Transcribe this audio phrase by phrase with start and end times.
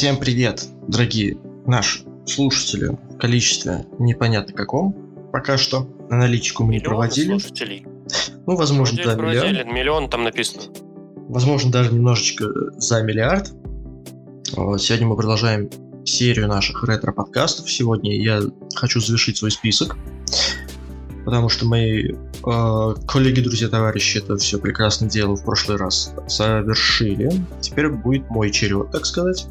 [0.00, 4.96] Всем привет, дорогие наши слушатели в количестве непонятно каком.
[5.30, 7.32] Пока что аналитику мы не проводили.
[7.32, 7.86] слушателей.
[8.46, 9.74] Ну, возможно, Вроде да, проводили, миллион.
[9.74, 10.62] миллион там написано.
[11.28, 12.46] Возможно, даже немножечко
[12.78, 13.48] за миллиард.
[14.78, 15.68] Сегодня мы продолжаем
[16.06, 17.70] серию наших ретро-подкастов.
[17.70, 18.40] Сегодня я
[18.76, 19.98] хочу завершить свой список,
[21.26, 27.30] потому что мои э, коллеги, друзья, товарищи это все прекрасно дело в прошлый раз совершили.
[27.60, 29.46] Теперь будет мой черед, так сказать.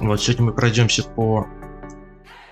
[0.00, 1.46] Вот сегодня мы пройдемся по,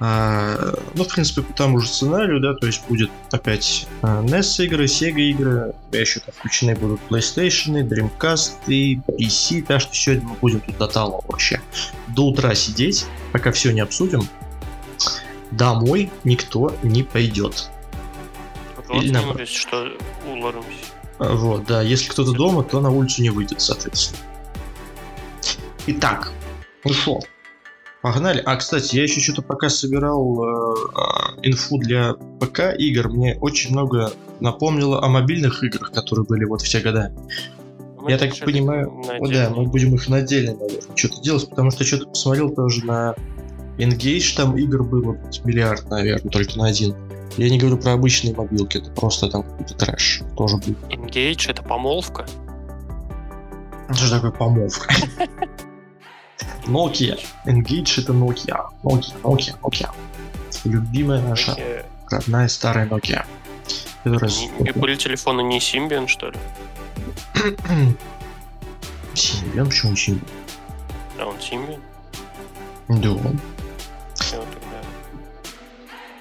[0.00, 4.64] э, ну, в принципе, по тому же сценарию, да, то есть будет опять э, NES
[4.64, 10.36] игры, Sega игры, еще там включены будут PlayStation, Dreamcast и PC, так что сегодня мы
[10.40, 11.60] будем тут до талого вообще.
[12.08, 14.28] До утра сидеть, пока все не обсудим.
[15.50, 17.68] Домой никто не пойдет.
[18.88, 19.88] Вот Или если что,
[20.26, 20.68] уложимся.
[21.18, 24.18] А, Вот, да, если кто-то дома, то на улицу не выйдет, соответственно.
[25.86, 26.32] Итак,
[26.84, 27.20] ну что,
[28.02, 28.42] погнали.
[28.44, 33.72] А, кстати, я еще что-то пока собирал э, э, инфу для ПК игр, мне очень
[33.72, 37.12] много напомнило о мобильных играх, которые были вот в те года.
[37.98, 41.70] Мы я так понимаю, о, да, мы будем их на отдельно, наверное, что-то делать, потому
[41.70, 43.14] что что-то посмотрел тоже на
[43.78, 46.94] Engage, там игр было миллиард, наверное, только на один.
[47.38, 50.78] Я не говорю про обычные мобилки, это просто там какой-то трэш тоже будет.
[50.90, 52.26] Engage это помолвка.
[53.90, 54.94] Что же такое помолвка?
[56.66, 57.18] Nokia.
[57.46, 58.70] Engage это Nokia.
[58.82, 59.90] Nokia, Nokia, Nokia.
[60.64, 63.24] Любимая наша Э, родная старая Nokia.
[64.04, 66.38] Не- Были телефоны не Symbian, что ли?
[69.14, 70.28] Symbian, почему не Symbian?
[71.18, 71.80] А он Symbian?
[72.88, 73.30] Да.
[74.14, 74.80] Всё, тогда.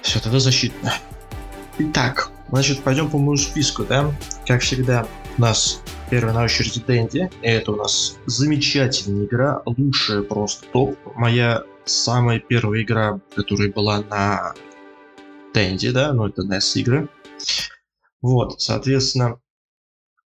[0.02, 0.92] Все, тогда защитно.
[1.78, 4.12] Итак, значит, пойдем по моему списку, да?
[4.46, 5.80] Как всегда, у нас
[6.14, 7.28] первая на очереди Дэнди.
[7.42, 10.96] Это у нас замечательная игра, лучшая просто топ.
[11.16, 14.54] Моя самая первая игра, которая была на
[15.52, 17.08] Дэнди, да, ну это NES игры.
[18.22, 19.40] Вот, соответственно,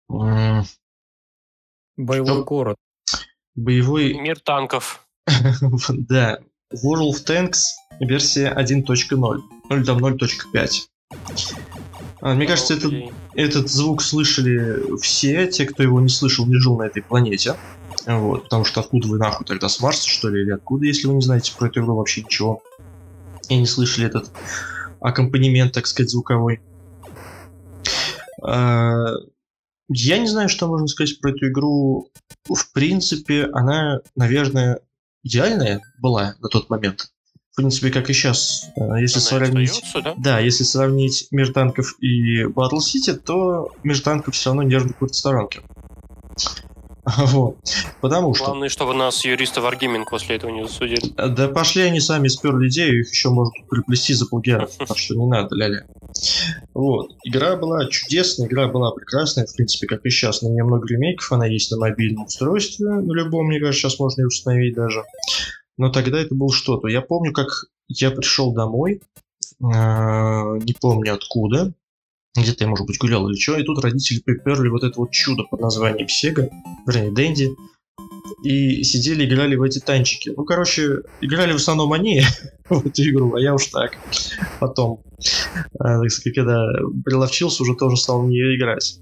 [0.08, 0.64] Боевой
[1.98, 2.44] Что?
[2.44, 2.76] город.
[3.54, 5.06] боевой Мир танков.
[5.90, 6.38] Да,
[6.72, 7.64] World of Tanks
[8.00, 10.88] версия 1.0, ну или там 0.5.
[12.26, 13.12] А, Мне кажется, это, Окей.
[13.34, 17.54] этот звук слышали все, те, кто его не слышал, не жил на этой планете.
[18.04, 21.14] Вот, потому что откуда вы нахуй тогда с Марса, что ли, или откуда, если вы
[21.14, 22.64] не знаете про эту игру вообще ничего.
[23.48, 24.32] И не слышали этот
[25.00, 26.60] аккомпанемент, так сказать, звуковой.
[28.42, 29.12] А,
[29.88, 32.10] Я не знаю, что можно сказать про эту игру.
[32.52, 34.80] В принципе, она, наверное,
[35.22, 37.12] идеальная была на тот момент.
[37.56, 38.68] В принципе, как и сейчас.
[38.76, 39.70] Э, Если Она сравнить...
[39.70, 40.14] остаётся, да?
[40.18, 45.14] Да, если сравнить мир танков и Battle City, то мир танков все равно держит какой-то
[45.14, 45.62] сторонке.
[47.16, 47.56] Вот.
[48.02, 48.44] Потому что...
[48.44, 51.00] Главное, чтобы нас юристы Wargaming после этого не засудили.
[51.16, 55.26] Да пошли они сами сперли идею, их еще можно приплести за плагиат, так что не
[55.26, 55.86] надо, ля-ля.
[56.74, 57.12] Вот.
[57.24, 60.42] Игра была чудесная, игра была прекрасная, в принципе, как и сейчас.
[60.42, 64.20] На нее много ремейков, она есть на мобильном устройстве, на любом, мне кажется, сейчас можно
[64.20, 65.04] ее установить даже.
[65.78, 66.88] Но тогда это было что-то.
[66.88, 67.48] Я помню, как
[67.88, 69.02] я пришел домой,
[69.60, 71.74] э, не помню откуда,
[72.36, 75.44] где-то я, может быть, гулял или что, и тут родители приперли вот это вот чудо
[75.44, 76.50] под названием Sega,
[76.86, 77.56] вернее, Дэнди,
[78.42, 80.32] и сидели, играли в эти танчики.
[80.36, 82.22] Ну, короче, играли в основном они
[82.68, 83.96] в эту игру, а я уж так.
[84.60, 85.02] Потом,
[85.80, 86.00] э,
[86.34, 86.66] когда
[87.04, 89.00] приловчился, уже тоже стал в нее играть.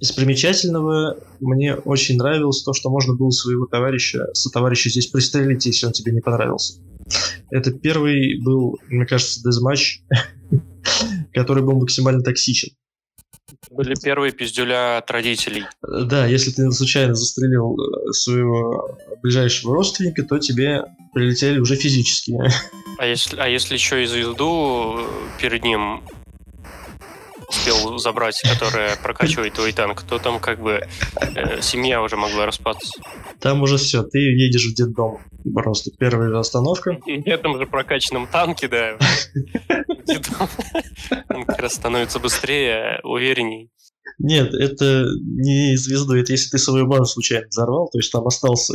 [0.00, 5.86] Из примечательного мне очень нравилось то, что можно было своего товарища, сотоварища здесь пристрелить, если
[5.86, 6.80] он тебе не понравился.
[7.50, 10.00] Это первый был, мне кажется, дезматч,
[11.32, 12.70] который был максимально токсичен.
[13.70, 15.64] Были первые пиздюля от родителей.
[15.82, 22.50] Да, если ты случайно застрелил э, своего ближайшего родственника, то тебе прилетели уже физические.
[22.98, 26.02] А если, а если еще и звезду э, перед ним
[27.48, 30.86] успел забрать, которая прокачивает твой танк, то там как бы
[31.20, 33.00] э, семья уже могла распаться.
[33.40, 35.18] Там уже все, ты едешь в детдом.
[35.54, 36.98] Просто первая остановка.
[37.06, 38.98] И в этом же прокачанном танке, да,
[39.88, 40.48] где-то
[41.30, 43.70] он как раз становится быстрее, уверенней.
[44.18, 48.74] Нет, это не звезду, это если ты свою базу случайно взорвал, то есть там остался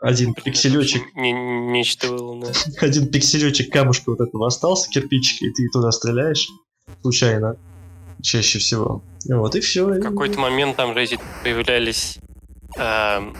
[0.00, 2.52] один Блин, пикселечек, не- Нечто было, да.
[2.86, 6.48] один пикселечек камушка вот этого остался, кирпичика, и ты туда стреляешь
[7.02, 7.56] случайно,
[8.22, 9.02] чаще всего.
[9.28, 9.86] Вот, и все.
[9.86, 12.18] В какой-то момент там же эти появлялись
[12.76, 13.36] эм,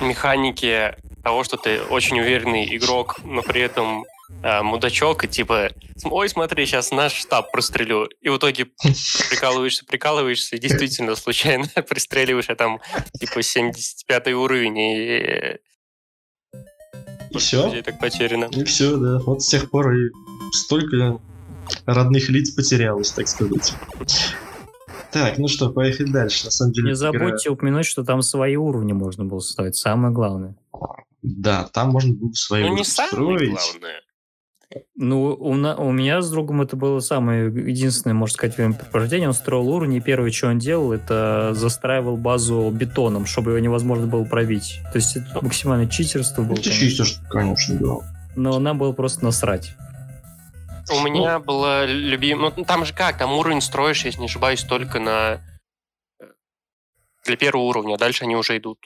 [0.00, 4.04] механики того, что ты очень уверенный игрок, но при этом
[4.42, 5.70] э, мудачок, и типа,
[6.04, 8.08] ой, смотри, сейчас наш штаб прострелю.
[8.20, 8.66] И в итоге
[9.30, 12.80] прикалываешься, прикалываешься, и действительно случайно пристреливаешь, а там
[13.18, 15.58] типа 75 уровень, и
[17.30, 17.82] И все?
[17.82, 18.48] Так потеряно.
[18.52, 19.18] И все, да.
[19.20, 20.10] Вот с тех пор и
[20.52, 21.20] столько
[21.86, 23.74] родных лиц потерялось, так сказать.
[25.10, 26.46] Так, ну что, поехали дальше.
[26.46, 29.76] На самом деле, Не эта игра- забудьте упомянуть, что там свои уровни можно было ставить.
[29.76, 30.56] Самое главное.
[31.22, 33.50] Да, там можно было свои Ну, не уровни самое строить.
[33.50, 34.00] главное.
[34.96, 39.28] Ну, у, на- у меня с другом это было самое единственное, можно сказать, времяпрепровождение.
[39.28, 44.08] Он строил уровни, и первое, что он делал, это застраивал базу бетоном, чтобы его невозможно
[44.08, 44.80] было пробить.
[44.92, 46.50] То есть это максимальное читерство было.
[46.50, 46.80] Ну, ты конечно.
[46.88, 48.16] чистишь, конечно, да.
[48.34, 49.76] Но нам было просто насрать.
[50.90, 52.52] У меня было любимое...
[52.56, 53.18] Ну, там же как?
[53.18, 55.40] Там уровень строишь, если не ошибаюсь, только на...
[56.20, 56.24] э,
[57.24, 58.78] Для первого уровня, а дальше они уже идут.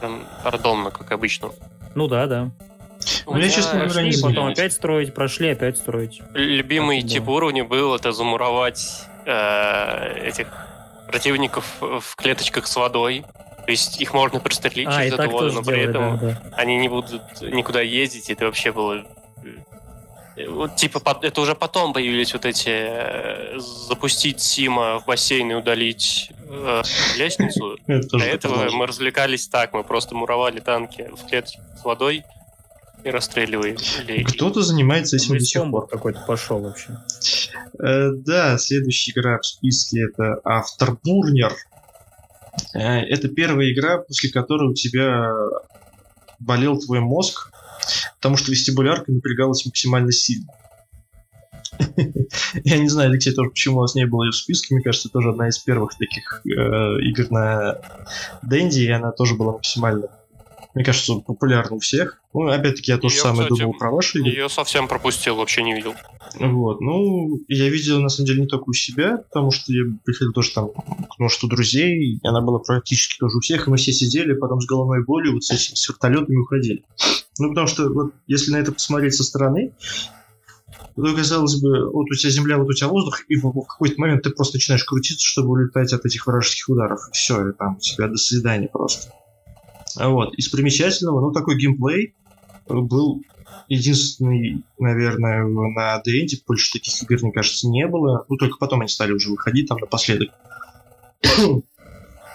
[0.00, 1.50] Прям рандомно, как обычно.
[1.94, 2.50] Ну да, да.
[3.26, 6.20] У Ну, меня честно говоря, Прошли, не потом опять строить, прошли, опять строить.
[6.32, 7.08] Любимый Да.
[7.08, 10.48] тип уровня был это замуровать э, этих
[11.08, 13.24] противников в клеточках с водой.
[13.66, 16.26] То есть их можно пристрелить А, через так эту воду, но при делали, этом да,
[16.50, 16.56] да.
[16.56, 19.04] они не будут никуда ездить, это вообще было...
[20.48, 26.32] Вот типа это уже потом появились вот эти э, запустить Сима в бассейн и удалить
[26.48, 26.82] э,
[27.16, 27.78] лестницу.
[27.86, 32.24] До этого мы развлекались так, мы просто муровали танки в клетке с водой
[33.04, 33.76] и расстреливали.
[34.24, 35.86] Кто-то занимается этим до сих пор.
[35.86, 36.98] какой-то пошел вообще.
[37.78, 41.52] Э, да, следующая игра в списке это Afterburner.
[42.74, 45.30] Э, это первая игра, после которой у тебя
[46.40, 47.50] болел твой мозг,
[48.24, 50.46] потому что вестибулярка напрягалась максимально сильно.
[52.64, 54.74] Я не знаю, Алексей, тоже почему у вас не было ее в списке.
[54.74, 57.82] Мне кажется, тоже одна из первых таких э, игр на
[58.40, 60.08] Дэнди, и она тоже была максимально,
[60.74, 62.20] мне кажется, популярна у всех.
[62.32, 64.30] Ну, опять-таки, я то же самое кстати, думал про ваши игры.
[64.30, 65.94] Ее совсем пропустил, вообще не видел.
[66.40, 70.32] Вот, ну, я видел, на самом деле, не только у себя, потому что я приходил
[70.32, 73.92] тоже там к множеству друзей, и она была практически тоже у всех, и мы все
[73.92, 76.84] сидели, потом с головной болью вот с этими с вертолетами уходили.
[77.38, 79.72] Ну, потому что, вот, если на это посмотреть со стороны,
[80.96, 84.00] то, казалось бы, вот у тебя земля, вот у тебя воздух, и в, в какой-то
[84.00, 87.00] момент ты просто начинаешь крутиться, чтобы улетать от этих вражеских ударов.
[87.12, 89.12] Все, и там у тебя до свидания просто.
[89.96, 92.14] А Вот, из примечательного, ну, такой геймплей
[92.68, 93.22] был
[93.68, 98.24] единственный, наверное, на Денде, больше таких игр, мне кажется, не было.
[98.28, 100.30] Ну, только потом они стали уже выходить там напоследок.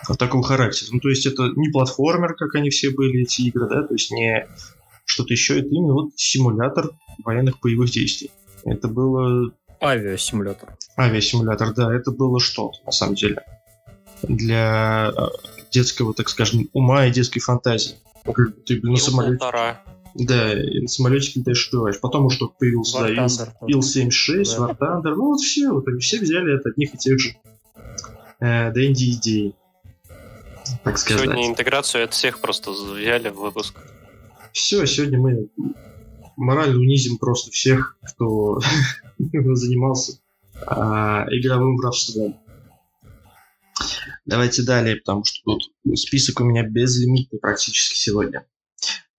[0.08, 0.90] Вот такого характера.
[0.92, 4.10] Ну, то есть это не платформер, как они все были, эти игры, да, то есть
[4.10, 4.48] не
[5.06, 6.90] что-то еще, это именно вот симулятор
[7.24, 8.32] военных боевых действий.
[8.64, 9.52] Это было
[9.82, 10.76] Авиасимулятор.
[10.98, 13.44] авиасимулятор, да, это было что на самом деле.
[14.24, 15.28] Для э,
[15.72, 17.96] детского, так скажем, ума и детской фантазии.
[18.66, 19.46] Ты блин, на самолете,
[20.16, 22.00] да, и на самолетике летаешь убиваешь.
[22.00, 23.50] Потом уж только появился да, War Thunder.
[23.68, 24.58] Ил-76, Да.
[24.58, 27.36] War Thunder, ну вот все, вот они все взяли от одних и тех же
[28.40, 29.56] э, Дэнди идей.
[30.84, 31.24] Так сказать.
[31.24, 33.76] Сегодня интеграцию от всех просто взяли в выпуск.
[34.52, 35.50] Все, сегодня мы
[36.36, 38.60] морально унизим просто всех, кто
[39.20, 40.20] занимался
[40.66, 42.40] а, игровым воровством.
[44.26, 48.46] Давайте далее, потому что тут список у меня безлимитный практически сегодня.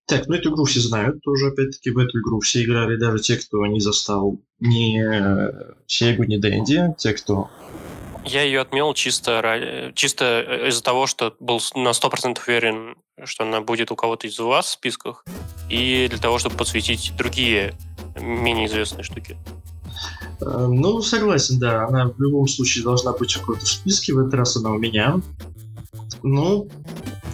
[0.07, 3.37] Так, ну эту игру все знают тоже, опять-таки, в эту игру все играли, даже те,
[3.37, 7.49] кто не застал ни э, Сегу, ни Дэнди, те, кто...
[8.25, 13.93] Я ее отмел чисто, чисто из-за того, что был на 100% уверен, что она будет
[13.93, 15.25] у кого-то из вас в списках,
[15.71, 17.75] и для того, чтобы подсветить другие
[18.21, 19.39] менее известные штуки.
[20.41, 24.57] Э, ну, согласен, да, она в любом случае должна быть в списке, в этот раз
[24.57, 25.21] она у меня.
[26.23, 26.69] Ну,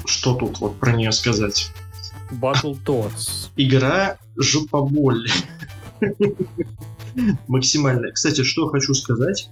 [0.05, 1.71] что тут вот про нее сказать?
[2.31, 3.51] Battletoads.
[3.57, 5.29] Игра жопоболь.
[7.49, 8.13] Максимально.
[8.13, 9.49] Кстати, что хочу сказать,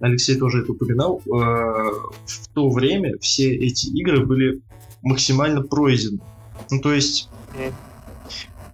[0.00, 4.62] Алексей тоже это упоминал, э, в то время все эти игры были
[5.02, 6.20] максимально пройдены.
[6.70, 7.28] Ну, то есть.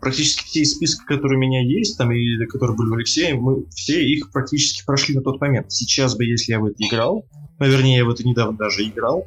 [0.06, 3.66] Практически все из списка, которые у меня есть, там, и которые были у Алексея, мы
[3.74, 5.72] все их практически прошли на тот момент.
[5.72, 7.26] Сейчас бы, если я в это играл,
[7.58, 9.26] ну, вернее, я в это недавно даже играл,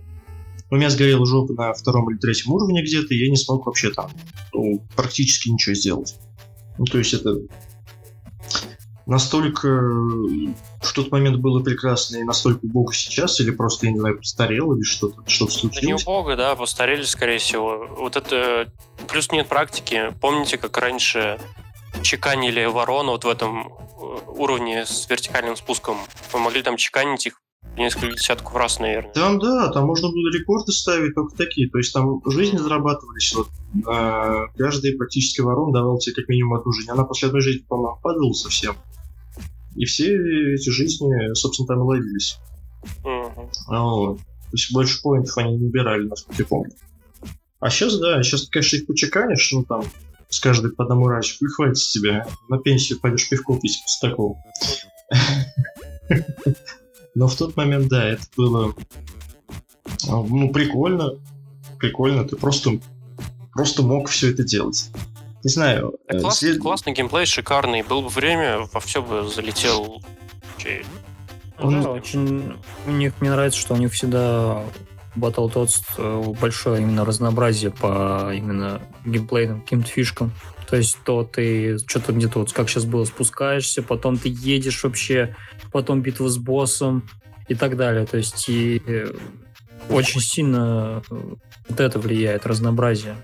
[0.71, 3.89] у меня сгорела жопа на втором или третьем уровне где-то, и я не смог вообще
[3.89, 4.09] там
[4.53, 6.15] ну, практически ничего сделать.
[6.77, 7.35] Ну, то есть это
[9.09, 13.99] настолько э, в тот момент было прекрасно и настолько убого сейчас, или просто, я не
[13.99, 16.03] знаю, постарел, или что-то что Да не случилось.
[16.03, 17.87] убого, да, постарели, скорее всего.
[17.97, 18.71] Вот это...
[19.07, 20.13] Плюс нет практики.
[20.21, 21.39] Помните, как раньше
[22.03, 23.71] чеканили ворону вот в этом э,
[24.27, 25.97] уровне с вертикальным спуском?
[26.33, 27.41] Мы могли там чеканить их
[27.77, 29.11] несколько десятков раз, наверное.
[29.13, 31.69] Там, да, там можно было рекорды ставить только такие.
[31.69, 33.33] То есть там жизни зарабатывались.
[33.33, 33.47] Вот,
[33.87, 36.91] а, каждый практически ворон давал тебе как минимум одну жизнь.
[36.91, 38.75] Она после одной жизни, по-моему, падала совсем.
[39.79, 40.13] И все
[40.53, 42.37] эти жизни, собственно, там и ловились.
[43.67, 44.17] А, Вот.
[44.17, 46.73] То есть больше поинтов они не убирали, насколько я помню.
[47.61, 49.83] А сейчас, да, сейчас, конечно, их почеканишь, ну там,
[50.27, 52.27] с каждой по одному разу, и хватит с тебя.
[52.49, 54.37] На пенсию пойдешь пивко пить после такого.
[57.15, 58.75] Но в тот момент, да, это было
[60.07, 61.13] ну, прикольно.
[61.77, 62.25] Прикольно.
[62.25, 62.79] Ты просто,
[63.53, 64.89] просто мог все это делать.
[65.43, 65.95] Не знаю.
[66.07, 66.59] Да, класс, след...
[66.59, 67.83] Классный геймплей, шикарный.
[67.83, 70.01] Был бы время, во все бы залетел.
[71.61, 72.55] Ну, да, очень
[72.85, 74.63] у них мне нравится, что у них всегда
[75.15, 80.31] Battletoads э, большое именно разнообразие по именно геймплейным каким-то фишкам.
[80.69, 85.35] То есть то ты что-то где-то вот как сейчас было спускаешься, потом ты едешь вообще,
[85.71, 87.09] потом битва с боссом
[87.47, 88.05] и так далее.
[88.05, 89.11] То есть и э,
[89.89, 91.15] очень сильно э,
[91.69, 93.15] вот это влияет, разнообразие.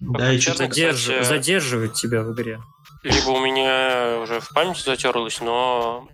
[0.00, 0.18] Угу.
[0.18, 1.00] Да, и что задерж...
[1.00, 2.60] кстати, задерживает тебя в игре.
[3.02, 6.08] Либо у меня уже в памяти затерлось, но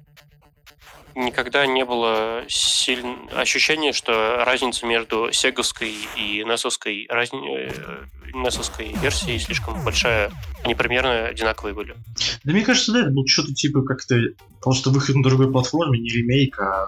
[1.15, 3.29] никогда не было сильн...
[3.33, 7.31] ощущения, что разница между сеговской и несовской, раз...
[7.33, 10.31] несовской версией слишком большая.
[10.63, 11.97] Они примерно одинаковые были.
[12.45, 14.17] Да мне кажется, да, это был что-то типа как-то
[14.61, 16.87] просто выход на другой платформе, не ремейк, а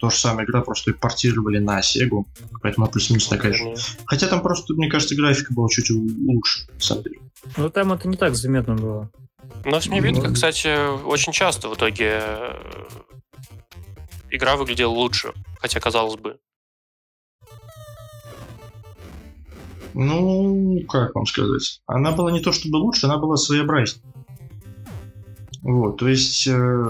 [0.00, 2.26] то же самое игра, просто портировали на Сегу,
[2.62, 3.74] поэтому плюс-минус такая же.
[4.06, 7.20] Хотя там просто, мне кажется, графика была чуть лучше, на самом деле.
[7.56, 9.10] Ну там это не так заметно было.
[9.64, 12.22] Но с Мивитка, ну, кстати, очень часто в итоге
[14.30, 16.38] игра выглядела лучше, хотя казалось бы.
[19.92, 21.82] Ну, как вам сказать?
[21.86, 24.04] Она была не то чтобы лучше, она была своеобразнее.
[25.62, 26.88] Вот, то есть э,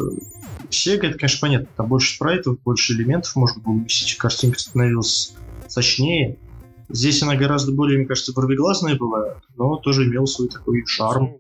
[0.68, 5.34] Sega, это, конечно, понятно, там больше спрайтов, больше элементов можно было уместить, картинка становилась
[5.68, 6.36] сочнее.
[6.88, 11.36] Здесь она гораздо более, мне кажется, ворвиглазная была, но тоже имела свой такой шарм.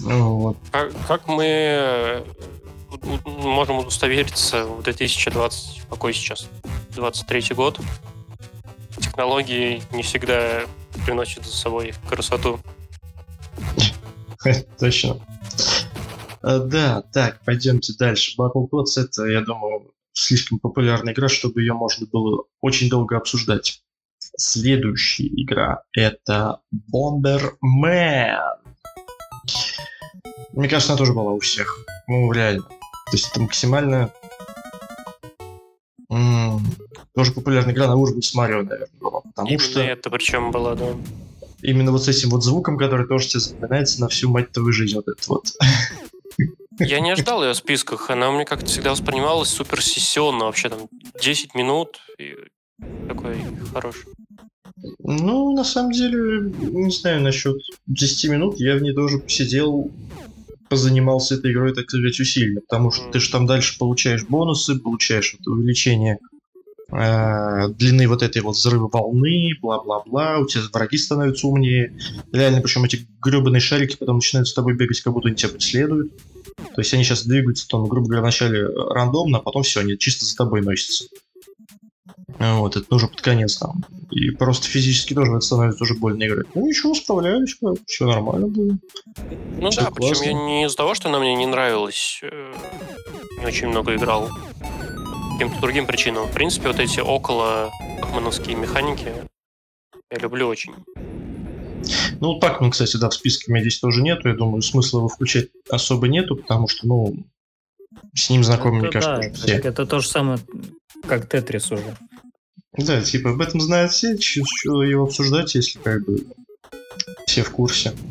[0.00, 0.56] Вот.
[0.70, 2.24] Как, как мы
[3.24, 6.48] можем удостовериться в 2020, какой сейчас,
[6.94, 7.80] 23 год.
[8.98, 10.62] Технологии не всегда
[11.04, 12.60] приносят за собой красоту.
[14.78, 15.20] Точно.
[16.46, 18.36] А, да, так, пойдемте дальше.
[18.38, 23.82] Battletoads это, я думаю, слишком популярная игра, чтобы ее можно было очень долго обсуждать.
[24.36, 28.38] Следующая игра это Bomberman.
[30.52, 31.84] Мне кажется, она тоже была у всех.
[32.06, 32.62] Ну, реально.
[32.62, 34.12] То есть это максимально
[36.08, 36.60] м-
[37.12, 39.20] тоже популярная игра на уровне с Марио, наверное, была.
[39.22, 39.80] Потому Именно что...
[39.80, 40.94] это причем была, да.
[41.62, 44.94] Именно вот с этим вот звуком, который тоже тебе запоминается на всю мать твою жизнь,
[44.94, 45.48] вот этот вот.
[46.78, 50.68] Я не ожидал ее в списках, она у меня как-то всегда воспринималась супер сессионно, вообще
[50.68, 50.88] там
[51.20, 52.34] 10 минут, и
[53.08, 53.36] такой
[53.72, 54.04] хороший.
[54.98, 59.90] Ну, на самом деле, не знаю насчет 10 минут, я в ней тоже посидел
[60.68, 65.36] позанимался этой игрой, так сказать, усиленно, потому что ты же там дальше получаешь бонусы, получаешь
[65.38, 66.18] это увеличение
[66.90, 71.96] э, длины вот этой вот взрыва волны, бла-бла-бла, у тебя враги становятся умнее.
[72.32, 76.12] Реально, причем эти гребаные шарики потом начинают с тобой бегать, как будто они тебя преследуют.
[76.56, 80.24] То есть они сейчас двигаются, там, грубо говоря, вначале рандомно, а потом все, они чисто
[80.24, 81.06] за тобой носятся.
[82.38, 83.84] Вот, это уже под конец там.
[84.10, 86.46] И просто физически тоже это становится уже больно играть.
[86.54, 88.78] Ну ничего, справлялись, все нормально было.
[89.58, 89.94] Ну все да, классно.
[89.94, 92.54] причем я не из-за того, что она мне не нравилась, э,
[93.38, 94.30] не очень много играл.
[95.32, 96.26] Каким-то другим причинам.
[96.26, 99.12] В принципе, вот эти около пакмановские механики
[100.10, 100.74] я люблю очень.
[102.20, 104.28] Ну, Пакман, кстати, да, в списке у меня здесь тоже нету.
[104.28, 107.14] Я думаю, смысла его включать особо нету, потому что, ну,
[108.14, 109.56] с ним знакомы, мне кажется, да, все.
[109.56, 110.38] Это то же самое,
[111.06, 111.96] как Тетрис уже.
[112.76, 116.26] Да, типа об этом знают все, что его обсуждать, если как бы
[117.26, 117.94] все в курсе.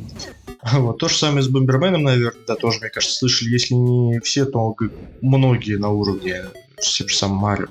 [0.73, 0.97] Вот.
[0.97, 4.75] То же самое с Бомберменом, наверное, да, тоже, мне кажется, слышали, если не все, то
[5.21, 6.45] многие на уровне
[6.79, 7.67] тем самым Марио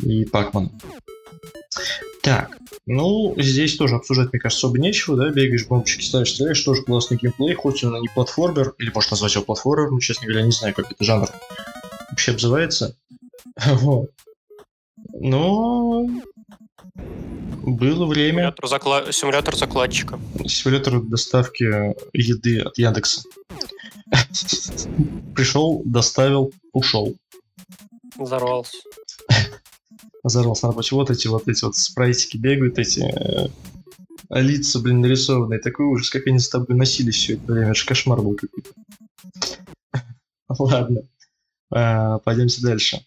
[0.00, 0.72] и Пакман.
[2.22, 6.82] Так, ну, здесь тоже обсуждать, мне кажется, особо нечего, да, бегаешь, бомбочки ставишь, стреляешь, тоже
[6.82, 10.46] классный геймплей, хоть он и не платформер, или можно назвать его платформер, но, честно говоря,
[10.46, 11.28] не знаю, как это жанр
[12.10, 12.96] вообще обзывается.
[13.66, 14.10] Вот.
[15.12, 16.06] Но
[17.62, 18.38] было время.
[18.38, 19.12] Симулятор, закла...
[19.12, 20.18] Симулятор закладчика.
[20.46, 21.64] Симулятор доставки
[22.12, 23.22] еды от Яндекса.
[25.34, 27.14] Пришел, доставил, ушел.
[28.16, 28.78] Взорвался.
[30.22, 30.94] Взорвался на рабочий.
[30.94, 33.48] Вот эти вот эти вот спрайтики бегают, эти э,
[34.30, 35.60] лица, блин, нарисованные.
[35.60, 37.70] Такой ужас, как они с тобой носились все это время.
[37.70, 38.70] Это же кошмар был какой-то.
[40.58, 41.02] Ладно.
[41.70, 43.04] А, пойдемте дальше.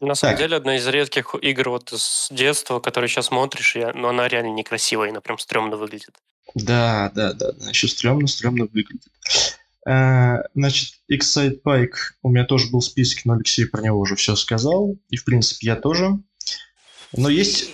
[0.00, 0.44] На самом так.
[0.44, 4.54] деле, одна из редких игр вот с детства, которую сейчас смотришь, я, но она реально
[4.54, 6.16] некрасивая, она прям стрёмно выглядит.
[6.54, 9.08] Да, да, да, да, еще стрёмно, стрёмно выглядит.
[9.86, 14.16] А, значит, Excite Pike у меня тоже был в списке, но Алексей про него уже
[14.16, 14.96] все сказал.
[15.10, 16.18] И, в принципе, я тоже.
[17.12, 17.70] Но есть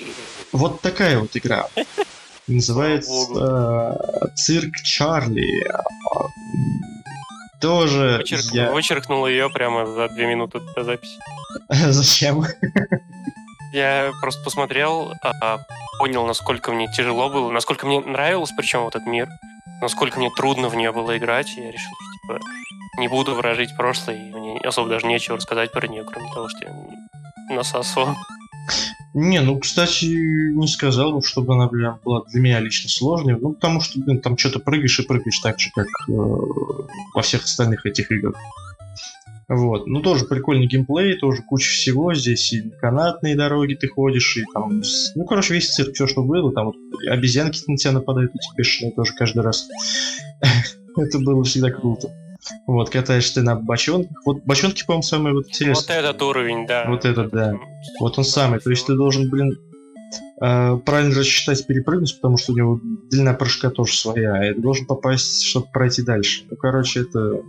[0.53, 1.69] Вот такая вот игра.
[2.47, 5.67] Называется э, Цирк Чарли.
[7.61, 8.71] Тоже Вычерк- я...
[8.71, 11.19] Вычеркнул ее прямо за две минуты до записи.
[11.69, 12.45] Зачем?
[13.73, 15.59] Я просто посмотрел, а,
[15.99, 19.29] понял, насколько мне тяжело было, насколько мне нравилось, причем вот этот мир,
[19.81, 22.47] насколько мне трудно в нее было играть, и я решил, что типа,
[22.99, 26.59] не буду выражить прошлое, и мне особо даже нечего рассказать про нее, кроме того, что
[26.65, 28.17] я насосал.
[29.15, 33.39] Не, ну, кстати, не сказал бы, чтобы она прям была для меня лично сложной.
[33.41, 37.45] Ну, потому что, блин, там что-то прыгаешь и прыгаешь так же, как э, во всех
[37.45, 38.37] остальных этих играх.
[39.49, 39.87] Вот.
[39.87, 42.13] Ну, тоже прикольный геймплей, тоже куча всего.
[42.15, 44.83] Здесь и канатные дороги ты ходишь, и там...
[45.15, 46.53] Ну, короче, весь цирк, все, что было.
[46.53, 46.77] Там вот
[47.09, 49.69] обезьянки на тебя нападают, эти бешеные тоже каждый раз.
[50.97, 52.13] Это было всегда круто.
[52.67, 54.17] Вот, катаешься ты на бочонках.
[54.25, 55.99] Вот бочонки, по-моему, самые вот Вот интересные.
[55.99, 56.85] этот уровень, да.
[56.89, 57.55] Вот этот, да.
[58.01, 58.61] Вот он самый.
[58.61, 59.59] То есть ты должен, блин,
[60.41, 64.87] э, правильно рассчитать перепрыгнуть, потому что у него длина прыжка тоже своя, и ты должен
[64.87, 66.45] попасть, чтобы пройти дальше.
[66.51, 67.41] Ну, короче, это...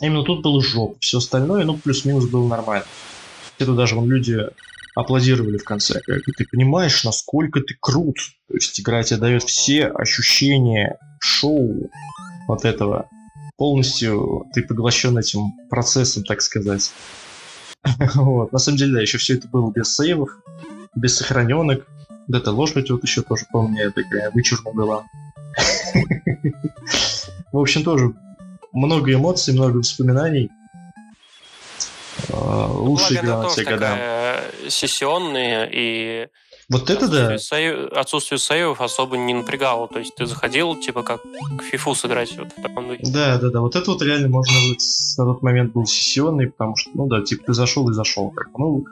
[0.00, 0.96] Именно тут был жоп.
[1.00, 2.84] Все остальное, ну, плюс-минус было нормально.
[3.58, 4.46] Это даже вон люди
[4.94, 6.00] аплодировали в конце.
[6.00, 8.16] Как ты понимаешь, насколько ты крут.
[8.48, 11.90] То есть игра тебе дает все ощущения шоу
[12.46, 13.08] вот этого.
[13.58, 16.90] Полностью ты поглощен этим процессом, так сказать.
[18.14, 18.52] Вот.
[18.52, 20.30] На самом деле, да, еще все это было без сейвов,
[20.94, 21.86] без сохраненок.
[22.26, 25.04] Вот эта лошадь вот еще тоже, помню, такая вычурная была.
[27.52, 28.14] В общем, тоже
[28.72, 30.50] много эмоций, много воспоминаний.
[32.32, 33.76] А, Благо, игра на те года.
[33.76, 36.28] такая сессионная, и
[36.70, 37.34] Вот это да.
[37.34, 39.88] отсутствие, сейв- отсутствие сейвов особо не напрягало.
[39.88, 43.04] То есть ты заходил, типа, как к фифу сыграть вот в таком духе.
[43.10, 43.60] Да, да, да.
[43.60, 44.52] Вот это вот реально можно
[45.18, 48.30] на тот момент был сессионный, потому что, ну да, типа ты зашел и зашел.
[48.30, 48.84] Как ну,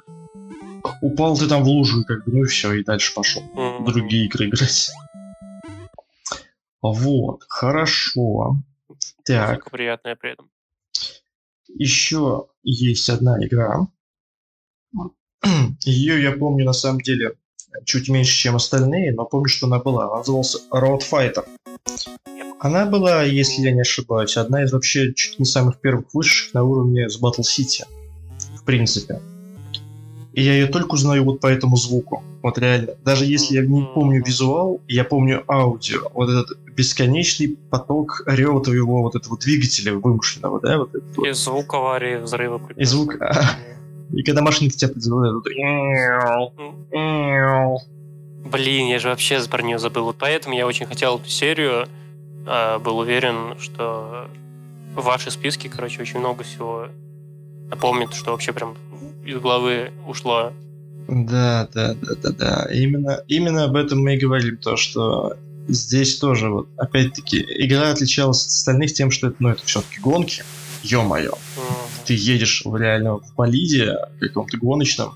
[1.02, 3.42] упал ты там в лужу, как бы, ну и все, и дальше пошел.
[3.54, 3.84] М.
[3.84, 4.90] другие игры играть.
[6.80, 8.56] Вот, хорошо.
[9.24, 10.50] Так, Музыка приятная при этом.
[11.68, 13.86] еще есть одна игра.
[15.84, 17.36] Ее я помню на самом деле
[17.84, 20.06] чуть меньше, чем остальные, но помню, что она была.
[20.06, 21.44] Она называлась Road Fighter.
[22.58, 26.64] Она была, если я не ошибаюсь, одна из вообще чуть не самых первых высших на
[26.64, 27.84] уровне с Battle City.
[28.56, 29.20] В принципе.
[30.32, 32.22] И я ее только узнаю вот по этому звуку.
[32.42, 32.92] Вот реально.
[33.04, 36.10] Даже если я не помню визуал, я помню аудио.
[36.12, 41.26] Вот этот бесконечный поток рева твоего вот этого двигателя вымышленного, да, вот этот вот.
[41.26, 42.60] И звук аварии, взрыва.
[42.76, 43.16] И звук...
[44.12, 45.46] И когда машинка тебя подзывает, вот
[48.50, 50.04] Блин, я же вообще про нее забыл.
[50.04, 51.88] Вот поэтому я очень хотел эту серию.
[52.46, 54.28] а, Был уверен, что
[54.94, 56.86] в ваши списки, короче, очень много всего
[57.68, 58.76] напомнит, что вообще прям
[59.24, 60.52] из головы ушло.
[61.08, 62.68] Да, да, да, да, да.
[62.72, 65.36] Именно, именно об этом мы и говорим, то, что
[65.68, 70.44] здесь тоже вот, опять-таки, игра отличалась от остальных тем, что это, ну, это все-таки гонки.
[70.82, 71.34] Ё-моё.
[72.06, 75.14] Ты едешь реально в болиде, каком-то гоночном,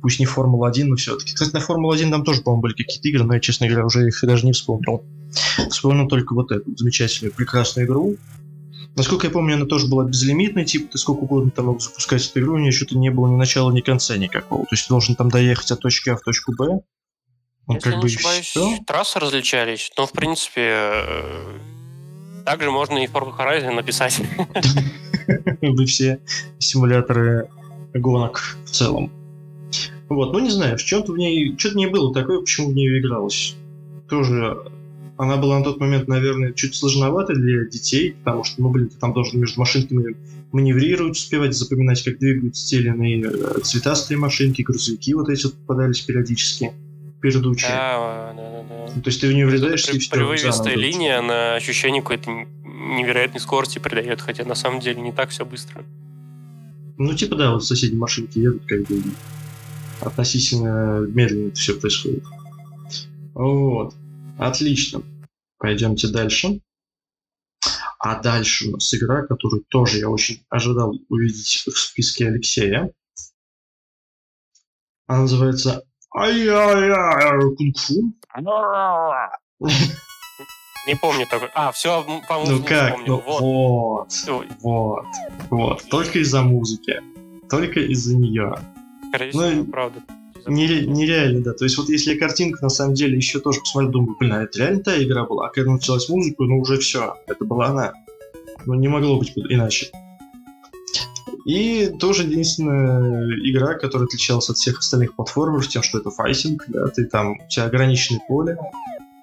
[0.00, 1.34] пусть не Формула-1, но все-таки.
[1.34, 4.18] Кстати, на Формула-1 там тоже, по-моему, были какие-то игры, но я, честно говоря, уже их
[4.22, 5.02] даже не вспомнил.
[5.70, 8.16] Вспомнил только вот эту замечательную, прекрасную игру.
[8.96, 12.40] Насколько я помню, она тоже была безлимитной, типа ты сколько угодно там мог запускать эту
[12.40, 14.62] игру, у нее что-то не было ни начала, ни конца никакого.
[14.62, 16.80] То есть ты должен там доехать от точки А в точку Б.
[17.66, 18.78] Ну, Если как не бы ошибаюсь, все.
[18.86, 21.58] трассы различались, но, в принципе, э,
[22.46, 24.20] также можно и Forza Horizon написать.
[25.62, 26.20] бы все
[26.58, 27.48] симуляторы
[27.94, 29.10] гонок в целом.
[30.08, 32.74] Вот, ну не знаю, в чем-то в ней, что-то в ней было такое, почему в
[32.74, 33.56] нее игралось.
[34.08, 34.56] Тоже
[35.18, 38.96] она была на тот момент, наверное, чуть сложновата для детей, потому что, ну, блин, ты
[38.96, 40.16] там должен между машинками
[40.52, 45.54] маневрировать, успевать запоминать, как двигаются те или иные э, цветастые машинки, грузовики вот эти вот
[45.54, 46.72] попадались периодически,
[47.20, 47.68] передучие.
[47.70, 49.00] Да, да, да, да.
[49.02, 50.10] То есть ты в нее врезаешься и При- все.
[50.10, 52.48] Привывистая линия, она ощущение какой-то н-
[52.96, 55.84] невероятной скорости придает, хотя на самом деле не так все быстро.
[56.98, 59.02] Ну, типа, да, вот соседние машинки едут, как бы
[60.00, 62.24] относительно медленно это все происходит.
[63.34, 63.94] Вот.
[64.38, 65.02] Отлично.
[65.58, 66.60] Пойдемте дальше.
[67.98, 72.92] А дальше у нас игра, которую тоже я очень ожидал увидеть в списке Алексея.
[75.06, 75.82] Она называется
[76.14, 78.14] Ай-яй-яй кунг-фу.
[80.88, 81.48] Не помню такой.
[81.54, 82.92] А, все, по Ну как?
[82.94, 83.06] помню.
[83.06, 84.08] Ну Вот.
[84.26, 84.46] вот.
[84.62, 85.04] Вот.
[85.50, 85.84] Вот.
[85.90, 87.00] Только из-за музыки.
[87.50, 88.58] Только из-за нее.
[89.08, 90.00] скорее Ну, правда.
[90.46, 91.52] Нере- нереально, да.
[91.52, 94.42] То есть вот если я картинку на самом деле еще тоже посмотрю, думаю, блин, а
[94.44, 95.48] это реально та игра была?
[95.48, 97.92] А когда началась музыка, ну уже все, это была она.
[98.64, 99.90] Ну не могло быть иначе.
[101.44, 106.86] И тоже единственная игра, которая отличалась от всех остальных платформеров тем, что это файтинг, да,
[106.88, 108.58] ты там, у тебя ограниченное поле,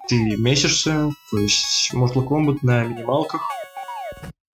[0.08, 3.42] ты месишься, то есть Mortal Kombat на минималках.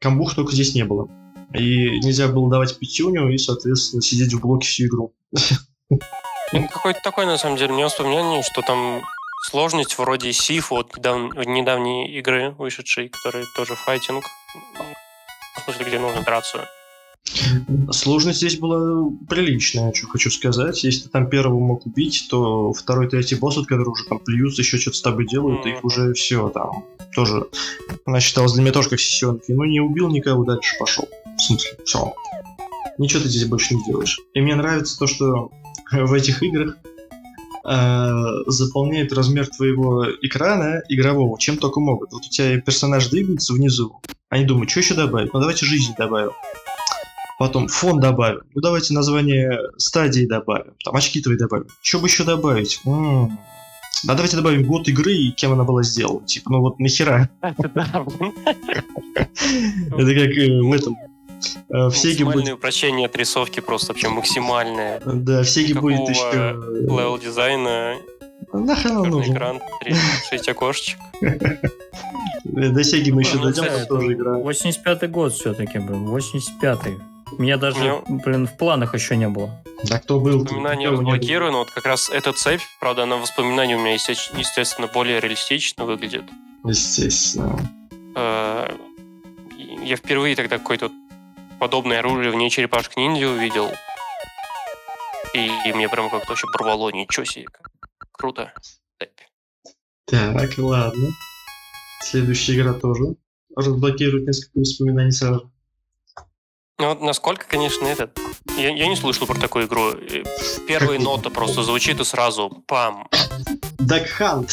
[0.01, 1.09] Камбух только здесь не было.
[1.55, 5.15] И нельзя было давать пятюню и, соответственно, сидеть в блоке всю игру.
[6.53, 9.03] Ну, какой-то такой, на самом деле, мне воспоминание, что там
[9.51, 11.47] сложность вроде Сиф, недав...
[11.47, 14.25] недавней игры вышедшей, которая тоже файтинг,
[15.57, 16.69] в смысле, где нужно драться.
[17.91, 20.83] Сложность здесь была приличная, что хочу сказать.
[20.85, 24.79] Если ты там первого мог убить, то второй, третий босс, который уже там плюются, еще
[24.79, 25.79] что-то с тобой делают, mm-hmm.
[25.79, 27.47] их уже все там тоже...
[28.05, 29.53] Она считалась для меня тоже как сессионки.
[29.53, 31.09] Ну, не убил никого, дальше пошел.
[31.37, 32.15] В смысле, все.
[32.99, 34.19] Ничего ты здесь больше не делаешь.
[34.35, 35.51] И мне нравится то, что
[35.93, 36.77] в этих играх
[37.65, 38.11] э,
[38.47, 42.13] заполняет размер твоего экрана игрового, чем только могут.
[42.13, 45.33] Вот у тебя персонаж двигается внизу, они думают, что еще добавить?
[45.35, 46.33] Ну давайте жизнь добавим.
[47.38, 48.42] Потом фон добавим.
[48.55, 50.75] Ну давайте название стадии добавим.
[50.85, 51.66] Там очки твои добавим.
[51.83, 52.81] Что бы еще добавить?
[52.85, 53.38] М-м-м.
[54.05, 56.27] Да давайте добавим год игры и кем она была сделана.
[56.27, 57.29] Типа, ну вот нахера.
[57.42, 57.55] Это
[59.92, 60.97] как э, в этом
[61.71, 62.55] Э, в Сеге будет...
[62.55, 65.01] упрощение отрисовки просто вообще максимальное.
[65.05, 66.57] Да, в Сеге будет еще...
[66.73, 67.97] Левел дизайна.
[68.53, 69.35] Нахрен он нужен?
[69.35, 69.61] экран,
[70.31, 70.99] 6 окошечек.
[72.45, 74.37] До Сеги мы еще дойдем, тоже игра.
[74.38, 77.12] 85-й год все-таки был, 85-й.
[77.38, 79.62] У меня даже, блин, в планах еще не было.
[79.85, 80.40] Да кто был?
[80.40, 81.59] Воспоминания разблокированы.
[81.59, 86.25] Вот как раз эта цепь, правда, она воспоминания у меня, естественно, более реалистично выглядит.
[86.64, 87.59] Естественно.
[88.14, 88.75] Э,
[89.85, 90.90] я впервые тогда какой-то
[91.59, 93.71] подобное оружие вне черепашек ниндзя увидел.
[95.35, 97.47] И, и мне прям как-то вообще порвало, ничего себе.
[98.12, 98.53] Круто.
[100.07, 101.09] Так, ладно.
[102.03, 103.16] Следующая игра тоже
[103.57, 105.52] разблокирует несколько воспоминаний сразу.
[106.83, 108.18] Ну вот насколько, конечно, этот...
[108.57, 109.92] Я, я не слышал про такую игру.
[110.66, 113.09] Первая нота просто звучит и сразу пам.
[113.79, 114.51] Duck Hunt.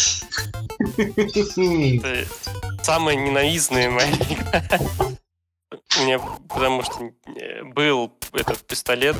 [2.84, 4.64] самая ненавистная моя игра.
[5.98, 9.16] У меня, потому что э, был этот пистолет,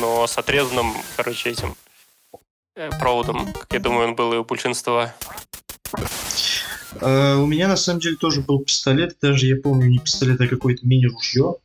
[0.00, 1.76] но с отрезанным, короче, этим
[2.74, 3.52] э, проводом.
[3.52, 5.14] Как я думаю, он был и у большинства.
[7.02, 10.48] Uh, у меня на самом деле тоже был пистолет, даже я помню не пистолет, а
[10.48, 11.56] какое-то мини-ружье.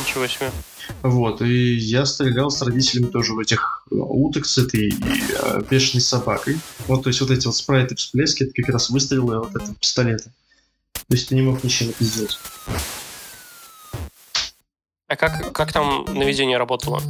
[0.00, 0.50] Ничего себе.
[1.02, 6.58] Вот, и я стрелял с родителями тоже в этих уток с этой э, бешеной собакой.
[6.86, 10.32] Вот, то есть вот эти вот спрайты всплески, это как раз выстрелы вот этого пистолета.
[10.92, 12.38] То есть ты не мог ничего не сделать.
[15.06, 17.02] А как, как там наведение работало?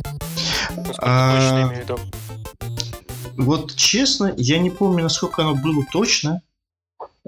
[0.99, 1.71] А...
[3.37, 6.43] Вот честно, я не помню, насколько оно было точно,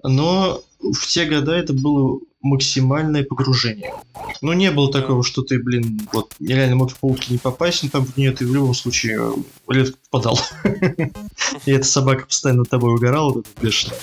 [0.02, 3.94] но в те года это было максимальное погружение.
[4.40, 7.88] Ну, не было такого, что ты, блин, вот нереально мог в паутки не попасть, но
[7.88, 9.32] там в нее ты в любом случае
[9.68, 10.40] редко попадал.
[11.66, 13.94] И эта собака постоянно тобой угорала, это бешено.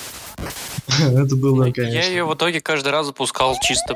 [1.00, 1.98] Это было, конечно.
[1.98, 3.96] Я ее в итоге каждый раз запускал чисто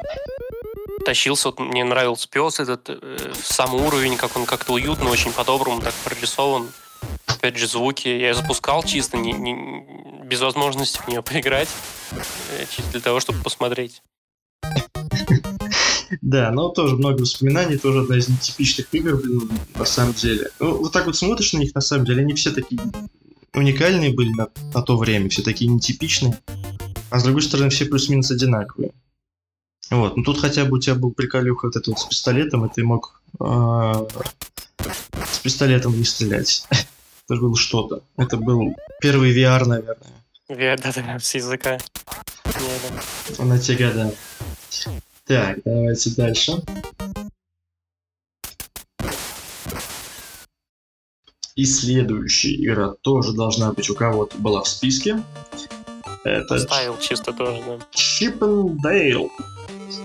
[1.04, 5.82] тащился, вот мне нравился пес этот, э, сам уровень, как он как-то уютно, очень по-доброму
[5.82, 6.72] так прорисован.
[7.26, 9.86] Опять же, звуки я запускал чисто, не, не,
[10.24, 11.70] без возможности в нее поиграть,
[12.12, 14.02] э, чисто для того, чтобы посмотреть.
[16.22, 20.50] Да, но тоже много воспоминаний, тоже одна из нетипичных игр, блин, на самом деле.
[20.60, 22.80] Ну, вот так вот смотришь на них, на самом деле, они все такие
[23.54, 26.40] уникальные были на, на то время, все такие нетипичные,
[27.10, 28.92] а с другой стороны все плюс-минус одинаковые.
[29.92, 32.74] Вот, ну тут хотя бы у тебя был приколюха вот этот вот с пистолетом, и
[32.74, 34.06] ты мог э,
[35.32, 36.66] с пистолетом не стрелять.
[37.30, 38.02] Это было что-то.
[38.18, 40.14] Это был первый VR, наверное.
[40.50, 41.78] VR, да-да, с языка.
[43.40, 44.14] На те года.
[45.26, 46.62] Так, давайте дальше.
[51.56, 55.24] И следующая игра тоже должна быть у кого-то была в списке.
[56.24, 57.80] Это Поставил чисто тоже, да.
[57.92, 59.32] Чиппендейл.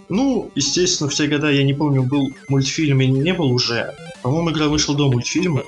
[0.08, 3.94] Ну, естественно, в те года, я не помню, был мультфильм или не был уже.
[4.22, 5.62] По-моему, игра вышла до мультфильма.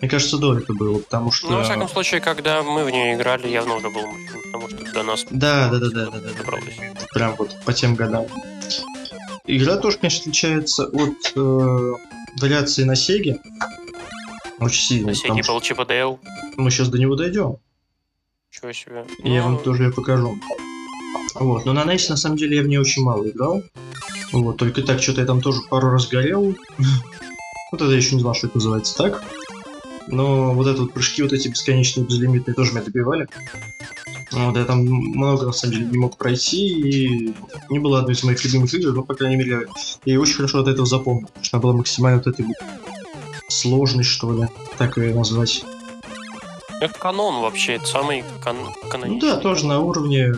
[0.00, 1.50] Мне кажется, до это было, потому что...
[1.50, 4.92] Ну, во всяком случае, когда мы в нее играли, явно уже был мультфильм, потому что
[4.92, 5.26] до нас...
[5.30, 7.06] Да, да, да, да, да, да, да.
[7.12, 8.26] Прям вот по тем годам.
[9.44, 11.92] Игра тоже, конечно, отличается от э,
[12.40, 13.40] вариации на Сеге.
[14.60, 15.06] Очень сильно.
[15.08, 16.20] На Сеге был Чип Дейл.
[16.56, 17.56] Мы сейчас до него дойдем.
[18.50, 19.04] Чего себе.
[19.24, 19.54] Я ну...
[19.54, 20.38] вам тоже ее покажу.
[21.34, 23.62] Вот, но на NES на самом деле я в нее очень мало играл.
[24.32, 26.54] Вот, только так, что-то я там тоже пару раз горел.
[27.70, 29.22] Вот это я еще не знал, что это называется так.
[30.10, 33.26] Но вот это вот прыжки, вот эти бесконечные, безлимитные тоже меня добивали.
[34.32, 37.34] Вот, я там много, на самом деле, не мог пройти, и
[37.70, 39.66] не было одной из моих любимых игр, но, по крайней мере,
[40.04, 42.56] я ее очень хорошо от этого запомнил, потому что она была максимально вот этой вот
[43.48, 45.64] сложной, что ли, так ее назвать.
[46.80, 49.30] Это канон вообще, это самый кан Ну каноничный.
[49.30, 50.32] да, тоже на уровне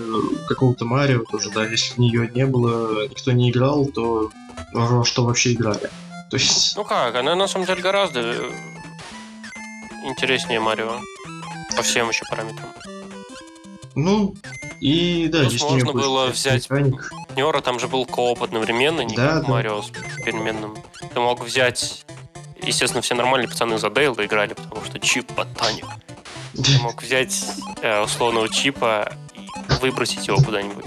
[0.49, 4.31] какого-то Марио, тоже, да, если в нее не было, никто не играл, то
[4.73, 5.91] во что вообще играли.
[6.31, 8.51] То есть, Ну как, она на самом деле гораздо э,
[10.05, 11.01] интереснее Марио.
[11.77, 12.69] По всем еще параметрам.
[13.95, 14.35] ну,
[14.81, 17.11] и да, Плюс здесь можно было взять механик.
[17.29, 19.49] Партнера там же был кооп одновременно, не Да, как да.
[19.51, 19.91] Марио с
[20.25, 20.77] переменным.
[21.15, 22.05] Ты мог взять...
[22.63, 25.87] Естественно, все нормальные пацаны за Дейла играли, потому что чип ботаник.
[26.53, 27.45] Ты мог взять
[27.81, 30.85] э, условного чипа и выбросить его куда-нибудь.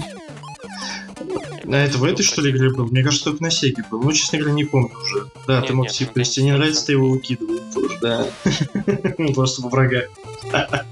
[1.64, 2.88] На это в этой, что ли, игре был?
[2.88, 4.02] Мне кажется, только на Сеге был.
[4.04, 5.32] Ну, честно говоря, не помню уже.
[5.48, 8.28] Да, Нет, ты мог типа, если тебе не нравится, ты его выкидывал тоже, да.
[9.34, 10.04] Просто во врага.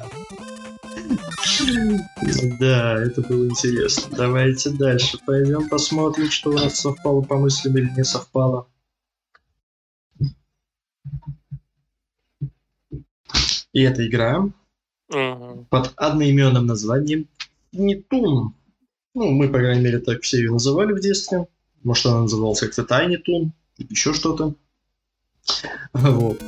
[2.60, 4.16] Да, это было интересно.
[4.16, 5.18] Давайте дальше.
[5.26, 8.68] Пойдем посмотрим, что у нас совпало по мыслям или не совпало.
[13.74, 14.50] И эта игра
[15.08, 17.28] под одноименным названием
[17.72, 18.54] Нетун.
[19.14, 21.48] Ну, мы, по крайней мере, так все ее называли в детстве.
[21.84, 24.56] Может, она называлась как-то Тайни Тун, еще что-то.
[25.94, 26.42] Вот.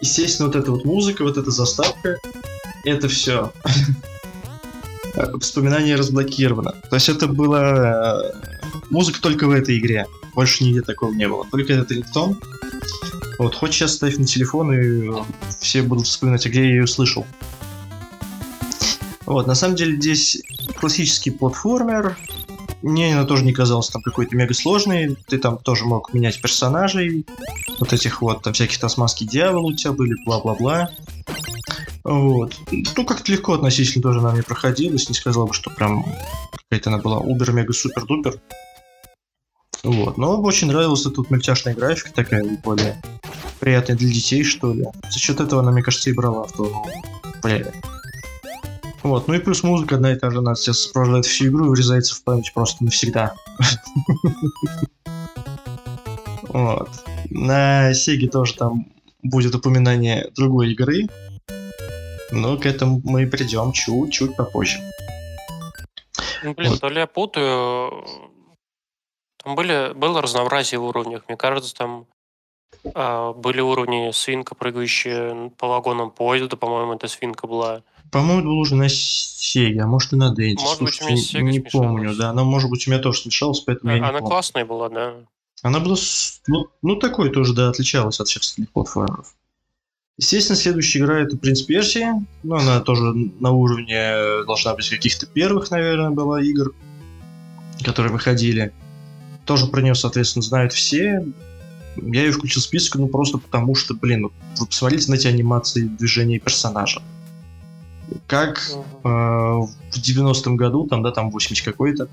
[0.00, 2.18] Естественно, вот эта вот музыка, вот эта заставка,
[2.84, 3.52] это все.
[5.40, 6.72] Вспоминание разблокировано.
[6.90, 8.32] То есть это была э,
[8.90, 10.06] музыка только в этой игре.
[10.34, 11.46] Больше нигде такого не было.
[11.50, 12.38] Только этот рингтон.
[13.38, 15.10] Вот, хоть сейчас ставь на телефон, и
[15.60, 17.24] все будут вспоминать, а где я ее слышал.
[19.26, 20.40] Вот, на самом деле здесь
[20.78, 22.16] классический платформер.
[22.82, 25.16] Мне она тоже не казалась там какой-то мега сложной.
[25.28, 27.26] Ты там тоже мог менять персонажей.
[27.80, 30.90] Вот этих вот, там всяких тасманские дьяволы у тебя были, бла-бла-бла.
[32.04, 32.54] Вот.
[32.70, 35.08] Ну, как-то легко относительно тоже она мне проходилась.
[35.08, 36.04] Не сказал бы, что прям
[36.52, 38.40] какая-то она была убер-мега-супер-дупер.
[39.82, 40.16] Вот.
[40.18, 43.02] Но очень нравилась эта вот мультяшная графика такая, более
[43.58, 44.84] приятная для детей, что ли.
[45.10, 46.84] За счет этого она, мне кажется, и брала в то
[47.42, 47.72] время.
[49.06, 51.68] Вот, ну и плюс музыка одна и та же, она тебя сопровождает всю игру и
[51.68, 53.34] врезается в память просто навсегда.
[56.48, 56.88] Вот.
[57.30, 58.86] На Сеге тоже там
[59.22, 61.06] будет упоминание другой игры,
[62.32, 64.78] но к этому мы придем чуть-чуть попозже.
[66.42, 66.80] Ну, блин, Вот.
[66.80, 68.04] то ли я путаю.
[69.42, 71.22] Там были, было разнообразие в уровнях.
[71.28, 72.06] Мне кажется, там
[72.94, 77.82] а, были уровни свинка, прыгающие по вагонам поезда, по-моему, эта свинка была.
[78.16, 80.64] По-моему, это было уже на Сеге, а может и на Денте.
[80.64, 81.86] Может быть, у Слушайте, меня Сегой не смешалось.
[81.86, 82.32] помню, да.
[82.32, 84.30] Но может быть у меня тоже смешалось, поэтому я не Она помню.
[84.30, 85.14] классная была, да.
[85.62, 85.96] Она была,
[86.46, 89.34] ну, ну такой тоже, да, отличалась от всех остальных платформеров.
[90.16, 92.06] Естественно, следующая игра это «Принц Персии».
[92.42, 96.74] Ну, она тоже на уровне должна быть каких-то первых, наверное, была игр,
[97.84, 98.72] которые выходили.
[99.44, 101.22] Тоже про нее, соответственно, знают все.
[101.96, 105.82] Я ее включил в список, ну, просто потому что, блин, вы посмотрите на эти анимации
[105.82, 107.02] движения персонажа.
[108.26, 112.08] Как э, в 90-м году, там, да, там 80 какой-то.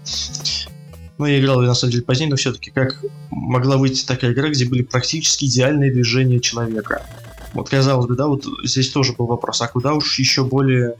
[1.17, 4.65] Ну, я играл на самом деле, позднее, но все-таки как могла выйти такая игра, где
[4.65, 7.05] были практически идеальные движения человека.
[7.53, 10.95] Вот, казалось бы, да, вот здесь тоже был вопрос, а куда уж еще более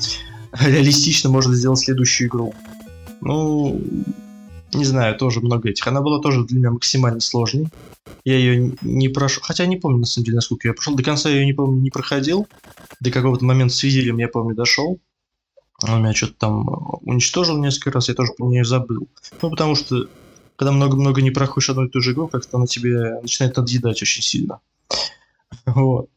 [0.60, 2.54] реалистично можно сделать следующую игру?
[3.20, 3.80] Ну,
[4.74, 5.86] не знаю, тоже много этих.
[5.86, 7.68] Она была тоже для меня максимально сложной.
[8.24, 10.94] Я ее не прошел, хотя не помню, на самом деле, насколько я прошел.
[10.94, 12.46] До конца я ее, не помню, не проходил.
[13.00, 14.98] До какого-то момента с визирем, я помню, дошел.
[15.82, 16.68] Он меня что-то там
[17.02, 19.08] уничтожил несколько раз, я тоже про нее забыл.
[19.40, 20.06] Ну, потому что,
[20.56, 24.22] когда много-много не проходишь одну и ту же игру, как-то она тебе начинает надъедать очень
[24.22, 24.60] сильно.
[25.66, 26.08] Вот.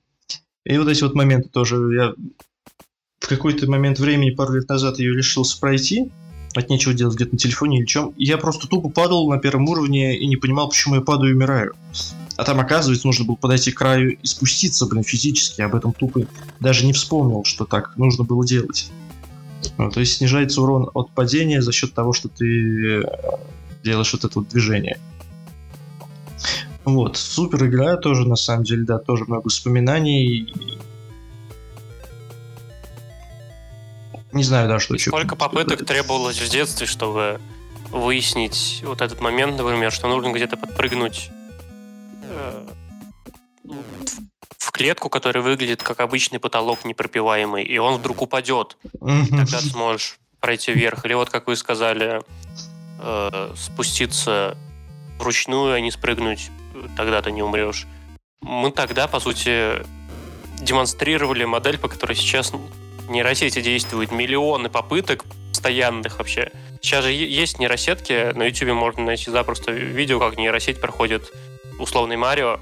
[0.63, 1.75] И вот эти вот моменты тоже.
[1.93, 2.13] Я
[3.19, 6.11] в какой-то момент времени, пару лет назад, ее решился пройти.
[6.55, 8.13] От нечего делать где-то на телефоне или чем.
[8.17, 11.73] Я просто тупо падал на первом уровне и не понимал, почему я падаю и умираю.
[12.37, 15.61] А там, оказывается, нужно было подойти к краю и спуститься, блин, физически.
[15.61, 16.21] Об этом тупо
[16.59, 18.89] даже не вспомнил, что так нужно было делать.
[19.77, 23.03] Ну, то есть снижается урон от падения за счет того, что ты э,
[23.83, 24.99] делаешь вот это вот движение.
[26.83, 30.53] Вот, супер игра тоже, на самом деле, да, тоже много вспоминаний.
[34.35, 35.11] Не знаю, да, что еще.
[35.11, 37.39] Сколько попыток требовалось в детстве, чтобы
[37.89, 41.29] выяснить вот этот момент, например, что нужно где-то подпрыгнуть
[42.23, 42.67] э,
[44.57, 48.75] в клетку, которая выглядит как обычный потолок непропиваемый, и он вдруг упадет.
[48.99, 49.37] Мгм.
[49.37, 51.05] Тогда ты сможешь пройти вверх.
[51.05, 52.21] Или вот, как вы сказали,
[52.99, 54.57] э, спуститься
[55.17, 56.51] вручную, а не спрыгнуть,
[56.97, 57.87] тогда ты не умрешь.
[58.41, 59.81] Мы тогда, по сути,
[60.59, 62.51] демонстрировали модель, по которой сейчас
[63.09, 64.11] нейросети действуют.
[64.11, 66.51] Миллионы попыток постоянных вообще.
[66.81, 71.31] Сейчас же есть нейросетки, на YouTube можно найти запросто видео, как нейросеть проходит
[71.79, 72.59] условный Марио.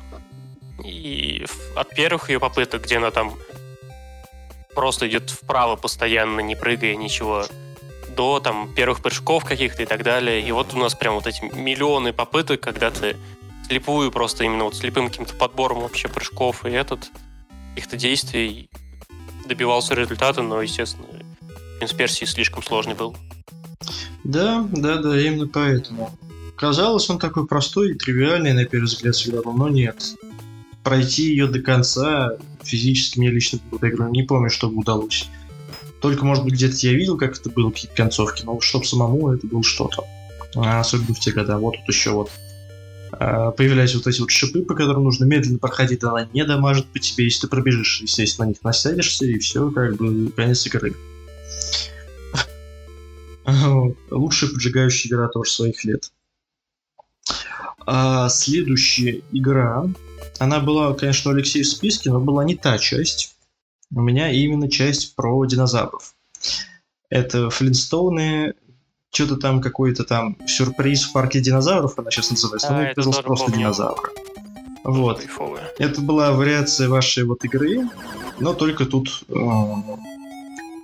[0.84, 3.34] И от первых ее попыток, где она там
[4.74, 7.46] просто идет вправо постоянно, не прыгая, ничего,
[8.16, 10.42] до там первых прыжков каких-то и так далее.
[10.42, 13.18] И вот у нас прям вот эти миллионы попыток, когда ты
[13.68, 17.10] слепую просто именно вот слепым каким-то подбором вообще прыжков и этот
[17.76, 18.70] каких-то действий
[19.48, 21.06] добивался результата, но, естественно,
[21.78, 23.16] принцип Персии слишком сложный был.
[24.24, 26.18] Да, да, да, именно поэтому.
[26.56, 30.16] Казалось, он такой простой и тривиальный на первый взгляд всегда но нет.
[30.84, 35.28] Пройти ее до конца физически мне лично эту игру не помню, чтобы удалось.
[36.02, 39.48] Только, может быть, где-то я видел, как это было, какие-то концовки, но чтобы самому это
[39.48, 40.04] было что-то.
[40.56, 41.56] А, особенно в те годы.
[41.56, 42.30] Вот тут еще вот
[43.20, 47.00] а, появлялись вот эти вот шипы, по которым нужно медленно проходить, она не дамажит по
[47.00, 50.94] тебе, если ты пробежишь, естественно, на них насядешься, и все, как бы, конец игры.
[54.10, 56.12] Лучшая поджигающая игра тоже своих лет.
[57.86, 59.86] А следующая игра,
[60.40, 63.36] она была, конечно, у Алексея в списке, но была не та часть.
[63.94, 66.16] У меня именно часть про динозавров.
[67.10, 68.56] Это Флинстоуны,
[69.14, 73.20] что-то там какой-то там сюрприз в парке динозавров, она сейчас называется, а, но мне казалось
[73.20, 73.60] просто помню.
[73.60, 74.12] динозавр.
[74.84, 75.20] Вот.
[75.20, 75.72] Кайфовая.
[75.78, 77.88] Это была вариация вашей вот игры,
[78.40, 79.34] но только тут э,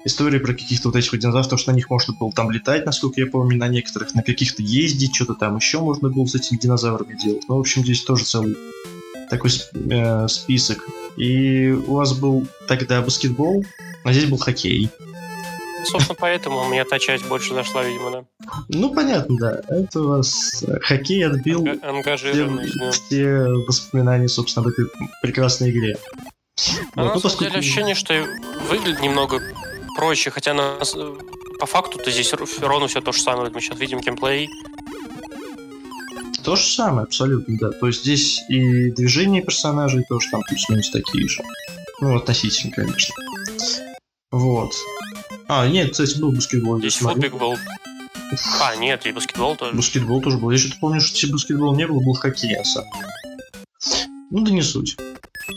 [0.05, 2.85] истории про каких-то вот этих вот динозавров, потому что на них можно было там летать,
[2.85, 6.59] насколько я помню, на некоторых, на каких-то ездить, что-то там еще можно было с этими
[6.59, 7.43] динозаврами делать.
[7.49, 8.55] Ну, в общем, здесь тоже целый
[9.29, 10.87] такой э, список.
[11.17, 13.65] И у вас был тогда баскетбол,
[14.03, 14.89] а здесь был хоккей.
[15.85, 18.23] Собственно, поэтому у меня та часть больше зашла, видимо, да.
[18.69, 19.61] Ну, понятно, да.
[19.69, 22.91] Это у вас э, хоккей отбил Анга- все, да.
[22.91, 24.85] все воспоминания, собственно, об этой
[25.21, 25.97] прекрасной игре.
[26.95, 28.25] А вот, на ну, самом деле ощущение, что
[28.69, 29.41] выглядит немного
[29.95, 30.79] проще, хотя на,
[31.59, 33.49] по факту-то здесь ровно все то же самое.
[33.49, 34.49] Мы сейчас видим геймплей.
[36.43, 37.71] То же самое, абсолютно, да.
[37.71, 41.43] То есть здесь и движения персонажей тоже там плюс-минус такие же.
[42.01, 43.13] Ну, относительно, конечно.
[44.31, 44.71] Вот.
[45.51, 46.77] А, нет, кстати, был баскетбол.
[46.77, 47.55] Здесь футбик был.
[48.61, 49.75] А, нет, и баскетбол тоже.
[49.75, 50.51] Баскетбол тоже был.
[50.51, 53.09] Я что-то помню, что баскетбол не было, был хоккей, на самом деле.
[54.29, 54.95] Ну да не суть.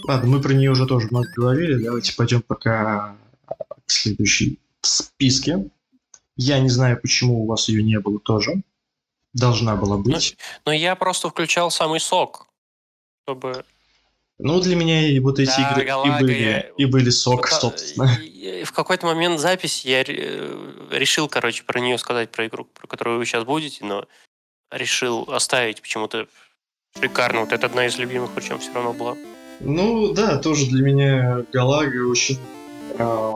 [0.08, 1.84] Ладно, мы про нее уже тоже много говорили.
[1.84, 3.14] Давайте пойдем пока
[3.86, 5.68] к следующей в списке.
[6.36, 8.62] Я не знаю, почему у вас ее не было тоже.
[9.34, 10.38] Должна была быть.
[10.64, 12.46] Но, но я просто включал самый сок,
[13.24, 13.66] чтобы...
[14.44, 16.60] Ну, для меня и вот эти да, игры Галага, и, были, я...
[16.76, 18.18] и были сок, вот, собственно.
[18.64, 23.24] В какой-то момент записи я решил, короче, про нее сказать, про игру, про которую вы
[23.24, 24.04] сейчас будете, но
[24.72, 26.26] решил оставить почему-то
[27.00, 27.40] шикарно.
[27.40, 29.16] Вот это одна из любимых, причем все равно была.
[29.60, 32.38] Ну, да, тоже для меня Галага очень
[32.98, 33.32] э,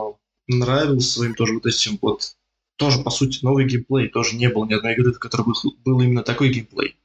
[0.47, 2.33] нравился своим тоже вот этим вот
[2.75, 4.09] тоже, по сути, новый геймплей.
[4.09, 5.45] Тоже не было ни одной игры, в которой
[5.85, 6.97] был именно такой геймплей.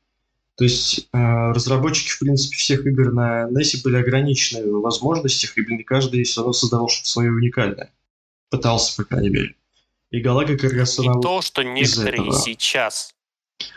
[0.56, 1.18] То есть э,
[1.52, 6.40] разработчики, в принципе, всех игр на NES были ограничены в возможностях, и, блин, каждый все
[6.40, 7.90] равно создавал что-то свое уникальное.
[8.50, 9.54] Пытался, по крайней мере.
[10.10, 10.98] И Галага как раз.
[10.98, 13.14] И то, что некоторые сейчас.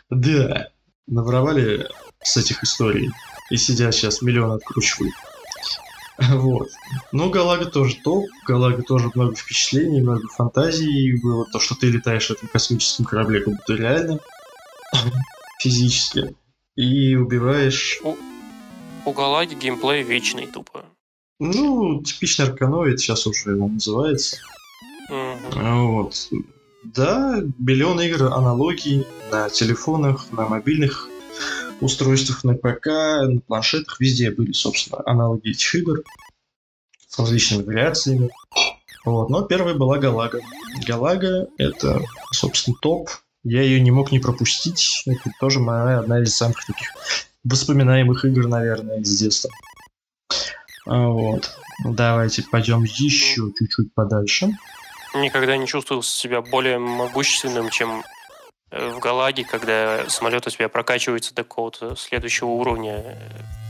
[0.09, 0.69] Да,
[1.07, 1.87] наворовали
[2.21, 3.09] с этих историй.
[3.51, 5.13] И сидят сейчас миллион откручивают.
[6.17, 6.69] Вот.
[7.11, 11.45] Но Галага тоже топ, Галага тоже много впечатлений, много фантазий было.
[11.51, 14.19] То, что ты летаешь в этом космическом корабле, как будто реально,
[15.59, 16.33] физически,
[16.75, 17.99] и убиваешь...
[18.03, 18.17] У,
[19.05, 20.85] у Галаги геймплей вечный тупо.
[21.39, 24.37] Ну, типичный арканоид сейчас уже называется.
[25.09, 25.59] Угу.
[25.59, 26.29] Вот.
[26.83, 31.09] Да, миллион игр, аналогий на телефонах, на мобильных
[31.81, 36.03] устройствах на ПК, на планшетах, везде были, собственно, аналоги этих игр
[37.07, 38.29] с различными вариациями.
[39.03, 39.29] Вот.
[39.29, 40.39] Но первой была Галага.
[40.87, 43.09] Галага— это, собственно, топ.
[43.45, 45.03] Я ее не мог не пропустить.
[45.05, 46.89] Это тоже моя одна из самых таких
[47.43, 49.51] воспоминаемых игр, наверное, из детства.
[50.87, 51.51] Вот.
[51.83, 54.49] Давайте пойдем еще чуть-чуть подальше.
[55.13, 58.03] Никогда не чувствовал себя более могущественным, чем
[58.71, 63.15] в Галаге, когда самолет у тебя прокачивается до какого-то следующего уровня, э,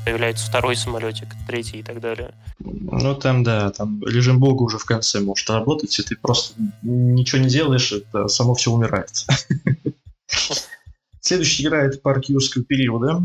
[0.05, 2.33] появляется второй самолетик, третий и так далее.
[2.59, 7.41] Ну там да, там режим бога уже в конце может работать, и ты просто ничего
[7.41, 9.25] не делаешь, это само все умирает.
[11.19, 13.21] Следующая игра это парк юрского периода.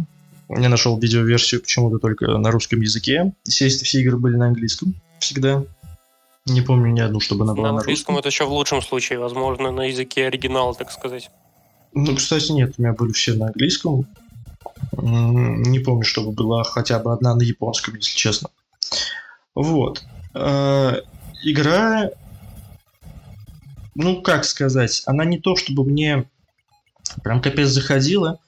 [0.49, 3.33] Я нашел видеоверсию почему-то только на русском языке.
[3.45, 5.63] Естественно, все игры были на английском всегда.
[6.47, 8.17] Не помню ни одну, чтобы она была на, на английском.
[8.17, 11.31] это еще в лучшем случае, возможно, на языке оригинала, так сказать.
[11.93, 14.07] Ну, кстати, нет, у меня были все на английском.
[14.93, 18.51] Не помню, чтобы была хотя бы одна на японском, если честно.
[19.55, 20.03] Вот.
[20.35, 21.01] Э,
[21.43, 22.11] игра,
[23.95, 26.29] ну как сказать, она не то чтобы мне
[27.23, 28.39] прям капец заходила,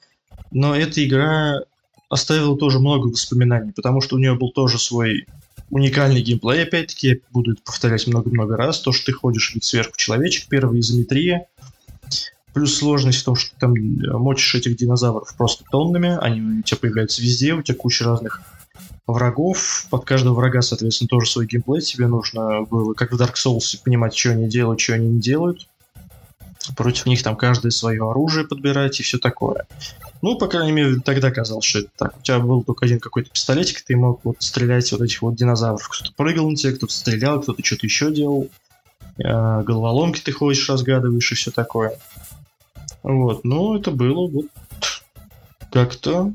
[0.51, 1.61] но эта игра
[2.09, 5.27] оставила тоже много воспоминаний, потому что у нее был тоже свой
[5.71, 9.97] уникальный геймплей, опять-таки, я буду это повторять много-много раз, то, что ты ходишь вид сверху
[9.97, 11.47] человечек, первая изометрия,
[12.53, 13.75] плюс сложность в том, что ты там
[14.21, 18.43] мочишь этих динозавров просто тоннами, они у тебя появляются везде, у тебя куча разных
[19.07, 23.79] врагов, под каждого врага, соответственно, тоже свой геймплей, тебе нужно было, как в Dark Souls,
[23.83, 25.67] понимать, что они делают, что они не делают,
[26.77, 29.67] против них там каждое свое оружие подбирать и все такое.
[30.21, 32.17] Ну, по крайней мере, тогда казалось, что это так.
[32.17, 35.89] У тебя был только один какой-то пистолетик, ты мог вот стрелять вот этих вот динозавров.
[35.89, 38.49] Кто-то прыгал на тебя, кто-то стрелял, кто-то что-то еще делал.
[39.19, 41.99] Э, головоломки ты ходишь, разгадываешь и все такое.
[43.03, 44.47] Вот, ну, это было вот
[45.71, 46.33] как-то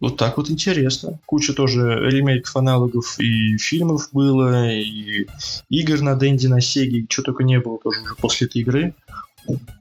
[0.00, 1.18] вот так вот интересно.
[1.24, 5.26] Куча тоже ремейков, аналогов и фильмов было, и
[5.70, 8.94] игр на Дэнди, на Сеге, что только не было тоже уже после этой игры.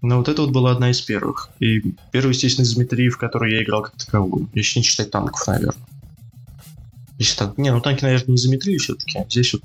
[0.01, 1.49] Но вот это вот была одна из первых.
[1.59, 4.49] И первый, естественно, из Дмитрии, в которой я играл как таковую.
[4.53, 5.75] Если не считать танков, наверное.
[7.17, 7.57] Если так...
[7.57, 9.19] Не, ну танки, наверное, не Изометрии все-таки.
[9.19, 9.63] А здесь вот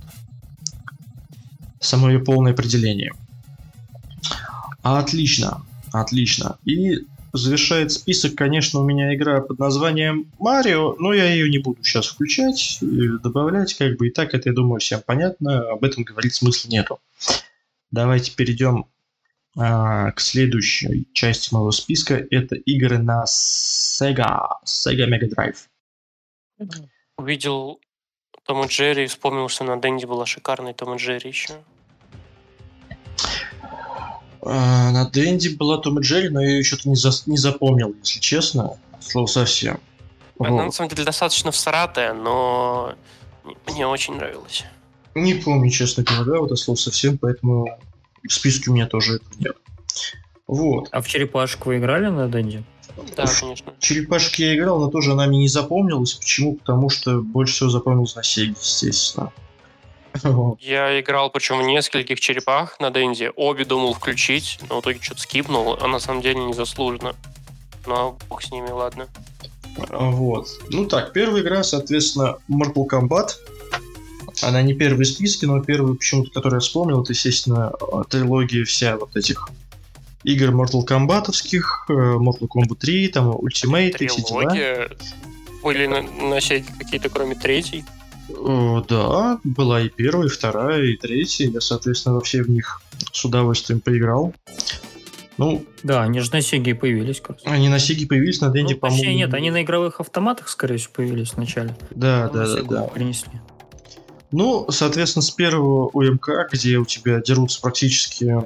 [1.81, 3.13] само ее полное определение.
[4.83, 5.63] Отлично.
[5.93, 6.59] Отлично.
[6.65, 11.83] И завершает список, конечно, у меня игра под названием Марио, но я ее не буду
[11.85, 16.35] сейчас включать, добавлять, как бы и так это, я думаю, всем понятно, об этом говорить
[16.35, 17.01] смысла нету.
[17.91, 18.87] Давайте перейдем
[19.57, 22.15] а, к следующей части моего списка.
[22.31, 25.57] Это игры на Sega, Sega Mega Drive.
[27.17, 27.81] Увидел
[28.45, 31.55] Том и Джерри, вспомнил, что на Дэнди была шикарная Том и Джерри еще.
[34.51, 37.95] А, на Дэнди была Том и Джерри, но я ее что-то не, за, не запомнил,
[38.03, 38.79] если честно.
[38.99, 39.79] Слово совсем.
[40.39, 40.65] Она вот.
[40.65, 42.95] на самом деле достаточно всратая, но
[43.67, 44.65] мне очень нравилось.
[45.15, 47.67] Не помню, честно говоря, вот это слово совсем, поэтому
[48.27, 49.57] в списке у меня тоже этого нет.
[50.47, 50.89] Вот.
[50.93, 52.65] А в черепашку вы играли на Дэнди?
[53.17, 53.75] Да, в конечно.
[53.79, 56.15] Черепашки я играл, но тоже она мне не запомнилась.
[56.15, 56.57] Почему?
[56.57, 59.31] Потому что больше всего запомнилась на Сеге, естественно.
[60.61, 63.31] Я играл, причем в нескольких черепах на Дэнди.
[63.37, 67.15] Обе думал включить, но в итоге что-то скипнул, а на самом деле незаслуженно.
[67.87, 69.09] Но бог с ними, ладно.
[69.89, 70.49] Вот.
[70.71, 73.31] Ну так, первая игра, соответственно, Mortal Kombat.
[74.43, 77.73] Она не первая в списке, но первая почему-то, которую я вспомнил, это, естественно,
[78.09, 79.49] трилогия вся вот этих
[80.25, 84.89] игр Mortal Kombatовских, э, Mortal Kombat 3, там Ultimate и все дела.
[85.63, 87.85] Были на, на какие-то, кроме третьей?
[88.37, 91.49] О, да, была и первая, и вторая, и третья.
[91.49, 94.35] Я, соответственно, во все в них с удовольствием поиграл.
[95.39, 97.21] Ну, да, они же на Сеге появились.
[97.21, 99.17] Как они на Сеге появились, на Денде, ну, по-моему...
[99.17, 101.77] нет, они на игровых автоматах, скорее всего, появились вначале.
[101.91, 102.83] Да, да, да, да.
[102.85, 103.41] Принесли.
[104.33, 108.45] Ну, соответственно, с первого УМК, где у тебя дерутся практически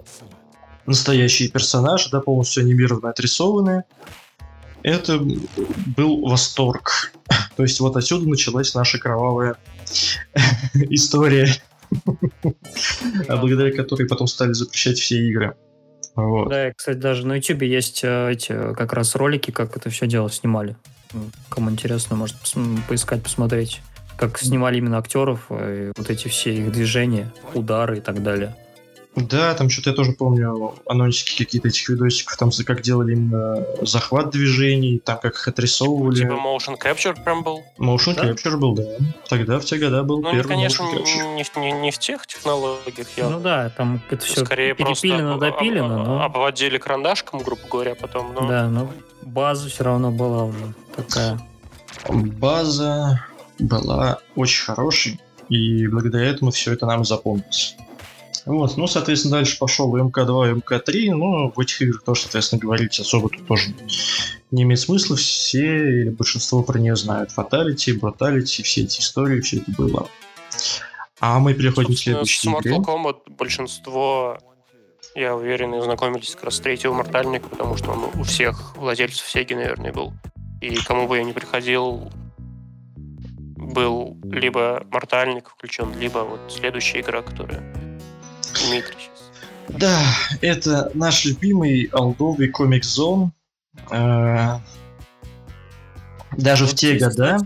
[0.86, 3.84] настоящие персонажи, да, полностью анимированно отрисованные,
[4.82, 5.20] это
[5.96, 7.12] был восторг.
[7.56, 9.56] То есть вот отсюда началась наша кровавая
[10.74, 11.48] история,
[13.28, 15.54] благодаря которой потом стали запрещать все игры.
[16.14, 16.50] Вот.
[16.50, 20.30] Да, кстати, даже на YouTube есть э, эти как раз ролики, как это все дело
[20.30, 20.76] снимали.
[21.48, 22.36] Кому интересно, может
[22.86, 23.80] поискать, посмотреть
[24.22, 28.54] как снимали именно актеров, и вот эти все их движения, удары и так далее.
[29.14, 34.30] Да, там что-то я тоже помню анонсики какие-то этих видосиков, там как делали именно захват
[34.30, 36.16] движений, там как их отрисовывали.
[36.16, 37.62] Типа motion capture прям был?
[37.78, 38.30] Motion да?
[38.30, 38.84] capture был, да.
[39.28, 43.06] Тогда в те года был ну, первый конечно, не, не, не в тех технологиях.
[43.16, 43.28] Я...
[43.28, 46.00] Ну да, там это все Скорее перепилено, просто допилено.
[46.00, 46.22] Об, но...
[46.22, 48.32] Обводили карандашком, грубо говоря, потом.
[48.32, 48.48] Но...
[48.48, 48.90] Да, но
[49.20, 51.38] база все равно была уже такая.
[52.08, 53.26] База
[53.58, 57.76] была очень хорошей, и благодаря этому все это нам запомнилось.
[58.44, 62.98] Вот, ну, соответственно, дальше пошел МК-2 и МК-3, но в этих играх тоже, соответственно, говорить
[62.98, 63.74] особо тут тоже
[64.50, 67.30] не имеет смысла, все или большинство про нее знают.
[67.30, 70.08] Фаталити, Бруталити, все эти истории, все это было.
[71.20, 74.38] А мы переходим Собственно, к следующей с Mortal Kombat большинство,
[75.14, 79.54] я уверен, знакомились как раз с третьего Мортальника, потому что он у всех владельцев Сеги,
[79.54, 80.12] наверное, был.
[80.60, 82.10] И кому бы я не приходил,
[83.56, 87.81] был либо Мортальник включен, либо вот следующая игра, которая
[88.66, 89.10] Дмитрий.
[89.68, 90.02] Да,
[90.40, 93.32] это наш любимый олдовый комик зон.
[93.90, 94.58] Э,
[96.36, 97.38] даже в те года.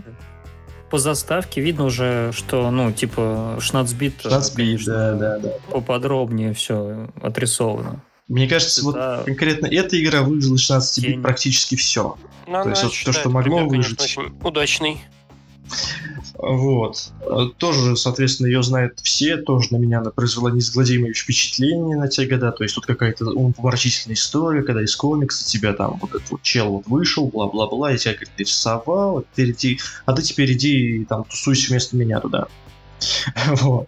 [0.89, 4.21] По заставке видно уже, что, ну, типа, шнацбит.
[4.21, 5.49] Шнацбит, да, да, да.
[5.69, 8.01] Поподробнее все отрисовано.
[8.29, 8.95] Мне кажется, вот
[9.25, 12.17] конкретно эта игра выжила 16 бит практически все.
[12.47, 14.01] Ну, то есть вот то, что могло выжить.
[14.01, 15.01] Очень удачный.
[16.37, 17.11] Вот.
[17.57, 22.51] Тоже, соответственно, ее знают все, тоже на меня она произвела неизгладимое впечатление на те года.
[22.51, 26.71] То есть тут какая-то умопомрачительная история, когда из комикса тебя там вот этот вот чел
[26.71, 31.69] вот вышел, бла-бла-бла, и тебя как-то рисовал, теперь а ты теперь иди и там тусуйся
[31.69, 32.47] вместо меня туда.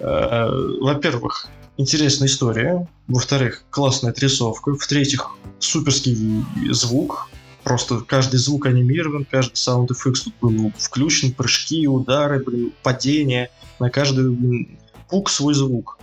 [0.00, 0.48] Э,
[0.80, 2.88] во-первых, интересная история.
[3.06, 4.74] Во-вторых, классная отрисовка.
[4.74, 7.30] В-третьих, суперский звук.
[7.64, 13.50] Просто каждый звук анимирован, каждый саунд эффект тут был включен, прыжки, удары, блин, падения.
[13.78, 15.98] На каждый блин, пук свой звук.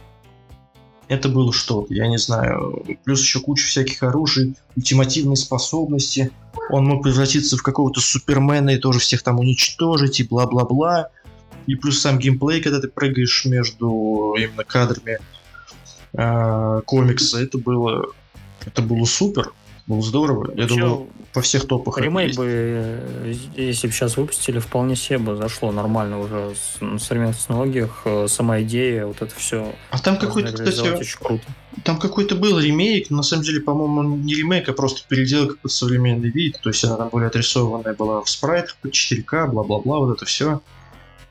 [1.08, 2.86] Это было что-то, я не знаю.
[3.06, 6.32] Плюс еще куча всяких оружий, ультимативные способности.
[6.70, 11.10] Он мог превратиться в какого-то супермена и тоже всех там уничтожить и бла-бла-бла.
[11.66, 15.20] И плюс сам геймплей, когда ты прыгаешь между именно кадрами
[16.14, 18.08] э, комикса, это было,
[18.66, 19.54] это было супер,
[19.88, 20.52] было здорово.
[20.54, 21.98] Я Вообще, думаю, по всех топах.
[21.98, 27.00] Ремейк бы, э, если бы сейчас выпустили, вполне себе бы зашло нормально уже с, на
[27.00, 28.02] современных технологиях.
[28.04, 29.74] Э, сама идея, вот это все.
[29.90, 31.44] А там какой-то, кстати, очень круто.
[31.84, 35.72] Там какой-то был ремейк, но на самом деле, по-моему, не ремейк, а просто переделка под
[35.72, 36.60] современный вид.
[36.62, 40.62] То есть она там более отрисованная была в спрайтах под 4К, бла-бла-бла, вот это все.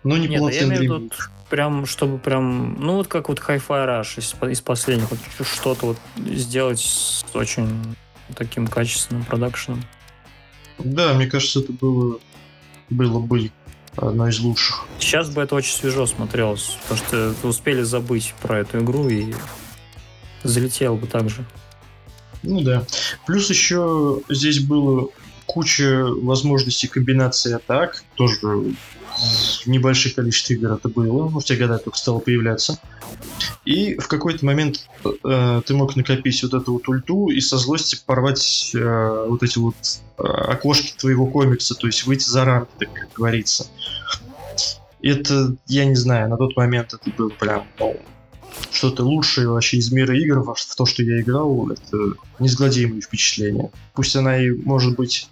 [0.03, 1.11] Но не Нет, я имею в виду
[1.51, 5.97] прям, чтобы прям, ну вот как вот Hi-Fi Rush из, из последних, вот что-то вот
[6.17, 7.97] сделать очень
[8.35, 9.85] таким качественным продакшеном.
[10.79, 12.19] Да, мне кажется, это было,
[12.91, 13.51] было бы
[13.97, 14.85] одно из лучших.
[14.99, 19.35] Сейчас бы это очень свежо смотрелось, потому что успели забыть про эту игру и
[20.43, 21.45] залетел бы так же.
[22.43, 22.85] Ну да.
[23.27, 25.09] Плюс еще здесь было
[25.47, 28.75] куча возможностей комбинации атак, тоже
[29.65, 32.79] в небольших количествах игр это было, в те годы только стало появляться.
[33.67, 34.89] И в какой-то момент
[35.25, 39.59] э, ты мог накопить вот эту вот ульту и со злости порвать э, вот эти
[39.59, 39.75] вот
[40.19, 43.67] э, окошки твоего комикса, то есть выйти за рамки, так как говорится.
[45.03, 47.97] Это, я не знаю, на тот момент это было прям ну,
[48.71, 53.71] что-то лучшее вообще из мира игр, в то, что я играл, это неизгладимое впечатление.
[53.95, 55.29] Пусть она и может быть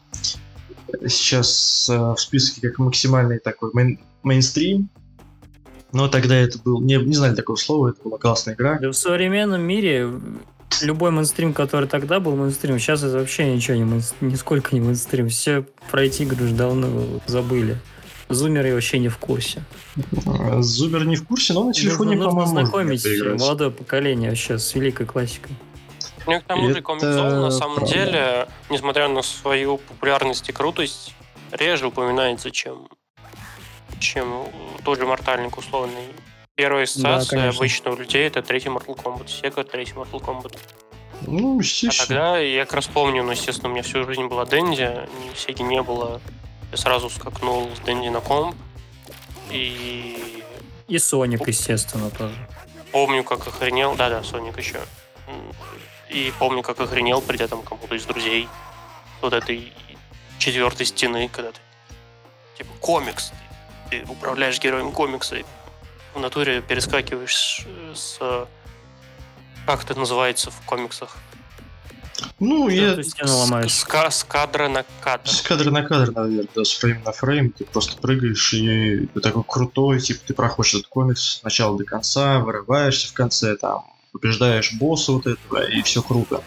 [1.06, 4.88] сейчас э, в списке как максимальный такой мейн, мейнстрим.
[5.94, 6.80] Но тогда это был...
[6.80, 8.78] Не, не знали такого слова, это была классная игра.
[8.80, 10.10] Да в современном мире
[10.82, 15.28] любой мейнстрим, который тогда был мейнстрим, сейчас это вообще ничего не мейнстрим, нисколько не мейнстрим.
[15.28, 17.78] Все про эти игры уже давно забыли.
[18.28, 19.62] Зумеры вообще не в курсе.
[20.58, 23.06] Зумер не в курсе, но на телефоне, по-моему, знакомить
[23.38, 25.54] молодое поколение вообще с великой классикой.
[26.26, 27.94] Мне к тому же комикс на самом правда.
[27.94, 31.14] деле, несмотря на свою популярность и крутость,
[31.52, 32.88] реже упоминается, чем,
[34.00, 34.46] чем
[34.84, 36.08] тот же Мортальник условный.
[36.54, 39.26] Первая ассоциация да, обычно у людей это третий Mortal Kombat.
[39.26, 40.56] Sega третий Mortal Kombat.
[41.26, 42.04] Ну, естественно.
[42.04, 45.34] А тогда я как раз помню, ну, естественно, у меня всю жизнь была Дэнди, ни
[45.34, 46.20] Сеги не было.
[46.70, 48.56] Я сразу скакнул с Дэнди на комп.
[49.50, 50.42] И...
[50.88, 52.36] И Соник, естественно, тоже.
[52.92, 53.94] Помню, как охренел.
[53.94, 54.80] Да-да, Соник еще.
[56.10, 58.48] И помню, как охренел, придя там кому-то из друзей
[59.20, 59.72] вот этой
[60.38, 61.58] четвертой стены, когда ты
[62.58, 63.32] типа комикс,
[63.90, 65.44] ты, управляешь героем комикса, и
[66.14, 68.18] в натуре перескакиваешь с...
[69.66, 71.16] Как это называется в комиксах?
[72.38, 73.02] Ну, я...
[73.02, 73.14] С,
[73.68, 75.28] с, с кадра на кадр.
[75.28, 77.50] С кадра на кадр, наверное, да, с фрейм на фрейм.
[77.50, 81.84] Ты просто прыгаешь, и ты такой крутой, типа, ты проходишь этот комикс с начала до
[81.84, 86.42] конца, вырываешься в конце, там, побеждаешь босса вот этого, и все круто.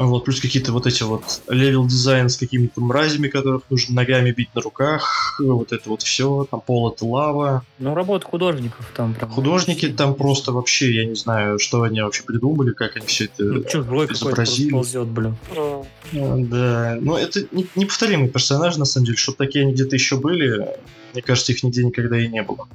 [0.00, 4.54] Вот, плюс какие-то вот эти вот level design с какими-то мразями, которых нужно ногами бить
[4.54, 7.64] на руках, вот это вот все, там пол это лава.
[7.80, 9.28] Ну, работа художников там прям.
[9.28, 13.42] Художники там просто вообще, я не знаю, что они вообще придумали, как они все это
[13.42, 14.70] ну, чужой изобразили.
[14.70, 15.36] Ползет, блин.
[15.56, 17.44] А, да, но это
[17.74, 20.76] неповторимый персонаж, на самом деле, чтобы такие они где-то еще были,
[21.12, 22.68] мне кажется, их нигде никогда и не было.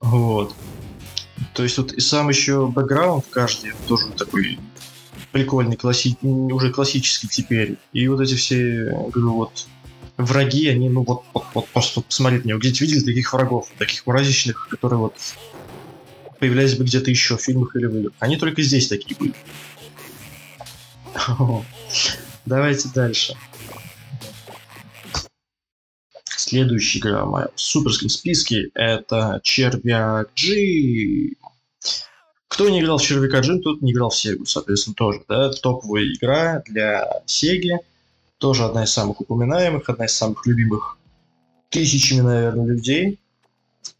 [0.00, 0.54] Вот.
[1.52, 4.58] То есть вот и сам еще бэкграунд каждый тоже такой
[5.32, 6.16] прикольный, класси...
[6.22, 7.78] уже классический теперь.
[7.92, 9.66] И вот эти все, говорю, вот
[10.16, 14.68] враги, они, ну вот, вот, вот просто посмотрите, мне, где-то видели таких врагов, таких мразичных,
[14.68, 15.16] которые вот
[16.38, 18.12] появлялись бы где-то еще в фильмах или в играх.
[18.18, 19.34] Они только здесь такие были.
[22.44, 23.34] Давайте дальше.
[26.24, 31.36] Следующая игра в суперском списке это Червяк G.
[32.52, 35.22] Кто не играл в Червяка Джин, тот не играл в Сегу, соответственно, тоже.
[35.26, 35.50] Да?
[35.50, 37.78] Топовая игра для Сеги.
[38.36, 40.98] Тоже одна из самых упоминаемых, одна из самых любимых
[41.70, 43.18] тысячами, наверное, людей.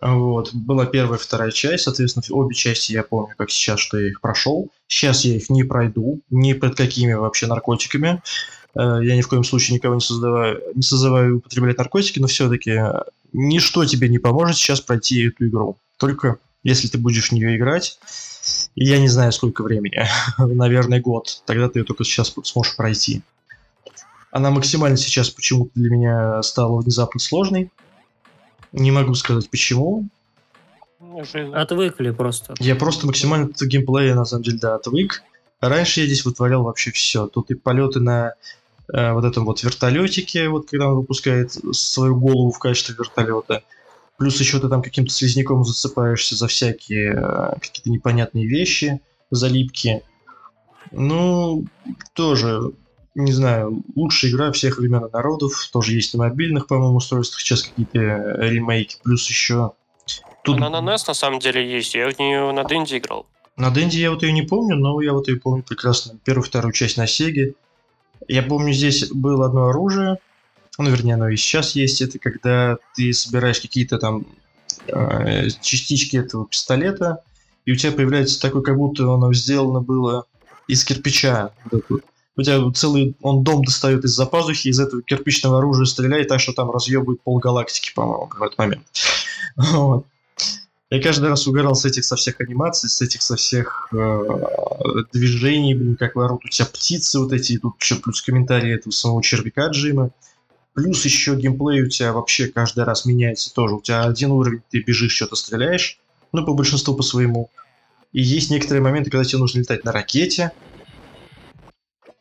[0.02, 0.52] Вот.
[0.52, 4.68] Была первая вторая часть, соответственно, обе части я помню, как сейчас, что я их прошел.
[4.86, 8.22] Сейчас я их не пройду, ни под какими вообще наркотиками.
[8.74, 12.78] Э, я ни в коем случае никого не, создаваю, не созываю употреблять наркотики, но все-таки
[13.32, 15.78] ничто тебе не поможет сейчас пройти эту игру.
[15.96, 17.98] Только если ты будешь в нее играть,
[18.74, 20.04] и я не знаю сколько времени,
[20.38, 23.22] наверное год, тогда ты ее только сейчас сможешь пройти.
[24.30, 27.70] Она максимально сейчас почему-то для меня стала внезапно сложной.
[28.72, 30.08] Не могу сказать почему.
[31.52, 32.54] Отвыкли просто.
[32.58, 35.22] Я просто максимально от геймплея, на самом деле, да, отвык.
[35.60, 37.26] Раньше я здесь вытворял вообще все.
[37.26, 38.32] Тут и полеты на
[38.92, 43.62] э, вот этом вот вертолетике, вот когда он выпускает свою голову в качестве вертолета.
[44.18, 49.00] Плюс еще ты там каким-то слизняком зацепаешься за всякие э, какие-то непонятные вещи,
[49.30, 50.02] залипки.
[50.90, 51.64] Ну,
[52.12, 52.72] тоже,
[53.14, 55.68] не знаю, лучшая игра всех времен и народов.
[55.72, 58.96] Тоже есть на мобильных, по-моему, устройствах сейчас какие-то ремейки.
[59.02, 59.72] Плюс еще...
[60.44, 60.56] Тут...
[60.58, 61.94] Она на NES на самом деле есть.
[61.94, 63.26] Я в нее на Денди играл.
[63.56, 66.18] На Денди я вот ее не помню, но я вот ее помню прекрасно.
[66.24, 67.54] Первую, вторую часть на Сеге.
[68.28, 70.18] Я помню, здесь было одно оружие,
[70.78, 74.26] ну, вернее, оно и сейчас есть, это когда ты собираешь какие-то там
[74.86, 77.22] э, частички этого пистолета,
[77.64, 80.26] и у тебя появляется такой, как будто оно сделано было
[80.66, 81.52] из кирпича.
[82.34, 86.52] У тебя целый он дом достает из-за пазухи, из этого кирпичного оружия стреляет так, что
[86.52, 88.84] там разъебывает пол галактики, по-моему, в этот момент.
[89.56, 90.06] Вот.
[90.88, 94.28] Я каждый раз угорал с этих со всех анимаций, с этих со всех э,
[95.12, 99.22] движений, блин, как ворот у тебя птицы вот эти, тут еще плюс комментарии этого самого
[99.22, 100.10] червяка Джима.
[100.74, 103.74] Плюс еще геймплей у тебя вообще каждый раз меняется тоже.
[103.74, 105.98] У тебя один уровень, ты бежишь, что-то стреляешь,
[106.32, 107.50] ну, по большинству по своему.
[108.12, 110.52] И есть некоторые моменты, когда тебе нужно летать на ракете.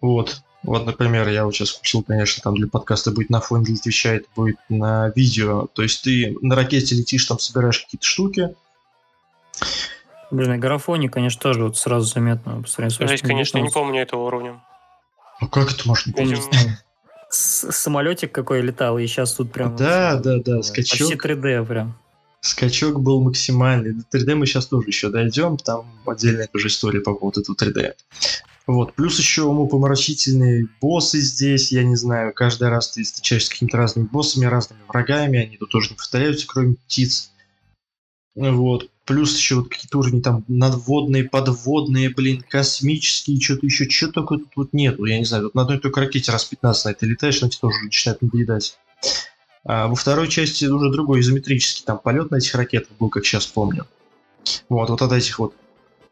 [0.01, 0.41] Вот.
[0.63, 4.13] Вот, например, я вот сейчас включил, конечно, там для подкаста будет на фоне, для Твича
[4.13, 5.67] это будет на видео.
[5.73, 8.55] То есть ты на ракете летишь, там собираешь какие-то штуки.
[10.29, 12.63] Блин, и графоне, конечно, тоже вот сразу заметно.
[12.77, 14.61] Я, конечно, не помню этого уровня.
[15.39, 16.41] Ну как это можно помнить?
[17.31, 19.75] Самолетик какой летал, и сейчас тут прям...
[19.77, 21.09] Да, да, да, скачок.
[21.09, 21.97] Почти 3D прям.
[22.41, 23.93] Скачок был максимальный.
[23.93, 27.93] До 3D мы сейчас тоже еще дойдем, там отдельная тоже история по поводу этого 3D.
[28.67, 28.93] Вот.
[28.93, 34.07] Плюс еще умопомрачительные боссы здесь, я не знаю, каждый раз ты встречаешься с какими-то разными
[34.07, 37.31] боссами, разными врагами, они тут тоже не повторяются, кроме птиц.
[38.35, 38.90] Вот.
[39.05, 44.51] Плюс еще вот какие-то уровни там надводные, подводные, блин, космические, что-то еще, что только тут
[44.55, 47.41] вот нету, я не знаю, вот на одной только ракете раз 15 на это летаешь,
[47.41, 48.77] на тебе тоже начинает надоедать.
[49.63, 53.47] А во второй части уже другой изометрический там полет на этих ракетах был, как сейчас
[53.47, 53.87] помню.
[54.69, 55.53] Вот, вот от этих вот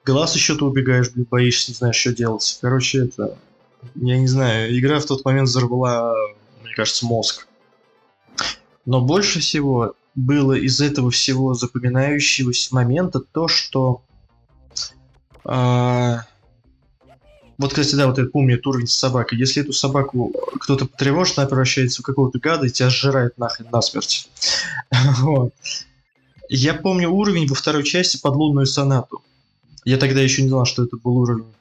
[0.03, 2.57] глаз еще ты убегаешь, блин, боишься, не знаешь, что делать.
[2.61, 3.37] Короче, это...
[3.95, 6.13] Я не знаю, игра в тот момент взорвала,
[6.63, 7.47] мне кажется, мозг.
[8.85, 14.01] Но больше всего было из этого всего запоминающегося момента то, что...
[15.43, 16.23] А...
[17.57, 19.37] Вот, кстати, да, вот я помню уровень с собакой.
[19.37, 20.31] Если эту собаку
[20.61, 24.29] кто-то потревожит, она превращается в какого-то гада и тебя сжирает нахрен насмерть.
[25.19, 25.53] вот.
[26.47, 29.21] Я помню уровень во второй части под лунную сонату.
[29.83, 31.53] Я тогда еще не знал, что это был уровень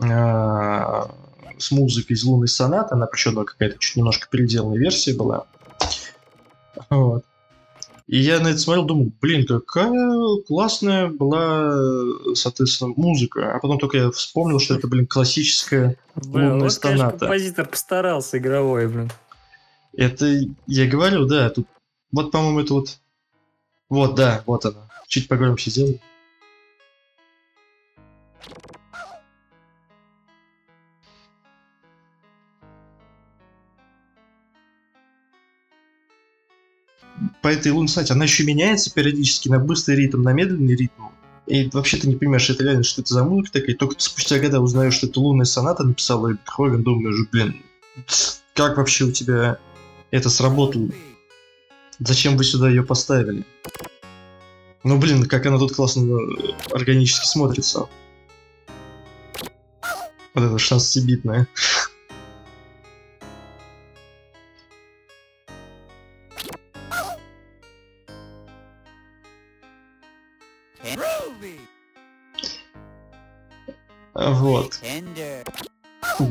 [0.00, 1.02] э,
[1.58, 2.94] с музыкой из лунной сонаты.
[2.94, 5.46] Она причем какая-то чуть немножко переделанная версия была.
[6.88, 7.24] Вот.
[8.10, 13.54] И я на это смотрел, думал, блин, какая классная была, соответственно, музыка.
[13.54, 16.96] А потом только я вспомнил, что это, блин, классическая блин, лунная вот, соната.
[16.96, 19.12] Конечно, композитор постарался игровой, блин.
[19.92, 20.26] Это,
[20.66, 21.68] я говорю, да, тут,
[22.10, 22.98] вот, по-моему, это вот,
[23.88, 24.90] вот, да, вот она.
[25.06, 26.00] Чуть погромче сделай.
[37.42, 41.04] По этой лунной сонате, она еще меняется периодически на быстрый ритм, на медленный ритм.
[41.46, 43.76] И вообще ты не понимаешь, это реально, что это за музыка такая.
[43.76, 47.62] Только спустя года узнаешь, что это лунная соната написала Бетховен, думаешь, блин,
[48.54, 49.58] как вообще у тебя
[50.10, 50.90] это сработало?
[51.98, 53.44] Зачем вы сюда ее поставили?
[54.84, 57.88] Ну, блин, как она тут классно э, органически смотрится.
[60.34, 61.46] Вот это 16-битная.
[74.14, 74.80] Вот.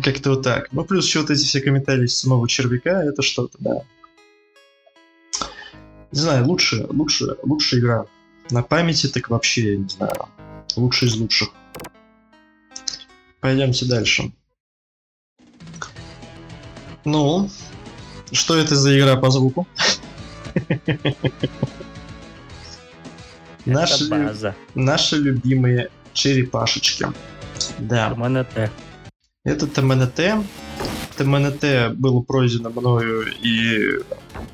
[0.03, 0.71] Как-то вот так.
[0.71, 3.81] Ну, плюс еще вот эти все комментарии самого червяка, это что-то, да.
[6.11, 8.05] Не знаю, лучше, лучше, лучшая игра.
[8.49, 10.27] На памяти так вообще, не знаю,
[10.75, 11.49] лучший из лучших.
[13.39, 14.31] Пойдемте дальше.
[17.05, 17.49] Ну,
[18.31, 19.67] что это за игра по звуку?
[23.73, 27.07] Наши, наши любимые черепашечки.
[27.79, 28.13] Да.
[28.13, 28.71] ТМНТ.
[29.43, 30.45] Это ТМНТ.
[31.17, 33.99] ТМНТ было пройдено мною и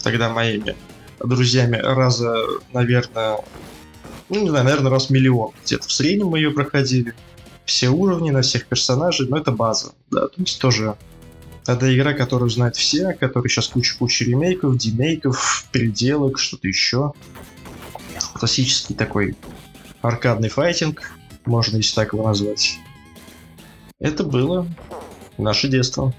[0.01, 0.75] тогда моими
[1.19, 2.35] друзьями раза,
[2.73, 3.37] наверное,
[4.29, 5.51] ну, не знаю, наверное, раз миллион.
[5.63, 7.13] Где-то в среднем мы ее проходили.
[7.65, 9.93] Все уровни на всех персонажей, но это база.
[10.11, 10.95] Да, то есть тоже
[11.65, 17.13] это игра, которую знают все, которая сейчас куча-куча ремейков, демейков, переделок, что-то еще.
[18.35, 19.37] Классический такой
[20.01, 21.13] аркадный файтинг,
[21.45, 22.77] можно если так его назвать.
[23.99, 24.67] Это было
[25.37, 26.13] наше детство.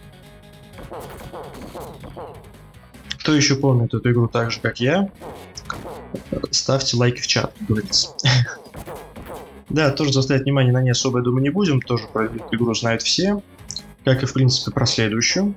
[3.21, 5.11] Кто еще помнит эту игру так же, как я,
[6.51, 8.15] ставьте лайки в чат, говорится.
[9.69, 11.83] Да, тоже заставить внимание на ней особо, я думаю, не будем.
[11.83, 13.43] Тоже про эту игру знают все.
[14.05, 15.57] Как и, в принципе, про следующую.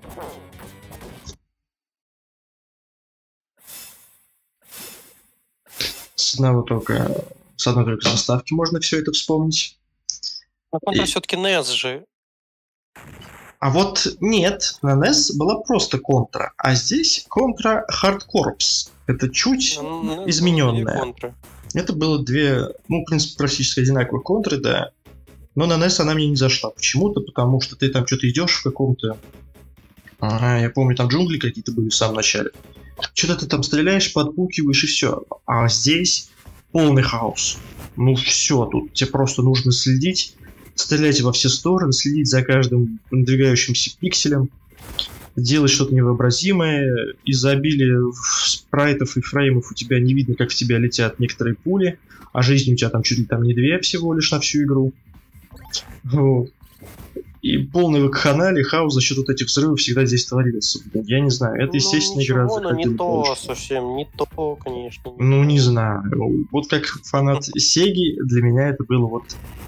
[6.29, 7.25] С одного только...
[7.55, 9.79] С одной только заставки можно все это вспомнить.
[10.71, 12.05] Ну, контра все-таки NES же.
[13.59, 18.91] А вот нет, на NES была просто контра, а здесь контра Hard Corps.
[19.07, 21.15] Это чуть Ну, измененная.
[21.73, 24.91] Это было две, ну, в принципе, практически одинаковые контры, да.
[25.55, 28.63] Но на NES она мне не зашла почему-то, потому что ты там что-то идешь в
[28.63, 29.17] каком-то...
[30.19, 32.51] Ага, я помню, там джунгли какие-то были в самом начале.
[33.13, 35.23] Что-то ты там стреляешь, подпукиваешь и все.
[35.45, 36.29] А здесь
[36.71, 37.57] полный хаос.
[37.95, 40.35] Ну все, тут тебе просто нужно следить,
[40.75, 44.49] стрелять во все стороны, следить за каждым надвигающимся пикселем,
[45.35, 47.15] делать что-то невообразимое.
[47.23, 48.01] Из-за обилия
[48.45, 51.97] спрайтов и фреймов у тебя не видно, как в тебя летят некоторые пули,
[52.33, 54.93] а жизни у тебя там чуть ли там не две всего лишь на всю игру.
[56.03, 56.51] Вот.
[57.41, 60.79] И полный вакханалия, хаос за счет вот этих взрывов всегда здесь творится.
[60.93, 63.41] Я не знаю, это, Ну, естественно, игра но не то получше.
[63.43, 65.13] совсем, не то, конечно.
[65.17, 66.03] Ну, не знаю.
[66.51, 69.23] Вот как фанат Сеги, для меня это было вот...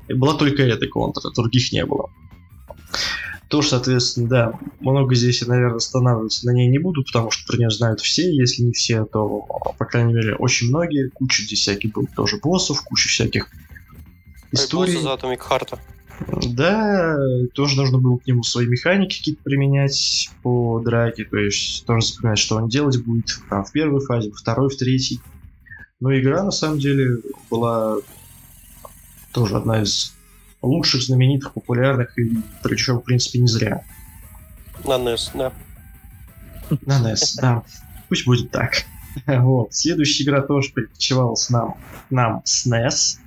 [0.09, 2.09] Была только эта контра, других не было.
[3.47, 7.57] Тоже, соответственно, да, много здесь я, наверное, останавливаться на ней не буду, потому что про
[7.57, 8.33] нее знают все.
[8.33, 9.45] Если не все, то,
[9.77, 11.09] по крайней мере, очень многие.
[11.09, 13.49] Куча здесь всяких было тоже боссов, куча всяких
[14.51, 14.95] историй.
[14.95, 15.79] Боссы за Atomic Heart.
[16.53, 17.17] Да,
[17.53, 22.39] тоже нужно было к нему свои механики какие-то применять по драке, то есть тоже запоминать,
[22.39, 25.19] что он делать будет там, в первой фазе, во второй, в третьей.
[25.99, 27.97] Но игра, на самом деле, была
[29.31, 30.13] тоже одна из
[30.61, 33.83] лучших, знаменитых, популярных, и причем, в принципе, не зря.
[34.85, 35.53] На NES, да.
[36.85, 37.63] На NES, да.
[38.09, 38.83] Пусть будет так.
[39.25, 39.73] Вот.
[39.73, 41.75] Следующая игра тоже перекочевалась нам,
[42.09, 43.19] нам с NES.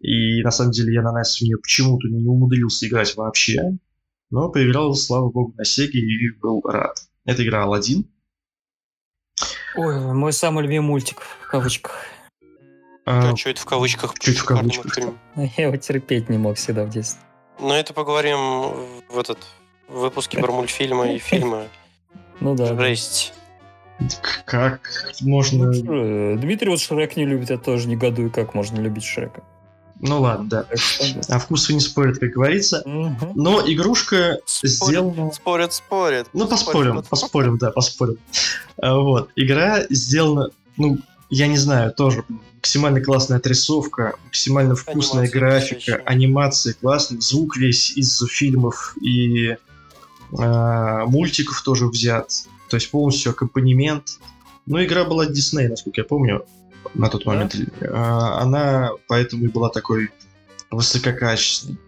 [0.00, 3.60] И на самом деле я на NES в нее почему-то не умудрился играть вообще.
[4.30, 6.96] Но поиграл, слава богу, на Sega и был рад.
[7.24, 8.04] Это игра Алладин.
[9.76, 12.04] Ой, мой самый любимый мультик, в кавычках.
[13.06, 14.14] А, А что это в кавычках?
[14.18, 14.84] чуть в кавычках.
[14.84, 15.18] мультфильм.
[15.56, 17.20] Я его терпеть не мог всегда в детстве.
[17.60, 18.38] Но это поговорим
[19.08, 19.38] в этот
[19.88, 21.68] в выпуске про мультфильмы и фильмы.
[22.40, 22.74] Ну да.
[22.74, 23.34] Жесть.
[24.46, 24.80] как
[25.20, 25.70] можно...
[25.70, 29.42] Э, Дмитрий вот Шрек не любит, я тоже негодую, как можно любить Шрека.
[30.02, 30.66] Ну ладно, да.
[31.28, 32.82] А вкусы не спорят, как говорится.
[32.86, 35.32] Но игрушка Спорят, сделана...
[35.32, 36.28] спорят, спорят.
[36.32, 38.18] Ну, поспорим, поспорим, да, поспорим.
[38.80, 39.30] А, Вот.
[39.36, 40.98] Игра сделана, ну,
[41.28, 42.24] я не знаю, тоже
[42.56, 49.56] максимально классная отрисовка, максимально вкусная Анимация графика, анимация классная, звук весь из фильмов и
[50.38, 52.46] а, мультиков тоже взят.
[52.68, 54.18] То есть полностью аккомпанемент.
[54.66, 56.46] Ну, игра была Дисней, насколько я помню,
[56.94, 57.30] на тот Да?
[57.30, 57.54] момент.
[57.82, 60.10] А, Она поэтому и была такой
[60.70, 61.78] высококачественной.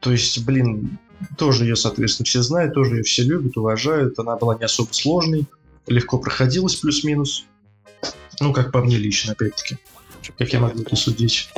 [0.00, 0.98] То есть, блин,
[1.36, 4.18] тоже ее, соответственно, все знают, тоже ее все любят, уважают.
[4.18, 5.46] Она была не особо сложной,
[5.86, 7.44] легко проходилась плюс-минус.
[8.40, 9.78] Ну, как по мне лично, опять-таки.
[10.38, 11.48] Как я могу это судить?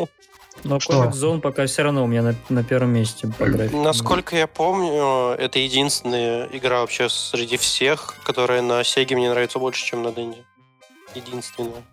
[0.64, 0.76] Но?
[0.76, 3.76] Comic Zone пока все равно у меня на, на первом месте по графике.
[3.76, 9.84] Насколько я помню, это единственная игра вообще среди всех, которая на Сеге мне нравится больше,
[9.84, 10.44] чем на Денде.
[11.14, 11.84] Единственная.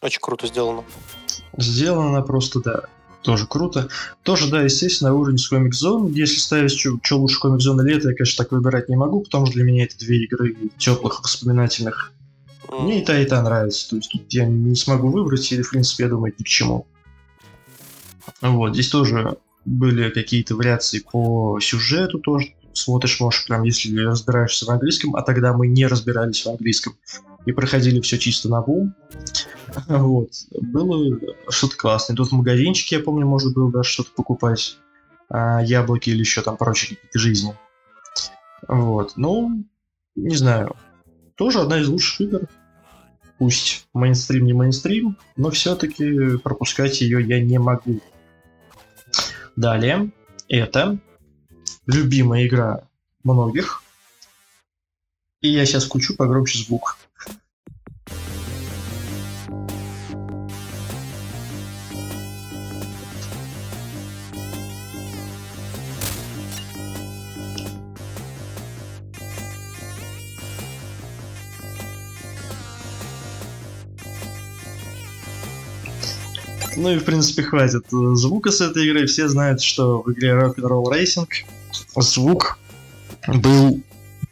[0.00, 0.84] Очень круто сделано.
[1.56, 2.82] Сделана она просто, да,
[3.22, 3.88] тоже круто.
[4.22, 6.12] Тоже, да, естественно, уровень с Comic Zone.
[6.12, 9.46] Если ставить, что лучше Comic Zone или это, я, конечно, так выбирать не могу, потому
[9.46, 12.12] что для меня это две игры теплых, воспоминательных.
[12.68, 13.90] М, Мне и та, и та нравится.
[13.90, 16.86] То есть тут я не смогу выбрать, или, в принципе, я думаю, ни к чему.
[18.40, 22.54] Вот, здесь тоже были какие-то вариации по сюжету тоже.
[22.72, 26.94] Смотришь, можешь прям, если разбираешься в английском, а тогда мы не разбирались в английском
[27.44, 28.94] и проходили все чисто на бум.
[29.88, 30.30] Вот.
[30.50, 32.16] Было что-то классное.
[32.16, 34.78] Тут в магазинчике, я помню, можно было даже что-то покупать.
[35.30, 37.54] а, яблоки или еще там прочие какие-то жизни.
[38.66, 39.12] Вот.
[39.16, 39.64] Ну,
[40.16, 40.76] не знаю.
[41.36, 42.40] Тоже одна из лучших игр.
[43.38, 48.00] Пусть мейнстрим не мейнстрим, но все-таки пропускать ее я не могу.
[49.54, 50.10] Далее,
[50.48, 50.98] это
[51.86, 52.88] любимая игра
[53.22, 53.82] многих,
[55.40, 56.96] И я сейчас включу погромче звук.
[76.78, 79.06] Ну и, в принципе, хватит звука с этой игры.
[79.06, 81.26] Все знают, что в игре Rock'n'Roll Racing
[81.96, 82.56] звук
[83.26, 83.80] был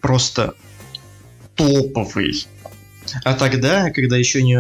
[0.01, 0.55] просто
[1.57, 2.47] топовый.
[3.25, 4.57] А тогда, когда еще не...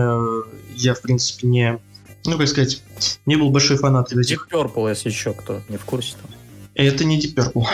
[0.74, 1.78] Я, в принципе, не...
[2.24, 2.82] Ну, как сказать,
[3.24, 4.48] не был большой фанат этих...
[4.50, 6.30] Deep Purple, если еще кто не в курсе там.
[6.74, 7.66] Это не Deep Purple.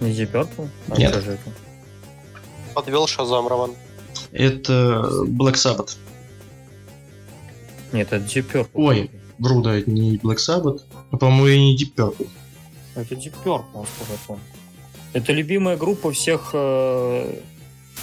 [0.00, 0.68] Не Deep Purple?
[0.90, 1.14] А Нет.
[1.14, 1.52] Же это?
[2.74, 3.70] Подвел Шазам, Роман.
[4.32, 5.96] Это Black Sabbath.
[7.92, 8.68] Нет, это Deep Purple.
[8.74, 10.82] Ой, вру, да, это не Black Sabbath.
[11.10, 12.28] А, по-моему, и не Deep Purple.
[12.94, 14.42] Это Deep Purple, насколько я помню.
[15.12, 17.40] Это любимая группа всех э,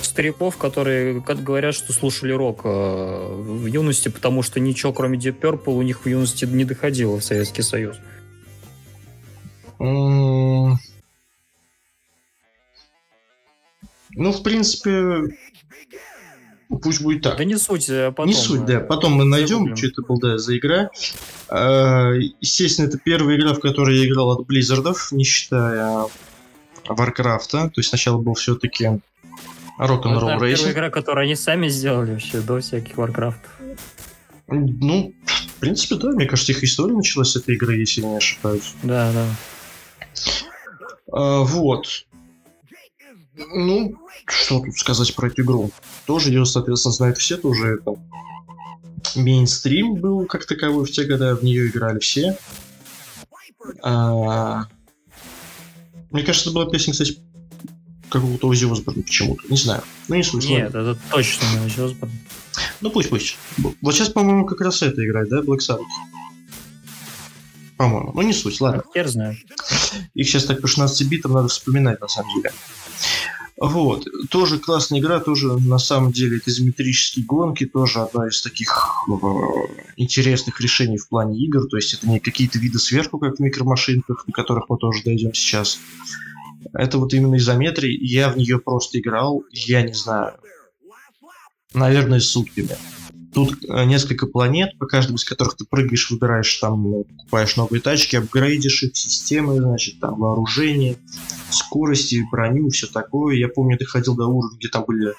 [0.01, 5.39] стариков, которые как говорят, что слушали рок э, в юности, потому что ничего, кроме Deep
[5.39, 7.97] Purple, у них в юности не доходило в Советский Союз.
[14.15, 15.35] Ну, в принципе,
[16.69, 17.37] пусть будет так.
[17.37, 18.27] Да не суть, а потом.
[18.27, 18.79] Не суть, да.
[18.79, 20.89] Потом мы найдем, что это был да, за игра.
[21.49, 26.05] А, естественно, это первая игра, в которой я играл от Blizzard ов, не считая
[26.87, 27.69] Warcraft а.
[27.69, 28.85] То есть сначала был все-таки
[29.79, 30.55] Rock'n'Roll Racing.
[30.55, 33.51] Первая игра, которую они сами сделали вообще до всяких Warcraft ов.
[34.47, 36.09] Ну, в принципе, да.
[36.09, 38.73] Мне кажется, их история началась с этой игры, если я не ошибаюсь.
[38.83, 39.25] Да, да.
[41.11, 42.05] А, вот.
[43.35, 45.71] Ну, что тут сказать про эту игру?
[46.05, 47.95] Тоже ее, соответственно, знают все, тоже это
[49.15, 52.37] мейнстрим был как таковой в те годы, в нее играли все.
[53.81, 54.65] А...
[56.11, 57.17] Мне кажется, это была песня, кстати,
[58.09, 59.41] какого-то Ози Осборна почему-то.
[59.49, 59.81] Не знаю.
[60.07, 60.47] Ну, не суть.
[60.47, 62.11] Нет, это точно не Ози Осборн.
[62.81, 63.37] Ну, пусть, пусть.
[63.81, 65.81] Вот сейчас, по-моему, как раз это играет, да, Black Sabbath?
[67.77, 68.11] По-моему.
[68.13, 68.83] Ну, не суть, ладно.
[68.93, 69.35] Я знаю.
[70.13, 72.53] Их сейчас так по 16 битам надо вспоминать, на самом деле.
[73.57, 74.07] Вот.
[74.29, 79.13] Тоже классная игра, тоже на самом деле это изометрические гонки, тоже одна из таких э,
[79.95, 81.67] интересных решений в плане игр.
[81.67, 85.33] То есть это не какие-то виды сверху, как в микромашинках, до которых мы тоже дойдем
[85.33, 85.79] сейчас.
[86.73, 87.95] Это вот именно изометрия.
[88.01, 90.33] Я в нее просто играл, я не знаю,
[91.73, 92.75] наверное, сутками.
[93.33, 97.81] Тут э, несколько планет, по каждому из которых ты прыгаешь, выбираешь, там, ну, покупаешь новые
[97.81, 100.97] тачки, апгрейдишь их, системы, значит, там, вооружение,
[101.53, 103.35] скорости, броню, все такое.
[103.35, 105.13] Я помню, ты ходил до уровня, где там были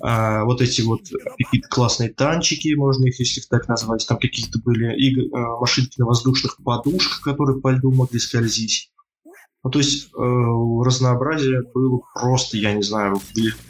[0.00, 1.02] а, вот эти вот
[1.38, 6.06] какие-то классные танчики, можно их, если так назвать, там какие-то были и, а, машинки на
[6.06, 8.90] воздушных подушках, которые по льду могли скользить.
[9.62, 13.20] Ну, то есть э, разнообразие было просто, я не знаю,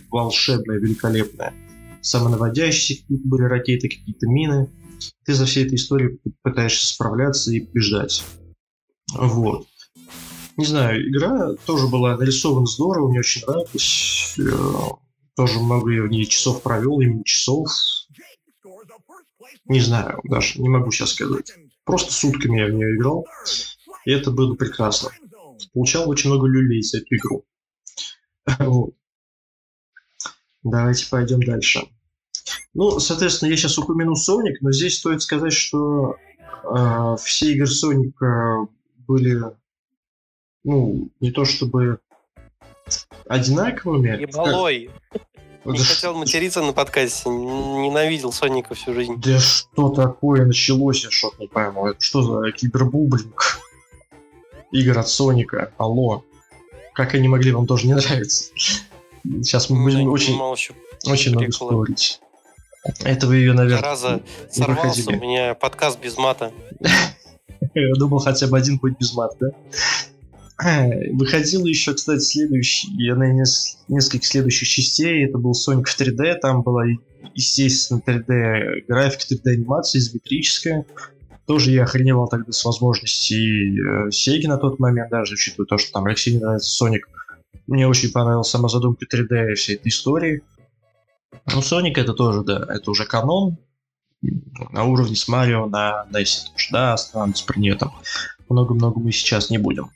[0.08, 1.52] волшебное, великолепное
[2.00, 4.70] самонаводящиеся какие-то были ракеты, какие-то мины.
[5.24, 8.24] Ты за всей этой историей пытаешься справляться и побеждать.
[9.14, 9.66] Вот.
[10.60, 14.34] Не знаю, игра тоже была нарисована здорово, мне очень нравилась.
[14.38, 14.92] Э,
[15.34, 17.70] тоже много я в ней часов провел, именно часов.
[19.64, 21.50] Не знаю, даже не могу сейчас сказать.
[21.84, 23.26] Просто сутками я в нее играл.
[24.04, 25.08] И это было прекрасно.
[25.72, 27.46] Получал очень много люлей за эту игру.
[30.62, 31.88] Давайте пойдем дальше.
[32.74, 36.16] Ну, соответственно, я сейчас упомяну Sonic, но здесь стоит сказать, что
[36.64, 38.68] э, все игры Sonic
[39.08, 39.58] были,
[40.64, 42.00] ну, не то чтобы
[43.28, 44.20] одинаковыми.
[44.20, 44.90] Ебалой.
[45.64, 49.20] Не да хотел материться на подкасте, ненавидел Соника всю жизнь.
[49.20, 51.88] Да что такое началось, я что-то не пойму.
[51.88, 53.60] Это что за кибербублинг?
[54.72, 56.24] Игр от Соника, алло.
[56.94, 58.52] Как они могли вам тоже не нравиться?
[59.22, 60.38] Сейчас мы будем очень,
[61.06, 62.20] очень много спорить.
[63.04, 66.52] Это вы ее, наверное, Раза сорвался, у меня подкаст без мата.
[67.74, 69.48] Я думал, хотя бы один будет без мата, да?
[71.12, 75.24] Выходила еще, кстати, следующий, из нескольких следующих частей.
[75.24, 76.34] Это был Sonic в 3D.
[76.36, 76.84] Там была,
[77.34, 80.84] естественно, 3D графика, 3D анимация, изометрическая.
[81.46, 85.92] Тоже я охреневал тогда с возможностей э, Сеги на тот момент, даже учитывая то, что
[85.92, 87.00] там Алексей нравится Sonic
[87.70, 90.42] мне очень понравилась сама задумка 3D и всей этой истории.
[91.54, 93.58] Ну, Sonic это тоже, да, это уже канон.
[94.72, 97.92] На уровне с Марио на NES тоже, да, останавливаться про нее там
[98.48, 99.90] много-много мы сейчас не будем.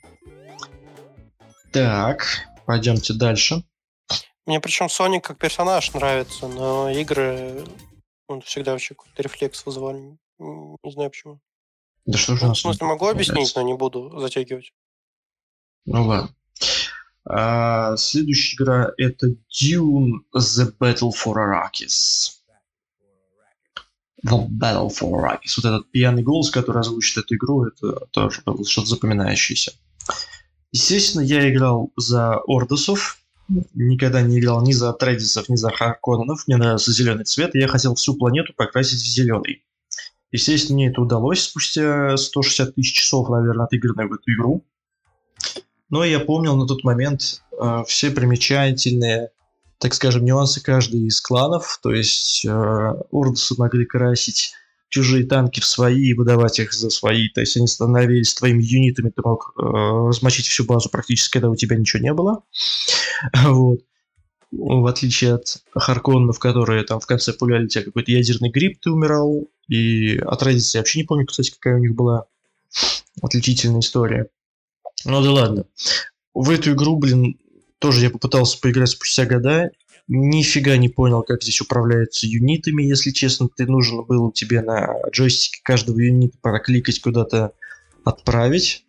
[1.75, 3.61] Так, пойдемте дальше.
[4.45, 7.65] Мне причем Sonic как персонаж нравится, но игры
[8.29, 10.17] он всегда вообще какой-то рефлекс вызывали.
[10.39, 11.41] Не знаю почему.
[12.05, 14.71] Да что же ну, В смысле, могу объяснить, но не буду затягивать.
[15.85, 16.33] Ну ладно.
[17.27, 22.35] А следующая игра это Dune The Battle for Arrakis.
[24.25, 25.55] The Battle for Arrakis.
[25.57, 29.73] Вот этот пьяный голос, который озвучит эту игру, это тоже было что-то запоминающееся.
[30.75, 33.19] Естественно, я играл за Ордосов,
[33.73, 36.45] никогда не играл ни за Тредисов, ни за Харконненов.
[36.47, 39.63] Мне нравился зеленый цвет, и я хотел всю планету покрасить в зеленый.
[40.33, 44.65] Естественно, мне это удалось спустя 160 тысяч часов, наверное, отыгранной в эту игру.
[45.89, 49.29] Но я помнил на тот момент э, все примечательные,
[49.77, 51.79] так скажем, нюансы каждой из кланов.
[51.83, 54.51] То есть э, Урдусы могли красить
[54.89, 57.29] чужие танки в свои и выдавать их за свои.
[57.29, 61.55] То есть они становились твоими юнитами, ты мог э, размочить всю базу практически, когда у
[61.55, 62.43] тебя ничего не было.
[63.43, 63.79] Вот.
[64.51, 69.49] В отличие от Харконнов, которые там в конце пуляли тебя какой-то ядерный гриб, ты умирал.
[69.67, 72.25] И от Reddit я вообще не помню, кстати, какая у них была
[73.21, 74.27] отличительная история.
[75.03, 75.65] Ну да ладно.
[76.33, 77.37] В эту игру, блин,
[77.79, 79.71] тоже я попытался поиграть спустя года.
[80.07, 83.49] Нифига не понял, как здесь управляются юнитами, если честно.
[83.49, 87.53] Ты нужно было тебе на джойстике каждого юнита прокликать куда-то
[88.03, 88.85] отправить.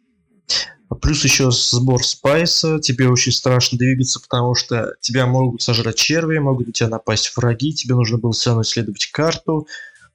[1.01, 2.79] Плюс еще сбор спайса.
[2.81, 7.73] Тебе очень страшно двигаться, потому что тебя могут сожрать черви, могут на тебя напасть враги.
[7.73, 9.67] Тебе нужно было все равно исследовать карту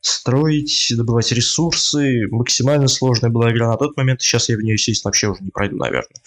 [0.02, 2.28] строить, добывать ресурсы.
[2.32, 4.22] Максимально сложная была игра на тот момент.
[4.22, 6.22] Сейчас я в нее, естественно, вообще уже не пройду, наверное.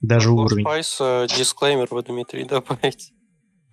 [0.00, 0.64] Даже Сбор уровень.
[0.64, 3.12] Спайса, дисклеймер вы, Дмитрий, добавить.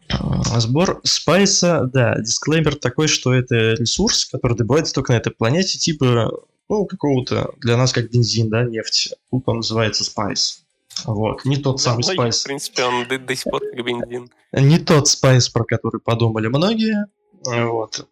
[0.09, 5.77] А, Сбор спайса, да, дисклеймер такой, что это ресурс, который добывается только на этой планете,
[5.77, 6.31] типа,
[6.69, 9.13] ну, какого-то, для нас как бензин, да, нефть.
[9.31, 10.63] Тут он называется спайс.
[11.05, 12.41] Вот, не тот самый Многие, спайс.
[12.41, 14.29] В принципе, он до, до сих пор как бензин.
[14.53, 17.05] Не тот спайс, про который подумали многие.
[17.45, 18.07] Вот.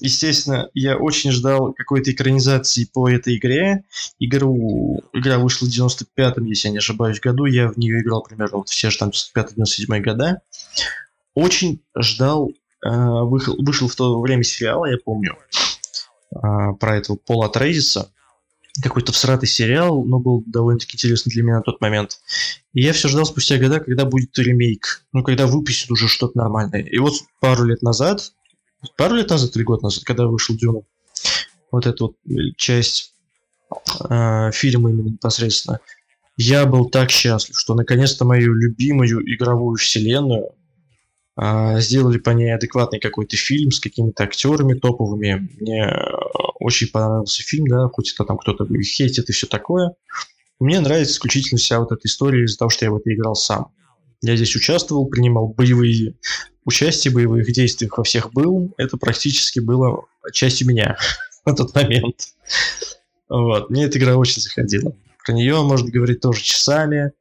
[0.00, 3.84] Естественно, я очень ждал какой-то экранизации по этой игре.
[4.18, 7.46] Игру, игра вышла в 95-м, если я не ошибаюсь, году.
[7.46, 10.42] Я в нее играл примерно вот все же там 95-97 года.
[11.36, 12.50] Очень ждал,
[12.82, 15.36] э, вышел, вышел в то время сериал, я помню,
[16.34, 16.38] э,
[16.80, 18.10] про этого Пола Трейзиса.
[18.82, 22.20] Какой-то всратый сериал, но был довольно-таки интересный для меня на тот момент.
[22.72, 25.04] И я все ждал спустя года, когда будет ремейк.
[25.12, 26.80] Ну, когда выпустят уже что-то нормальное.
[26.80, 28.32] И вот пару лет назад,
[28.96, 30.80] пару лет назад или год назад, когда вышел Дюна,
[31.70, 33.12] вот эта вот э, часть
[34.08, 35.80] э, фильма именно непосредственно,
[36.38, 40.52] я был так счастлив, что наконец-то мою любимую игровую вселенную
[41.38, 45.50] сделали по ней адекватный какой-то фильм с какими-то актерами топовыми.
[45.60, 46.12] Мне э,
[46.58, 49.92] очень понравился фильм, да, хоть это там кто-то хейтит и все такое.
[50.58, 53.72] Мне нравится исключительно вся вот эта история из-за того, что я в это играл сам.
[54.22, 56.14] Я здесь участвовал, принимал боевые
[56.64, 58.72] участие в боевых действиях во всех был.
[58.78, 60.96] Это практически было частью меня
[61.44, 62.28] на тот момент.
[63.28, 63.68] Вот.
[63.68, 64.96] Мне эта игра очень заходила.
[65.24, 67.12] Про нее можно говорить тоже часами.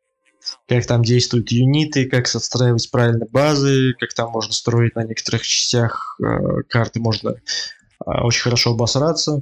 [0.67, 6.19] Как там действуют юниты, как отстраивать правильно базы, как там можно строить на некоторых частях
[6.23, 9.41] э, карты, можно э, очень хорошо обосраться.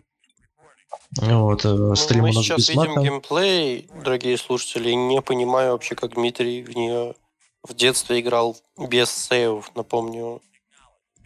[1.17, 5.71] Вот, э, Ну, стрим мы у нас сейчас без видим геймплей, дорогие слушатели, не понимаю
[5.73, 7.15] вообще, как Дмитрий в нее
[7.63, 10.41] в детстве играл без сейвов, напомню.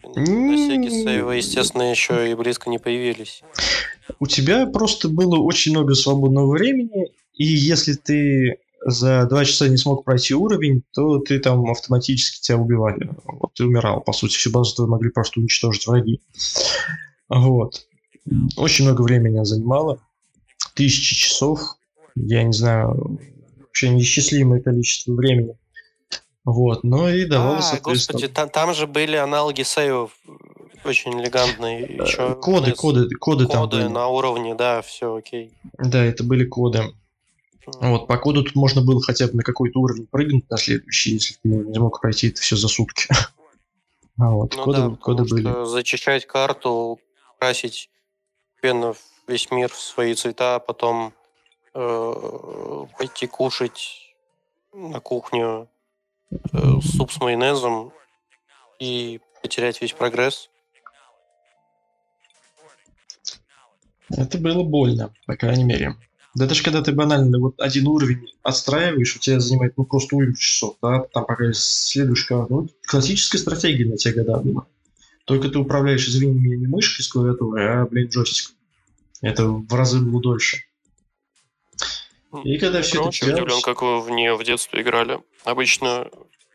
[0.04, 3.42] На Сеге сейвы, естественно, еще и близко не появились.
[4.20, 9.76] У тебя просто было очень много свободного времени, и если ты за два часа не
[9.76, 13.10] смог пройти уровень, то ты там автоматически тебя убивали.
[13.24, 14.00] Вот, ты умирал.
[14.00, 16.20] По сути, всю базу твою могли просто уничтожить враги.
[17.28, 17.86] Вот.
[18.56, 20.00] Очень много времени она занимала.
[20.74, 21.60] Тысячи часов.
[22.14, 23.18] Я не знаю,
[23.58, 25.56] вообще неисчислимое количество времени.
[26.44, 28.20] Вот, ну и давала, а, соответственно...
[28.20, 30.30] господи, там, там же были аналоги сейвов э,
[30.88, 31.82] очень элегантные.
[31.82, 33.88] Еще Коды, коды, коды, там коды были.
[33.88, 35.52] на уровне, да, все окей.
[35.76, 36.84] Да, это были коды.
[37.80, 41.34] Вот, по коду тут можно было хотя бы на какой-то уровень прыгнуть на следующий, если
[41.34, 43.08] ты не мог пройти это все за сутки.
[44.20, 45.64] А вот, Ну коды, да, коды были.
[45.64, 46.98] зачищать карту,
[47.38, 47.88] красить
[48.60, 48.94] постепенно
[49.28, 51.12] весь мир в свои цвета, а потом
[51.74, 54.16] э, пойти кушать
[54.72, 55.68] на кухню
[56.32, 56.36] э,
[56.82, 57.92] суп с майонезом
[58.80, 60.50] и потерять весь прогресс.
[64.10, 65.94] Это было больно, по крайней мере.
[66.38, 70.36] Да даже когда ты банально вот один уровень отстраиваешь, у тебя занимает ну просто уйму
[70.36, 72.54] часов, да, там пока следуешь карту.
[72.54, 74.66] Ну, классическая стратегия на те года была.
[75.24, 78.54] Только ты управляешь, извини меня, не мышкой с клавиатурой, а, блин, джойстиком.
[79.20, 80.62] Это в разы было дольше.
[82.44, 85.18] И когда все Я это удивлен, как вы в нее в детстве играли.
[85.42, 86.08] Обычно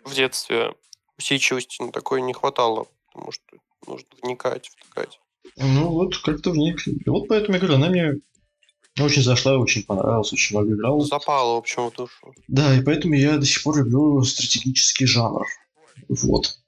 [0.05, 0.75] в детстве
[1.17, 5.19] усидчивости на такое не хватало, потому что нужно вникать, втыкать.
[5.57, 6.87] Ну вот, как-то вник.
[6.87, 8.13] И вот поэтому я говорю, она мне
[8.99, 11.01] Очень зашла, очень понравилась, очень много играл.
[11.01, 12.33] Запало, в общем, в душу.
[12.47, 15.45] Да, и поэтому я до сих пор люблю стратегический жанр.
[16.09, 16.59] Вот.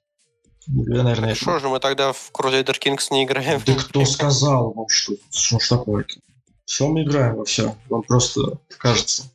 [0.66, 3.62] Я, наверное, Что же мы тогда в Crusader Kings не играем?
[3.64, 6.14] Да кто сказал вам, что, что ж такое-то?
[6.64, 7.76] Все мы играем во все.
[7.88, 9.30] Вам просто кажется.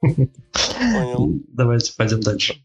[0.00, 1.40] Понял.
[1.48, 2.62] Давайте пойдем дальше.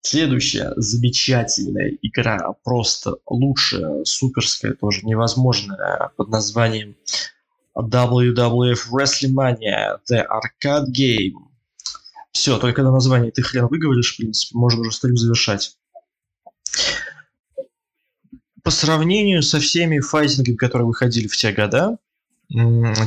[0.00, 6.96] Следующая замечательная игра, просто лучшая, суперская, тоже невозможная, под названием
[7.76, 11.32] WWF WrestleMania The Arcade Game.
[12.32, 15.76] Все, только на название ты хрен выговоришь, в принципе, можно уже стрим завершать.
[18.62, 21.98] По сравнению со всеми файтингами, которые выходили в те года,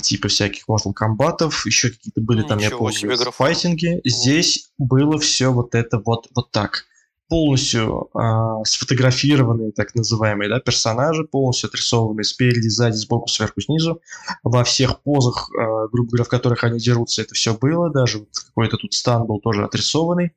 [0.02, 5.76] типа всяких Mortal Kombat, еще какие-то были там, я помню, файтинги, здесь было все вот
[5.76, 6.86] это вот, вот так
[7.28, 14.02] полностью э, сфотографированные, так называемые, да, персонажи, полностью отрисованные спереди, сзади, сбоку, сверху, снизу.
[14.44, 17.90] Во всех позах, э, грубо говоря, в которых они дерутся, это все было.
[17.92, 20.34] Даже какой-то тут стан был тоже отрисованный.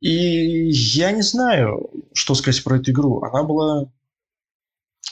[0.00, 3.22] И я не знаю, что сказать про эту игру.
[3.22, 3.90] Она была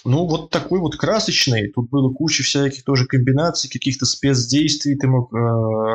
[0.06, 1.72] ну, вот такой вот красочный.
[1.72, 4.96] Тут было куча всяких тоже комбинаций, каких-то спецдействий.
[4.96, 5.36] Ты мог э,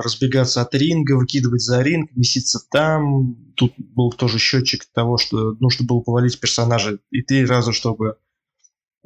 [0.04, 3.36] разбегаться от ринга, выкидывать за ринг, меситься там.
[3.56, 7.00] Тут был тоже счетчик того, что нужно было повалить персонажа.
[7.10, 8.18] И три раза, чтобы,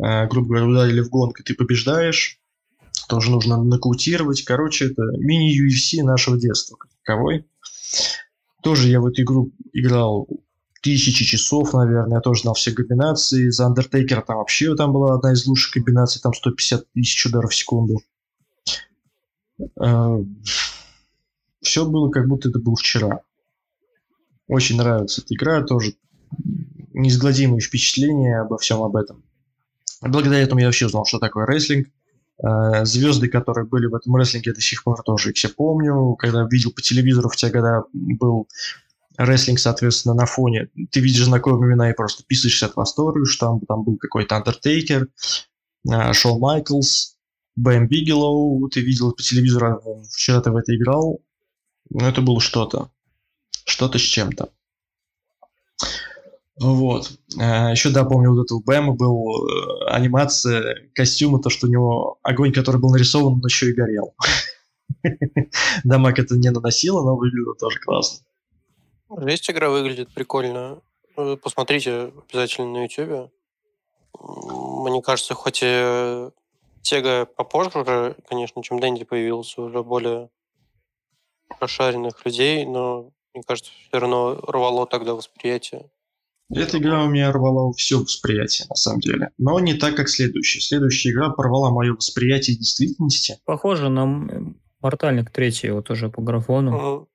[0.04, 2.40] э, грубо говоря, ударили в гонку, ты побеждаешь.
[3.08, 4.44] Тоже нужно нокаутировать.
[4.44, 6.90] Короче, это мини-UFC нашего детства как.
[8.64, 10.28] Тоже я в эту игру играл
[10.86, 12.18] тысячи часов, наверное.
[12.18, 13.50] Я тоже знал все комбинации.
[13.50, 17.56] За Undertaker там вообще там была одна из лучших комбинаций, там 150 тысяч ударов в
[17.56, 18.02] секунду.
[19.82, 20.24] Э,
[21.62, 23.22] все было как будто это был вчера.
[24.48, 25.96] Очень нравится эта игра, тоже
[26.94, 29.24] неизгладимые впечатления обо всем об этом.
[30.02, 31.88] Благодаря этому я вообще узнал, что такое рестлинг.
[32.44, 36.14] Э, звезды, которые были в этом рестлинге, я до сих пор тоже их все помню.
[36.14, 38.48] Когда видел по телевизору в те годы был
[39.18, 40.70] рестлинг, соответственно, на фоне.
[40.92, 45.08] Ты видишь знакомые имена и просто писаешься от восторга, что там, там был какой-то Undertaker,
[46.14, 47.18] Шоу Майклс,
[47.56, 51.22] Бэм Бигелоу, ты видел по телевизору, вчера ты в это играл.
[51.90, 52.90] Ну, это было что-то.
[53.66, 54.50] Что-то с чем-то.
[56.60, 57.12] Вот.
[57.40, 62.20] А, еще, да, помню, вот этого Бэма был э, анимация костюма, то, что у него
[62.24, 64.16] огонь, который был нарисован, он еще и горел.
[65.84, 68.26] Дамаг это не наносило, но выглядело тоже классно.
[69.26, 70.82] Есть игра выглядит прикольно.
[71.16, 73.32] Посмотрите обязательно на YouTube.
[74.20, 76.30] Мне кажется, хоть и
[76.82, 80.30] Тега попозже уже, конечно, чем Дэнди появился, уже более
[81.60, 85.90] прошаренных людей, но мне кажется, все равно рвало тогда восприятие.
[86.54, 89.32] Эта игра у меня рвала все восприятие, на самом деле.
[89.38, 90.62] Но не так, как следующая.
[90.62, 93.40] Следующая игра порвала мое восприятие действительности.
[93.46, 94.06] Похоже на
[94.80, 97.08] Мортальник третий, вот уже по графону.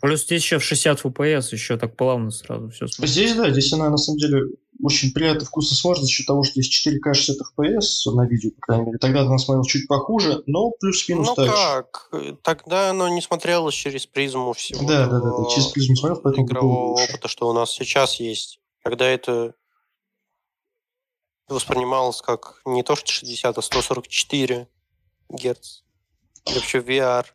[0.00, 3.06] Плюс здесь еще в 60 FPS, еще так плавно сразу все смотрится.
[3.06, 4.40] Здесь, да, здесь она на самом деле
[4.82, 8.60] очень приятно вкусно смотрится за счет того, что здесь 4К 60 FPS на видео, по
[8.60, 8.98] крайней мере.
[8.98, 12.10] Тогда она смотрелась чуть похуже, но плюс-минус Ну как,
[12.42, 16.46] тогда оно не смотрелось через призму всего да, да, да, да, через призму смотрелось, поэтому
[16.46, 18.60] игрового опыта, что у нас сейчас есть.
[18.82, 19.54] Когда это
[21.48, 24.68] воспринималось как не то что 60, а 144
[25.28, 25.82] Гц.
[26.46, 27.26] Или вообще VR.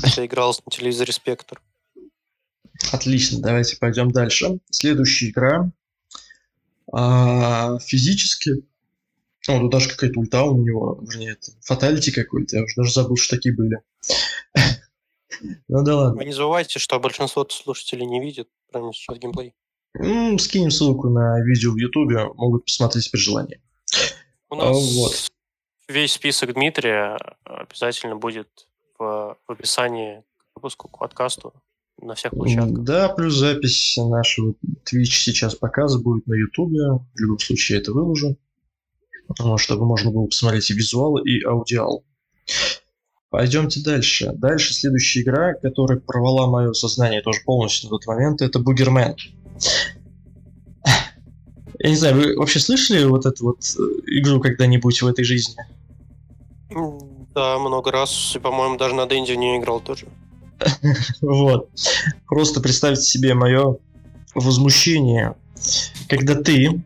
[0.00, 1.60] Хотя игралось на телевизоре Спектр.
[2.90, 4.58] Отлично, давайте пойдем дальше.
[4.70, 5.70] Следующая игра.
[6.92, 8.64] А, физически.
[9.48, 12.56] О, тут даже какая-то ульта у него, вернее, это фаталити какой-то.
[12.56, 13.78] Я уже даже забыл, что такие были.
[15.66, 16.18] Ну да ладно.
[16.18, 19.54] Вы не забывайте, что большинство слушателей не видит прямо сейчас геймплей.
[20.38, 23.60] Скинем ссылку на видео в Ютубе, могут посмотреть при желании.
[24.50, 25.32] У нас вот.
[25.88, 28.68] весь список Дмитрия обязательно будет
[29.02, 31.52] в, в описании к выпуску, к подкасту
[32.00, 32.84] на всех площадках.
[32.84, 34.54] Да, плюс запись нашего
[34.90, 36.80] Twitch сейчас показ будет на Ютубе.
[37.14, 38.36] В любом случае я это выложу,
[39.56, 42.04] чтобы можно было посмотреть и визуал, и аудиал.
[43.30, 44.32] Пойдемте дальше.
[44.34, 49.16] Дальше следующая игра, которая порвала мое сознание тоже полностью на тот момент, это Бугермен.
[51.78, 53.82] Я не знаю, вы вообще слышали вот эту вот э,
[54.18, 55.56] игру когда-нибудь в этой жизни?
[57.34, 58.32] Да, много раз.
[58.36, 60.06] И, по-моему, даже на Дэнди не играл тоже.
[61.20, 61.68] Вот.
[62.26, 63.76] Просто представьте себе мое
[64.34, 65.34] возмущение,
[66.08, 66.82] когда ты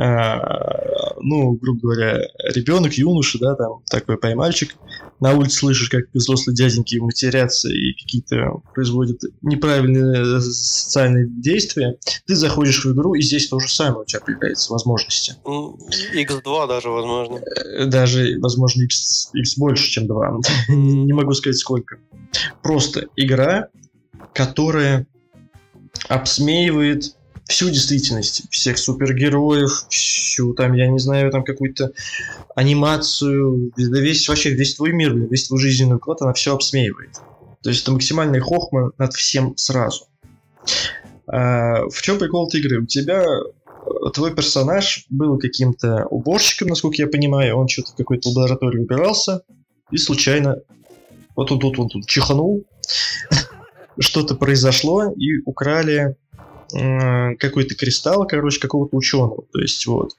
[0.00, 2.20] ну, грубо говоря,
[2.54, 4.76] ребенок, юноша, да, там, такой поймальчик,
[5.20, 11.96] на улице слышишь, как взрослые дяденьки матерятся и какие-то производят неправильные социальные действия,
[12.26, 15.34] ты заходишь в игру, и здесь то же самое у тебя появляются возможности.
[15.44, 17.38] X2 даже, возможно.
[17.38, 20.38] Э, даже, возможно, X, X больше, чем 2.
[20.68, 21.98] Не могу сказать сколько.
[22.62, 23.68] Просто игра,
[24.32, 25.06] которая
[26.08, 27.16] обсмеивает
[27.48, 31.92] всю действительность, всех супергероев, всю там, я не знаю, там какую-то
[32.54, 37.16] анимацию, да весь вообще весь твой мир, весь твой жизненный уклад, она все обсмеивает.
[37.62, 40.06] То есть это максимальный хохма над всем сразу.
[41.26, 42.82] А, в чем прикол этой игры?
[42.82, 48.28] У тебя э, твой персонаж был каким-то уборщиком, насколько я понимаю, он что-то в какой-то
[48.28, 49.40] лаборатории убирался,
[49.90, 50.58] и случайно
[51.34, 52.64] вот тут, вот тут чиханул,
[53.98, 56.14] что-то произошло, и украли
[56.70, 59.44] какой-то кристалл, короче, какого-то ученого.
[59.52, 60.12] То есть вот.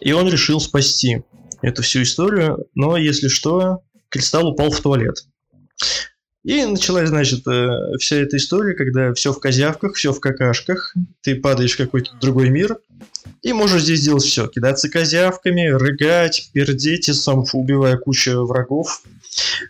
[0.00, 1.22] И он решил спасти
[1.62, 5.24] эту всю историю, но если что, кристалл упал в туалет.
[6.44, 11.36] И началась, значит, э, вся эта история, когда все в козявках, все в какашках, ты
[11.36, 12.76] падаешь в какой-то другой мир,
[13.42, 14.46] и можешь здесь делать все.
[14.46, 19.02] Кидаться козявками, рыгать, пердеть, и сам убивая кучу врагов.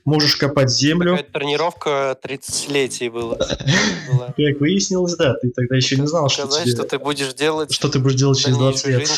[0.05, 1.13] Можешь копать землю.
[1.13, 3.37] Какая-то тренировка 30-летий была.
[4.37, 7.73] Как выяснилось, да, ты тогда еще не знал, что Сказать, что ты будешь делать...
[7.73, 9.09] Что ты будешь делать через 20 лет.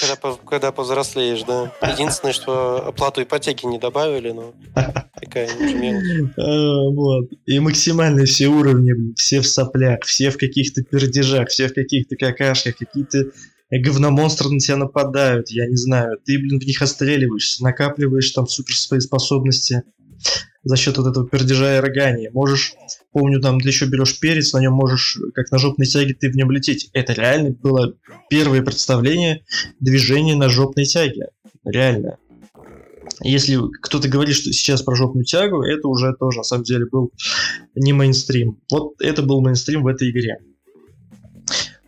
[0.48, 1.72] когда, повзрослеешь, да.
[1.82, 4.54] Единственное, что оплату ипотеки не добавили, но
[5.20, 5.48] такая.
[6.36, 7.28] А, вот.
[7.46, 12.76] И максимальные все уровни, все в соплях, все в каких-то пердежах, все в каких-то какашках,
[12.76, 13.32] какие-то
[13.70, 19.82] говномонстры на тебя нападают, я не знаю, ты, блин, в них отстреливаешься, накапливаешь там суперспособности,
[20.66, 22.30] за счет вот этого пердежа и рогания.
[22.32, 22.74] Можешь,
[23.12, 26.34] помню, там ты еще берешь перец, на нем можешь, как на жопной тяге, ты в
[26.34, 26.90] нем лететь.
[26.92, 27.94] Это реально было
[28.28, 29.44] первое представление
[29.78, 31.28] движения на жопной тяге.
[31.64, 32.18] Реально.
[33.22, 37.12] Если кто-то говорит, что сейчас про жопную тягу, это уже тоже на самом деле был
[37.76, 38.60] не мейнстрим.
[38.70, 40.38] Вот это был мейнстрим в этой игре.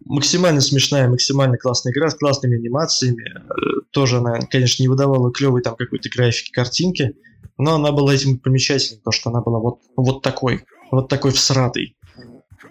[0.09, 3.25] Максимально смешная, максимально классная игра с классными анимациями.
[3.31, 7.15] Э, тоже она, конечно, не выдавала клевой там какой-то графики, картинки
[7.59, 11.97] но она была этим примечательной, то, что она была вот, вот такой, вот такой всратый.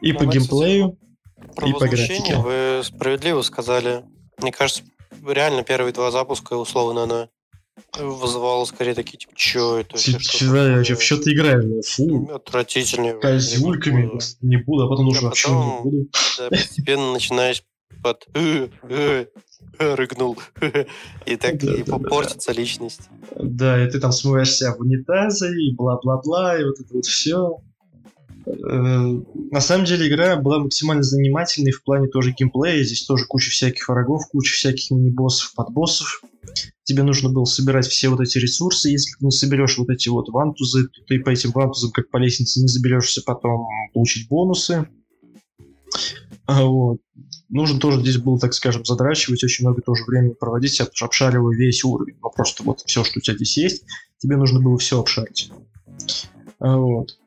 [0.01, 0.97] И ну, по геймплею,
[1.65, 2.38] и по графике.
[2.38, 4.03] Вы справедливо сказали.
[4.38, 4.84] Мне кажется,
[5.26, 7.30] реально первые два запуска, условно, она
[7.98, 9.98] вызывала скорее такие, типа, чё это?
[9.98, 10.14] Че,
[10.48, 11.86] вообще, в что ты играешь?
[11.95, 12.30] Фу.
[12.34, 13.14] Отвратительно.
[13.20, 16.08] Козюльками не буду, а потом уже а вообще не буду.
[16.38, 17.64] Да, постепенно начинаешь
[18.02, 19.26] под «Э, э,
[19.80, 20.38] рыгнул.
[21.26, 22.60] И так да, и да, портится да.
[22.60, 23.10] личность.
[23.36, 27.58] Да, и ты там смываешься в унитазы, и бла-бла-бла, и вот это вот все.
[28.45, 29.22] Э,
[29.52, 32.84] на самом деле игра была максимально занимательной в плане тоже геймплея.
[32.84, 36.22] Здесь тоже куча всяких врагов, куча всяких мини-боссов, подбоссов.
[36.84, 38.90] Тебе нужно было собирать все вот эти ресурсы.
[38.90, 42.18] Если ты не соберешь вот эти вот вантузы, то ты по этим вантузам, как по
[42.18, 44.88] лестнице, не заберешься потом получить бонусы.
[46.45, 46.99] А вот
[47.49, 52.18] нужно тоже здесь было, так скажем, задрачивать, очень много тоже времени проводить, обшаривая весь уровень.
[52.22, 53.84] Ну, просто вот все, что у тебя здесь есть,
[54.18, 55.52] тебе нужно было все обшарить.
[56.60, 57.18] А, вот.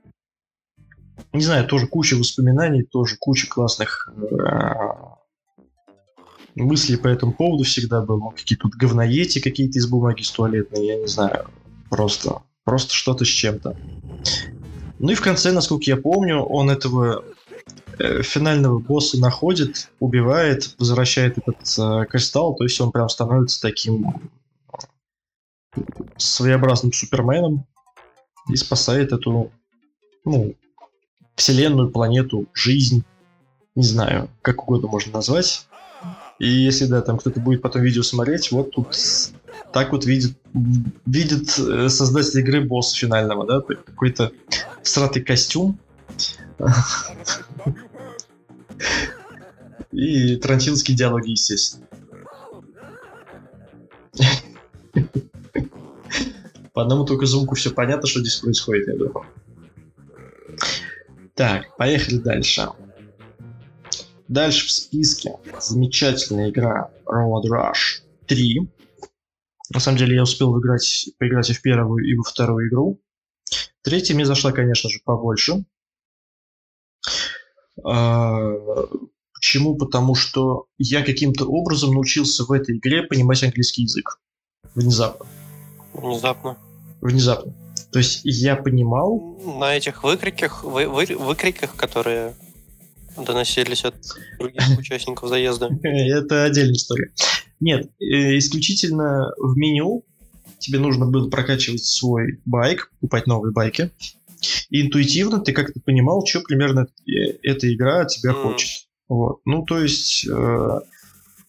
[1.33, 4.35] Не знаю, тоже куча воспоминаний, тоже куча классных э,
[6.55, 8.19] мыслей по этому поводу всегда было.
[8.19, 11.47] Ну, какие тут говноети какие-то из бумаги с туалетной, я не знаю.
[11.89, 13.77] Просто, просто что-то с чем-то.
[14.99, 17.25] Ну и в конце, насколько я помню, он этого
[18.01, 24.31] Э, финального босса находит, убивает, возвращает этот э, кристалл, то есть он прям становится таким
[26.17, 27.67] своеобразным суперменом
[28.49, 29.53] и спасает эту,
[30.25, 30.55] ну,
[31.37, 33.05] вселенную, планету, жизнь,
[33.75, 35.69] не знаю, как угодно можно назвать.
[36.41, 38.97] И если, да, там кто-то будет потом видео смотреть, вот тут
[39.75, 40.39] так вот видит,
[41.05, 44.33] видит э, создатель игры босса финального, да, какой-то
[44.83, 45.79] сратый костюм,
[49.93, 51.87] и тарантиновские диалоги, естественно.
[56.73, 59.27] По одному только звуку все понятно, что здесь происходит, я думаю.
[61.35, 62.67] Так, поехали дальше.
[64.31, 68.61] Дальше в списке замечательная игра Road Rush 3.
[69.71, 73.01] На самом деле я успел выиграть, поиграть и в первую, и во вторую игру.
[73.83, 75.65] Третья мне зашла, конечно же, побольше.
[77.85, 78.53] А,
[79.35, 79.77] почему?
[79.77, 84.21] Потому что я каким-то образом научился в этой игре понимать английский язык.
[84.77, 85.27] Внезапно.
[85.93, 86.57] Внезапно.
[87.01, 87.53] Внезапно.
[87.91, 89.41] То есть я понимал...
[89.59, 92.37] На этих выкриках, вы, вы, выкриках, которые
[93.17, 93.95] доносились от
[94.39, 95.71] других участников заезда.
[95.83, 97.13] Это отдельная история.
[97.61, 100.05] Нет, э, исключительно в меню
[100.59, 103.91] тебе нужно было прокачивать свой байк, покупать новые байки.
[104.71, 107.11] И интуитивно ты как-то понимал, что примерно э,
[107.43, 108.87] эта игра от тебя хочет.
[109.09, 109.41] Вот.
[109.45, 110.81] Ну, то есть, э,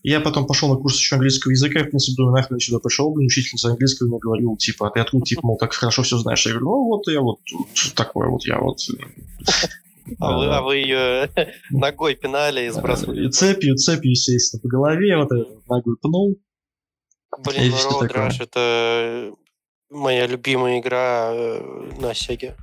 [0.03, 2.79] я потом пошел на курс еще английского языка, я, в принципе, думаю, нахрен я сюда
[2.79, 6.17] пришел, блин, учительница английского мне говорил, типа, а ты откуда, типа, мол, так хорошо все
[6.17, 6.45] знаешь?
[6.45, 8.79] Я говорю, ну, вот я вот тут такой вот, я вот...
[10.19, 11.29] А вы, э, а вы ее
[11.69, 13.29] ногой пинали и сбрасывали.
[13.29, 15.29] цепью, цепью, естественно, по голове, вот
[15.67, 16.39] ногой пнул.
[17.45, 18.11] Блин, Road?
[18.11, 19.33] Rash это
[19.89, 22.55] моя любимая игра э, на Сеге.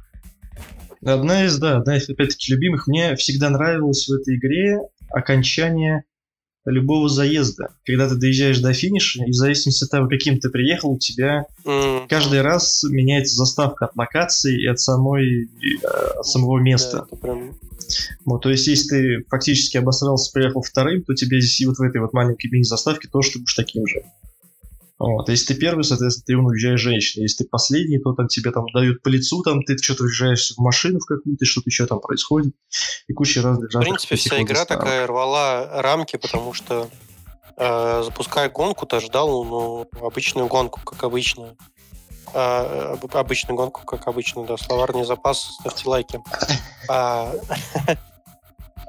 [1.05, 2.87] Одна из, да, одна из, опять-таки, любимых.
[2.87, 4.79] Мне всегда нравилось в этой игре
[5.11, 6.05] окончание
[6.71, 7.69] любого заезда.
[7.85, 11.45] Когда ты доезжаешь до финиша, и в зависимости от того, каким ты приехал, у тебя
[11.65, 15.87] М, каждый раз меняется заставка от локации и от самой э,
[16.19, 17.07] от самого да, места.
[17.07, 17.55] это прям-
[18.25, 21.83] Вот, то есть, если ты фактически обосрался, приехал вторым, то тебе здесь и вот в
[21.83, 24.03] этой вот маленькой мини-заставке тоже ты будешь таким же.
[24.99, 27.23] Вот, если ты первый, соответственно, ты уезжаешь женщиной.
[27.23, 30.59] Если ты последний, то там тебе там дают по лицу, там ты что-то въезжаешь в
[30.59, 32.55] машину в какую-то, что-то еще там происходит.
[33.07, 34.85] И куча разных В принципе, вся игра заставок.
[34.85, 36.89] такая рвала рамки, потому что
[37.57, 41.57] э, запуская гонку, ты ждал ну, обычную гонку, как обычно.
[42.35, 44.57] А, об- обычную гонку, как обычно, да.
[44.57, 46.21] Словарный запас, ставьте лайки.
[46.89, 47.33] А,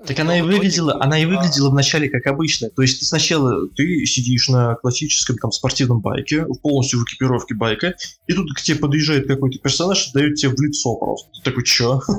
[0.05, 2.69] Так она и выглядела, она и а, выглядела вначале как обычная.
[2.69, 7.95] То есть ты сначала ты сидишь на классическом там спортивном байке, полностью в экипировке байка,
[8.27, 11.29] и тут к тебе подъезжает какой-то персонаж и дает тебе в лицо просто.
[11.31, 12.01] Ты такой, чё?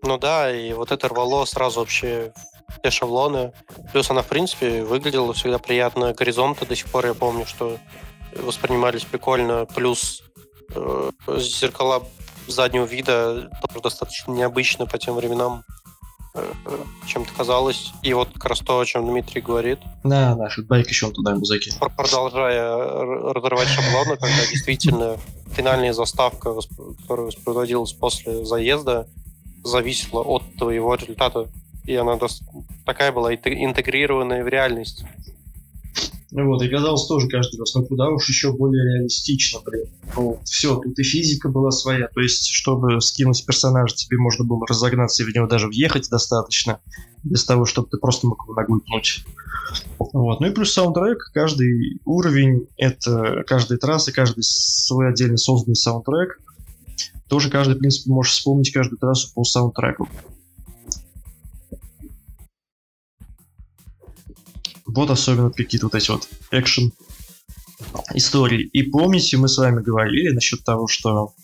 [0.00, 2.32] Ну да, и вот это рвало сразу вообще
[2.80, 3.52] все шаблоны.
[3.92, 6.14] Плюс она, в принципе, выглядела всегда приятно.
[6.14, 7.78] Горизонты до сих пор, я помню, что
[8.36, 9.66] воспринимались прикольно.
[9.66, 10.22] Плюс
[10.74, 12.06] э, зеркала
[12.46, 15.64] заднего вида тоже достаточно необычно по тем временам,
[17.06, 17.92] чем-то казалось.
[18.02, 21.32] И вот как раз то, о чем Дмитрий говорит, На, наш байк еще он туда
[21.32, 21.78] ему закинул.
[21.78, 22.76] пр- продолжая
[23.32, 25.16] разрывать шаблоны, когда действительно
[25.52, 26.54] финальная заставка,
[27.00, 29.06] которая воспроизводилась после заезда,
[29.64, 31.48] зависела от твоего результата.
[31.84, 32.18] И она
[32.84, 35.04] такая была инте- интегрированная в реальность.
[36.30, 39.86] Ну вот, и казалось тоже каждый раз, ну куда уж еще более реалистично, блин.
[40.14, 44.66] Вот, все, тут и физика была своя, то есть, чтобы скинуть персонажа, тебе можно было
[44.68, 46.80] разогнаться и в него даже въехать достаточно,
[47.24, 49.24] без того, чтобы ты просто мог его ногой пнуть.
[49.98, 56.40] Вот, ну и плюс саундтрек, каждый уровень, это каждая трасса, каждый свой отдельно созданный саундтрек.
[57.28, 60.08] Тоже каждый, в принципе, можешь вспомнить каждую трассу по саундтреку.
[64.88, 66.92] Вот особенно какие-то вот эти вот экшен
[68.14, 68.62] истории.
[68.72, 71.34] И помните, мы с вами говорили насчет того, что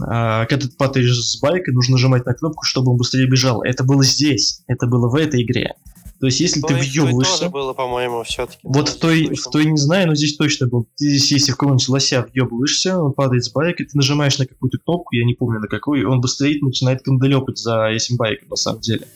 [0.00, 3.62] а, когда ты падаешь с байка, нужно нажимать на кнопку, чтобы он быстрее бежал.
[3.62, 5.74] Это было здесь, это было в этой игре.
[6.20, 7.50] То есть, если То ты тоже въебываешься...
[7.50, 8.60] было, по-моему, все-таки.
[8.62, 10.88] Вот в той, в той не знаю, но здесь точно был.
[10.96, 15.14] Здесь, если в какого-нибудь лося въебываешься, он падает с байка, ты нажимаешь на какую-то кнопку,
[15.14, 18.80] я не помню на какую, и он быстрее начинает канделепать за этим байком, на самом
[18.80, 19.06] деле.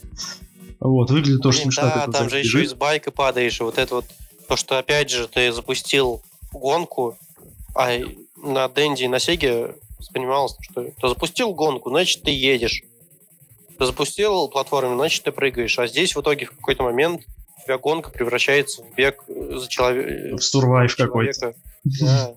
[0.81, 1.93] Вот, выглядит тоже Блин, смешно.
[1.95, 4.05] да, там же еще из байка падаешь, и вот это вот,
[4.49, 6.23] то, что опять же ты запустил
[6.53, 7.19] гонку,
[7.75, 7.91] а
[8.37, 12.83] на Денди и на Сеге воспринималось, что ты запустил гонку, значит ты едешь.
[13.79, 15.79] Ты запустил платформу, значит ты прыгаешь.
[15.79, 17.23] А здесь в итоге в какой-то момент
[17.59, 20.37] у тебя гонка превращается в бег за человека.
[20.37, 21.55] В сурвайв какой-то.
[22.01, 22.35] Да.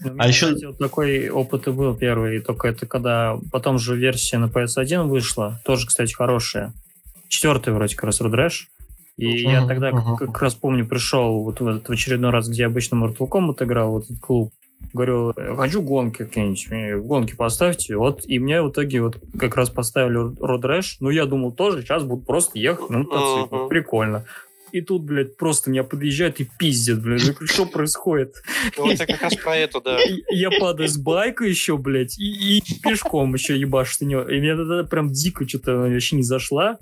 [0.00, 3.78] Ну, у А еще- кстати, вот такой опыт и был первый, только это когда потом
[3.78, 6.72] же версия на PS1 вышла, тоже, кстати, хорошая.
[7.32, 8.66] Четвертый вроде как раз Road Rash.
[9.16, 10.16] И я Мгм, тогда мгм.
[10.16, 13.64] как, как раз помню, пришел вот в этот в очередной раз, где обычно Mortal Kombat
[13.64, 14.52] играл, вот этот клуб.
[14.92, 17.96] Говорю, «Я хочу гонки какие-нибудь, гонки поставьте.
[17.96, 20.96] Вот, и мне в итоге вот как раз поставили Road Rash.
[21.00, 23.58] Ну, я думал тоже, сейчас будут просто ехать на мотоцикле.
[23.58, 23.68] Мгм.
[23.70, 24.26] Прикольно.
[24.72, 27.22] И тут, блядь, просто меня подъезжают и пиздят, блядь.
[27.22, 28.34] Я говорю, что происходит?
[28.76, 29.98] Ну, Вот я как раз про это, да.
[30.30, 34.22] Я падаю с байка еще, блядь, и, и пешком еще него.
[34.22, 36.78] И мне тогда прям дико что-то вообще не зашла.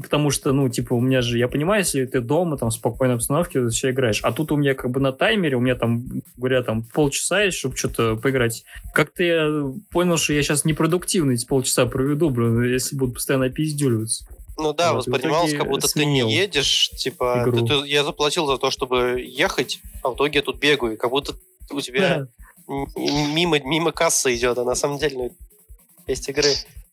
[0.00, 3.14] Потому что, ну, типа, у меня же, я понимаю, если ты дома, там, в спокойной
[3.14, 4.20] обстановке, ты все играешь.
[4.22, 6.04] А тут у меня как бы на таймере, у меня там,
[6.36, 8.64] говоря, там, полчаса есть, чтобы что-то поиграть.
[8.92, 14.26] Как-то я понял, что я сейчас непродуктивно эти полчаса проведу, блин, если буду постоянно пиздюливаться.
[14.58, 18.58] Ну да, Вот, воспринималось, как будто ты не едешь, типа, ты- ты- я заплатил за
[18.58, 21.34] то, чтобы ехать, а в итоге я тут бегаю, как будто
[21.70, 22.26] у тебя
[22.68, 22.86] м-
[23.34, 25.32] мимо, мимо кассы идет, а на самом деле ну,
[26.06, 26.48] есть игры.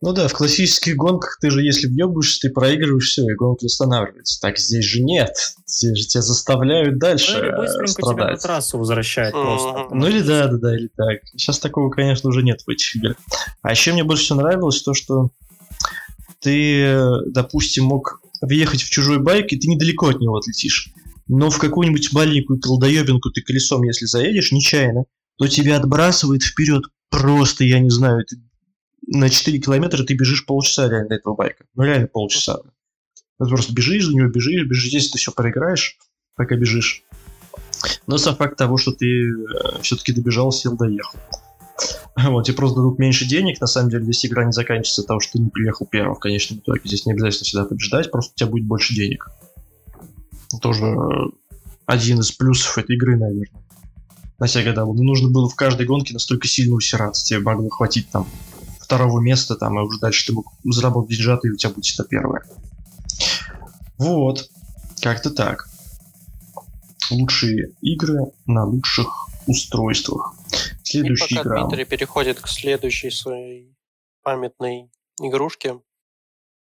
[0.06, 4.38] Ну да, в классических гонках ты же, если въебываешься, ты проигрываешь, все, и гонка останавливается.
[4.42, 5.30] Так здесь же нет.
[5.66, 8.42] Здесь же тебя заставляют дальше Ну, или э, быстренько тебя на страдать.
[8.42, 9.44] трассу возвращает Мгм.
[9.44, 9.88] просто.
[9.92, 11.20] Ну или да, да, да, или так.
[11.38, 13.16] Сейчас такого, конечно, уже нет в этих играх.
[13.62, 15.30] А еще мне больше всего нравилось то, что
[16.42, 16.98] ты,
[17.28, 20.90] допустим, мог въехать в чужой байк, и ты недалеко от него отлетишь.
[21.30, 25.06] но в какую-нибудь маленькую колдоебинку ты колесом, если заедешь нечаянно,
[25.38, 28.36] то тебя отбрасывает вперед просто, я не знаю, ты
[29.08, 31.66] на 4 километра ты бежишь полчаса реально этого байка.
[31.76, 32.60] Ну реально полчаса.
[33.40, 35.98] Ты просто бежишь за него, бежишь, бежишь, здесь ты все проиграешь,
[36.36, 37.04] пока бежишь.
[38.08, 41.20] Но сам факт того, что ты э, все-таки добежал, сел, доехал.
[42.16, 45.34] Вот, тебе просто дадут меньше денег, на самом деле здесь игра не заканчивается того, что
[45.34, 46.82] ты не приехал первым в конечном итоге.
[46.86, 49.28] Здесь не обязательно всегда побеждать, просто у тебя будет больше денег.
[50.62, 50.96] Тоже э,
[51.88, 53.50] один из плюсов этой игры, наверное.
[54.38, 54.86] На все года.
[54.86, 57.26] Не нужно было в каждой гонке настолько сильно усираться.
[57.26, 58.28] Тебе могло хватить там
[58.94, 62.04] второго места, там, и уже дальше ты мог заработать деньжат, и у тебя будет всегда
[62.08, 62.44] первое.
[63.98, 64.50] Вот.
[65.02, 65.68] Как-то так.
[67.10, 70.36] Лучшие игры на лучших устройствах.
[70.84, 71.64] Следующая и пока игра.
[71.64, 73.76] Дмитрий переходит к следующей своей
[74.22, 74.90] памятной
[75.20, 75.80] игрушке.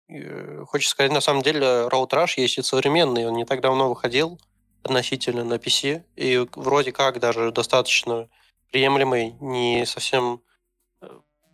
[0.10, 3.28] э, Хочется сказать, на самом деле, Road Rush есть и современный.
[3.28, 4.40] Он не так давно выходил
[4.84, 6.04] относительно на PC.
[6.16, 8.28] И вроде как даже достаточно
[8.72, 10.42] приемлемый, не совсем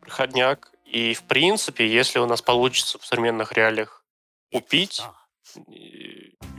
[0.04, 0.72] проходняк.
[0.86, 4.04] И, в принципе, если у нас получится в современных реалиях
[4.52, 5.02] купить,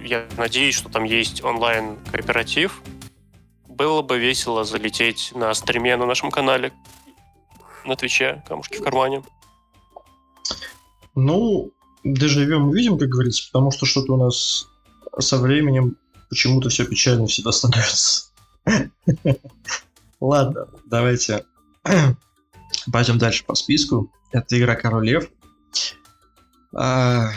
[0.03, 2.83] я надеюсь, что там есть онлайн-кооператив,
[3.69, 6.73] было бы весело залететь на стриме на нашем канале
[7.85, 9.23] на Твиче, камушки в кармане.
[11.15, 11.73] Ну,
[12.03, 14.69] доживем увидим, как говорится, потому что что-то у нас
[15.19, 15.97] со временем
[16.31, 18.31] почему-то все печально всегда становится.
[20.21, 21.45] Ладно, давайте
[22.93, 24.11] пойдем дальше по списку.
[24.33, 25.29] Это игра Король Лев.
[26.77, 27.31] А,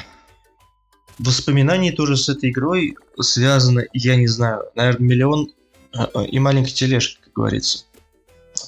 [1.19, 5.51] воспоминаний тоже с этой игрой связано, я не знаю, наверное, миллион
[5.93, 7.85] а, а, и маленькой тележки, как говорится.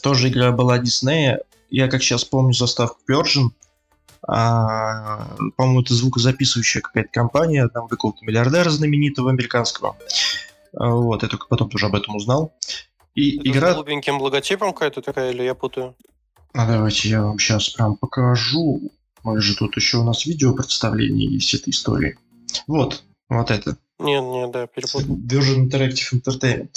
[0.01, 1.41] Тоже игра была Диснея.
[1.69, 3.49] Я, как сейчас помню, заставку Persian.
[4.27, 9.97] А, по-моему, это звукозаписывающая какая-то компания одного какого-то миллиардера знаменитого американского.
[10.75, 12.53] А, вот, я только потом тоже об этом узнал.
[13.15, 13.71] И Это игра...
[13.71, 15.95] с голубеньким логотипом какая-то такая, или я путаю?
[16.53, 18.91] А давайте я вам сейчас прям покажу.
[19.23, 22.17] Мы же тут еще у нас видео представление есть этой истории.
[22.67, 23.77] Вот, вот это.
[23.99, 25.15] Нет, нет, да, перепутал.
[25.15, 26.69] Virgin Interactive Entertainment.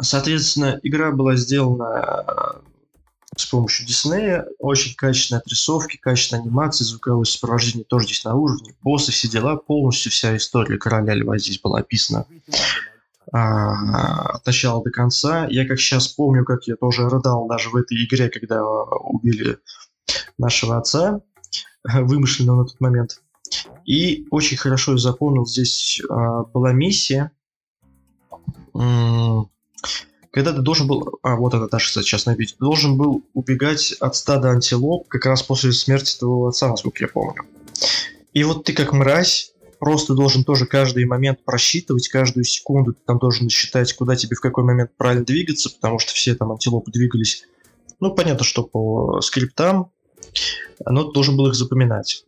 [0.00, 2.60] Соответственно, игра была сделана э,
[3.36, 4.46] с помощью Диснея.
[4.58, 8.74] Очень качественные отрисовки, качественная анимация, звуковое сопровождение тоже здесь на уровне.
[8.82, 12.26] Боссы, все дела, полностью вся история короля льва здесь была описана
[13.36, 15.46] от начала до конца.
[15.48, 19.58] Я как сейчас помню, как я тоже рыдал даже в этой игре, когда убили
[20.38, 21.20] нашего отца,
[21.84, 23.20] вымышленного на тот момент.
[23.84, 27.30] И очень хорошо запомнил, здесь а, была миссия,
[28.72, 34.16] когда ты должен был, а вот это даже сейчас на видео, должен был убегать от
[34.16, 37.42] стада антилоп как раз после смерти твоего отца, насколько я помню.
[38.32, 39.53] И вот ты как мразь
[39.84, 44.40] просто должен тоже каждый момент просчитывать, каждую секунду ты там должен считать, куда тебе в
[44.40, 47.44] какой момент правильно двигаться, потому что все там антилопы двигались,
[48.00, 49.92] ну, понятно, что по скриптам,
[50.86, 52.24] но ты должен был их запоминать.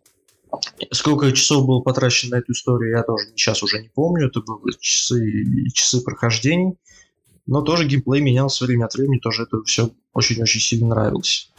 [0.93, 4.27] Сколько часов было потрачено на эту историю, я тоже сейчас уже не помню.
[4.27, 6.77] Это были часы и часы прохождений.
[7.47, 11.51] Но тоже геймплей менялся время от времени, тоже это все очень-очень сильно нравилось.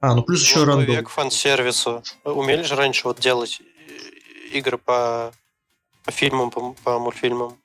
[0.00, 0.86] А, ну плюс еще рандом.
[0.86, 2.02] век фан-сервису.
[2.24, 3.60] Умели же раньше вот делать
[4.52, 5.32] игры по,
[6.04, 7.56] по фильмам, по, по мультфильмам?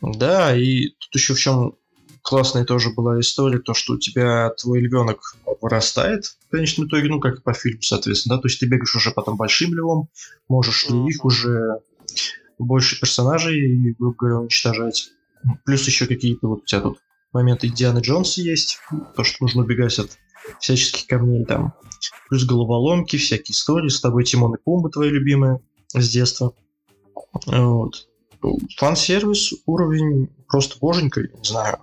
[0.00, 1.74] Да, и тут еще в чем
[2.22, 7.20] классная тоже была история, то, что у тебя твой львенок вырастает в конечном итоге, ну,
[7.20, 10.08] как и по фильму, соответственно, да, то есть ты бегаешь уже потом большим львом,
[10.48, 10.94] можешь Мгм.
[10.94, 11.80] других уже
[12.58, 15.10] больше персонажей, грубо говоря, уничтожать.
[15.64, 16.98] Плюс еще какие-то вот у тебя тут
[17.32, 18.78] моменты Дианы Джонс есть,
[19.16, 20.16] то, что нужно убегать от
[20.60, 21.74] всяческих камней там.
[22.28, 25.60] Плюс головоломки, всякие истории, с тобой Тимон и Пумба, твои любимые
[26.00, 26.52] с детства.
[27.46, 28.08] Вот.
[28.76, 31.78] Фан-сервис, уровень просто боженька, не знаю.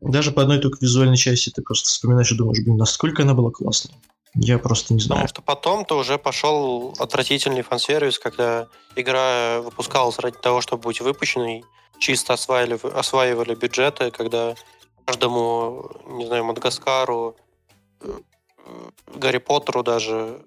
[0.00, 3.50] Даже по одной только визуальной части ты просто вспоминаешь и думаешь, блин, насколько она была
[3.50, 3.94] классной.
[4.34, 5.22] Я просто не знаю.
[5.22, 8.66] Потому что потом-то уже пошел отвратительный фан-сервис, когда
[8.96, 11.64] игра выпускалась ради того, чтобы быть выпущенной,
[11.98, 14.56] чисто осваивали, осваивали бюджеты, когда
[15.04, 17.36] каждому, не знаю, Мадагаскару,
[18.00, 18.18] э,
[18.66, 20.44] э, Гарри Поттеру даже,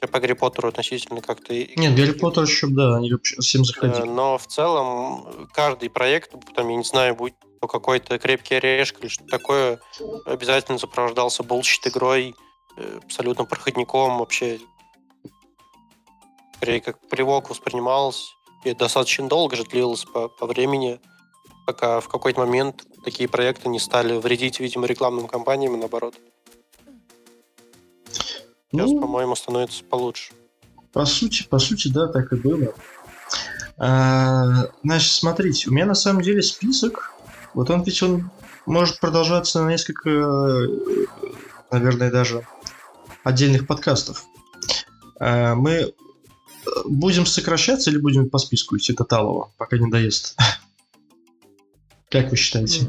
[0.00, 1.54] по Гарри Поттеру относительно как-то...
[1.54, 4.06] Нет, Гарри Поттер еще, да, они вообще всем Э, заходили.
[4.06, 9.08] Но в целом каждый проект, там, я не знаю, будь то какой-то крепкий орешек или
[9.08, 9.80] что-то такое,
[10.26, 12.34] обязательно сопровождался bullshit игрой,
[12.76, 14.58] э, абсолютно проходником вообще.
[16.56, 18.34] Скорее, как плевок воспринималось.
[18.64, 20.98] И достаточно долго же длилось по, по времени,
[21.66, 26.14] пока в какой-то момент такие проекты не стали вредить, видимо, рекламным кампаниям, и наоборот.
[28.74, 30.32] Сейчас, Ну, по-моему, становится получше.
[30.92, 32.74] по сути, по сути, да, так и было.
[33.78, 37.12] А, значит, смотрите, у меня на самом деле список,
[37.54, 38.30] вот он ведь он
[38.66, 40.10] может продолжаться на несколько,
[41.70, 42.46] наверное, даже
[43.22, 44.24] отдельных подкастов.
[45.20, 45.94] А, мы
[46.84, 50.36] будем сокращаться или будем по списку идти до Талова, пока не доест?
[52.10, 52.88] Как вы считаете?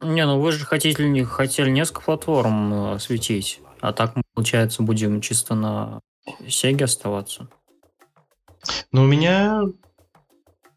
[0.00, 5.54] Не, ну вы же хотели, хотели несколько платформ э, осветить, а так, получается, будем чисто
[5.54, 6.00] на
[6.48, 7.48] Сеге оставаться.
[8.92, 9.62] Ну, у меня...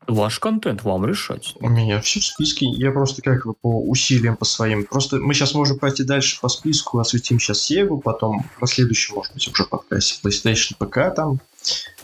[0.07, 1.55] Ваш контент, вам решать.
[1.59, 2.65] У меня все в списке.
[2.65, 4.83] Я просто как бы по усилиям по своим.
[4.83, 9.33] Просто мы сейчас можем пойти дальше по списку, осветим сейчас Сегу, потом на следующем, может
[9.33, 11.39] быть, уже подкасте PlayStation, ПК там,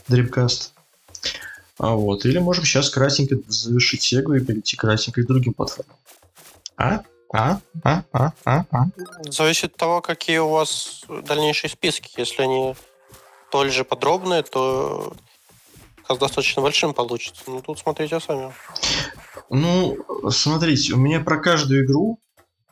[0.08, 0.70] Dreamcast.
[1.80, 2.26] А вот.
[2.26, 5.98] Или можем сейчас красненько завершить Сегу и перейти красненько к другим платформам.
[6.78, 7.02] А?
[7.36, 7.60] А?
[7.84, 8.04] А?
[8.14, 8.32] А?
[8.46, 8.66] А?
[8.72, 8.86] А?
[9.24, 12.10] Зависит от того, какие у вас дальнейшие списки.
[12.18, 12.76] Если они
[13.50, 15.14] столь же подробные, то
[16.08, 17.44] как достаточно большим получится.
[17.48, 18.54] Ну, тут смотрите сами.
[19.50, 19.98] Ну,
[20.30, 22.20] смотрите, у меня про каждую игру,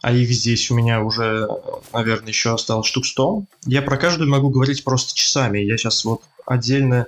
[0.01, 1.47] а их здесь у меня уже,
[1.91, 5.59] наверное, еще осталось штук 100, я про каждую могу говорить просто часами.
[5.59, 7.07] Я сейчас вот отдельно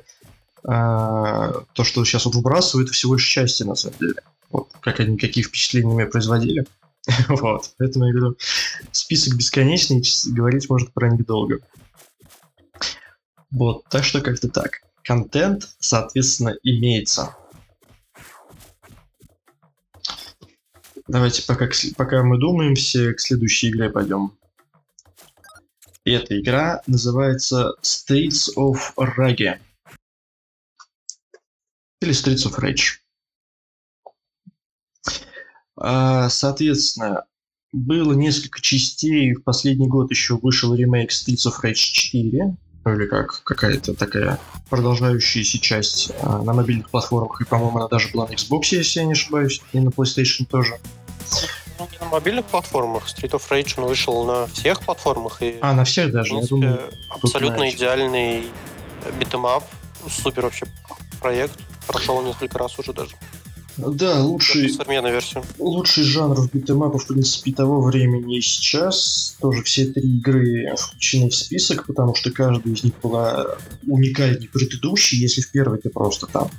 [0.64, 4.22] э, то, что сейчас вот выбрасываю, это всего лишь части, на самом деле.
[4.50, 6.66] Вот, как они, какие впечатления мне производили.
[7.30, 8.38] вот, поэтому я говорю,
[8.92, 10.04] список бесконечный,
[10.34, 11.60] говорить может про них долго.
[13.52, 14.82] Вот, так что как-то так.
[15.04, 17.36] Контент, соответственно, имеется.
[21.08, 24.36] Давайте пока, пока мы думаем, все к следующей игре пойдем.
[26.04, 29.60] И эта игра называется States of Rage.
[32.02, 33.05] Или Streets of Rage.
[35.78, 37.26] А, соответственно,
[37.72, 39.34] было несколько частей.
[39.34, 42.58] В последний год еще вышел ремейк Streets of Rage 4.
[42.86, 44.40] Ну, или как какая-то такая
[44.70, 47.42] продолжающаяся часть а, на мобильных платформах.
[47.42, 50.78] И, по-моему, она даже была на Xbox, если я не ошибаюсь, и на PlayStation тоже.
[51.80, 53.08] Ну, на мобильных платформах.
[53.08, 55.42] Street of Rage он вышел на всех платформах.
[55.42, 56.30] И, а, на всех даже?
[56.30, 58.44] принципе, я думаю, абсолютно идеальный
[59.20, 59.64] beat 'em up.
[60.08, 60.68] Супер вообще
[61.20, 61.60] проект.
[61.88, 63.16] Прошел несколько раз уже даже.
[63.78, 65.44] Да, лучший, современная версия.
[65.60, 69.36] лучший жанр в beat 'em up а, в принципе, того времени и сейчас.
[69.42, 75.18] Тоже все три игры включены в список, потому что каждая из них была уникальней предыдущей.
[75.18, 76.50] Если в первой ты просто там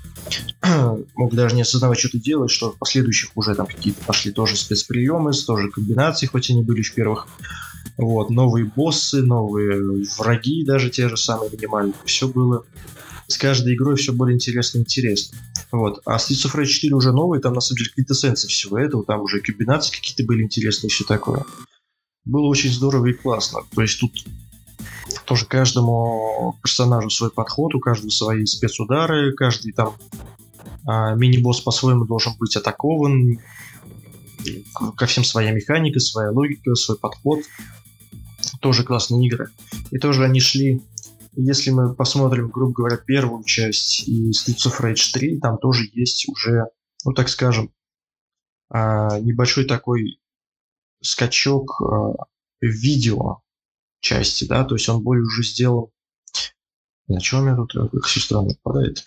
[1.14, 4.56] мог даже не осознавать, что ты делаешь, что в последующих уже там какие-то пошли тоже
[4.56, 7.28] спецприемы, тоже комбинации, хоть они были в первых.
[7.96, 11.94] Вот, новые боссы, новые враги, даже те же самые минимальные.
[12.04, 12.64] Все было
[13.26, 15.38] с каждой игрой все более интересно и интересно.
[15.72, 16.00] Вот.
[16.04, 19.20] А Streets of Rage 4 уже новый, там на самом деле квинтэссенция всего этого, там
[19.20, 21.44] уже комбинации какие-то были интересные и все такое.
[22.24, 23.60] Было очень здорово и классно.
[23.74, 24.12] То есть тут
[25.24, 29.96] тоже каждому персонажу свой подход, у каждого свои спецудары, каждый там
[30.86, 33.38] а, мини-босс по-своему должен быть атакован,
[34.96, 37.40] ко всем своя механика, своя логика, свой подход.
[38.60, 39.50] Тоже классные игры.
[39.90, 40.82] И тоже они шли
[41.36, 46.28] если мы посмотрим, грубо говоря, первую часть и Streets of Rage 3, там тоже есть
[46.28, 46.64] уже,
[47.04, 47.72] ну так скажем,
[48.68, 50.20] а, небольшой такой
[51.02, 52.26] скачок а,
[52.60, 53.42] в видео
[54.00, 55.92] части, да, то есть он более уже сделал...
[57.08, 59.04] На чем у меня тут как все странно попадает?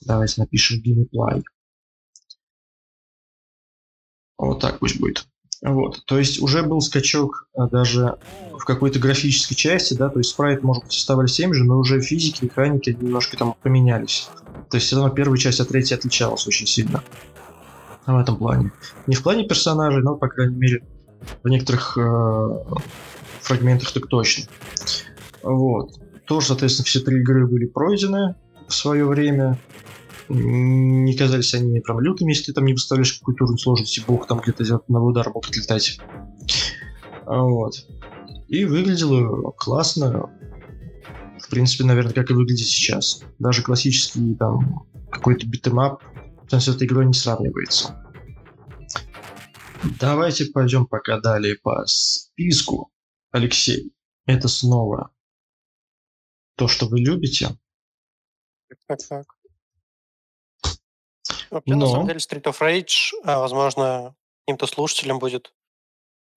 [0.00, 1.42] Давайте напишем gameplay.
[4.38, 5.26] Вот так пусть будет.
[5.62, 8.16] Вот, то есть уже был скачок а, даже
[8.58, 12.00] в какой-то графической части, да, то есть спрайт, может быть, оставались тем же, но уже
[12.00, 14.28] физики, механики немножко там поменялись.
[14.70, 17.04] То есть все равно первая часть от третьей отличалась очень сильно
[18.06, 18.72] в этом плане.
[19.06, 20.84] Не в плане персонажей, но, по крайней мере,
[21.44, 22.58] в некоторых э,
[23.40, 24.46] фрагментах так точно.
[25.44, 25.92] Вот.
[26.26, 28.34] Тоже, соответственно, все три игры были пройдены
[28.66, 29.58] в свое время
[30.28, 34.82] не казались они лютыми, если ты там не выставляешь какую-то уровень сложности, бог там где-то
[34.88, 35.98] на удар мог отлетать.
[37.26, 37.74] Вот.
[38.48, 40.30] И выглядело классно.
[41.40, 43.22] В принципе, наверное, как и выглядит сейчас.
[43.38, 46.02] Даже классический там какой-то beat 'em up
[46.50, 47.98] с этой игрой не сравнивается.
[49.98, 52.92] Давайте пойдем пока далее по списку.
[53.30, 53.92] Алексей,
[54.26, 55.10] это снова
[56.56, 57.58] то, что вы любите.
[58.86, 59.26] Так, так.
[61.52, 61.80] Вообще, Но...
[61.80, 64.14] на самом деле, Street of Rage, а, возможно,
[64.46, 65.52] каким-то слушателям будет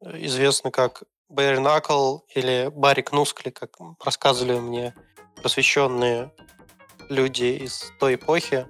[0.02, 4.94] э, известно как Bare Knuckle или Барри Кнускли, как рассказывали мне
[5.38, 6.34] просвещенные
[7.10, 8.68] люди из той эпохи.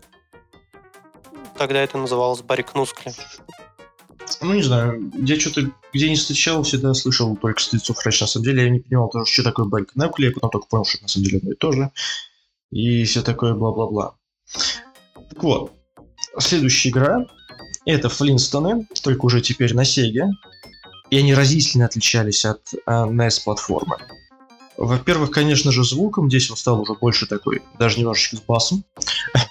[1.58, 3.12] Тогда это называлось Барри Кнускли.
[4.42, 8.22] ну, не знаю, я что-то где не встречал, всегда слышал только Стрельцов Рэч.
[8.22, 10.86] На самом деле я не понимал тоже, что такое Банк Немкли, я потом только понял,
[10.86, 11.92] что это на самом деле одно и то же.
[12.70, 14.16] И все такое бла-бла-бла.
[15.30, 15.72] Так вот,
[16.40, 17.26] следующая игра
[17.86, 20.30] это Флинстоны, только уже теперь на Сеге.
[21.12, 23.98] И они разительно отличались от э, NES-платформы.
[24.76, 26.30] Во-первых, конечно же, звуком.
[26.30, 28.84] Здесь он стал уже больше такой, даже немножечко с басом.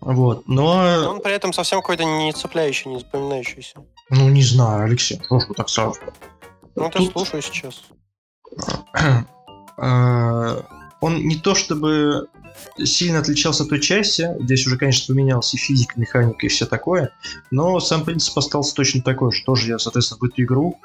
[0.00, 1.00] Вот, но...
[1.00, 3.78] Но он при этом совсем какой-то не цепляющий, не запоминающийся.
[4.10, 5.98] Ну, не знаю, Алексей, прошу так сразу.
[6.76, 7.84] Ну, ты слушаю сейчас.
[9.78, 10.62] А,
[11.00, 12.28] он не то чтобы
[12.78, 17.10] сильно отличался от той части, здесь уже, конечно, поменялся и физика, механика и все такое,
[17.50, 19.44] но сам принцип остался точно такой же.
[19.44, 20.78] Тоже я, соответственно, в эту игру,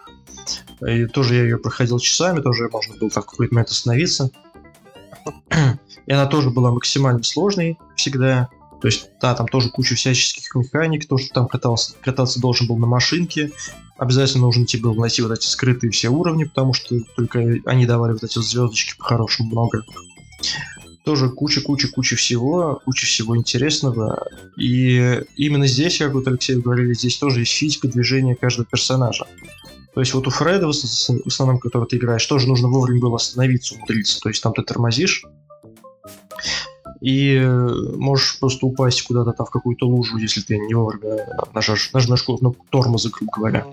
[0.86, 4.32] и тоже я ее проходил часами, тоже можно было там в какой-то момент остановиться.
[6.06, 8.50] И она тоже была максимально сложной всегда.
[8.82, 12.78] То есть, да, там тоже куча всяческих механик, то, что там катался, кататься должен был
[12.78, 13.52] на машинке.
[13.98, 18.14] Обязательно нужно тебе было найти вот эти скрытые все уровни, потому что только они давали
[18.14, 19.84] вот эти звездочки по-хорошему много.
[21.04, 24.28] Тоже куча-куча-куча всего, куча всего интересного.
[24.58, 29.26] И именно здесь, как вот Алексей говорили, здесь тоже есть физика движения каждого персонажа.
[29.94, 33.76] То есть вот у Фреда, в основном, который ты играешь, тоже нужно вовремя было остановиться,
[33.76, 34.20] умудриться.
[34.20, 35.24] То есть там ты тормозишь,
[37.02, 41.92] и э, можешь просто упасть куда-то там в какую-то лужу, если ты не вовремя нажмешь,
[41.94, 43.68] нажмешь ну, тормоза, грубо говоря.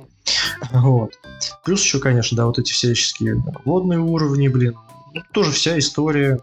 [0.72, 1.12] Вот.
[1.64, 4.76] Плюс еще, конечно, да, вот эти всяческие водные уровни, блин.
[5.12, 6.40] Ну, тоже вся история.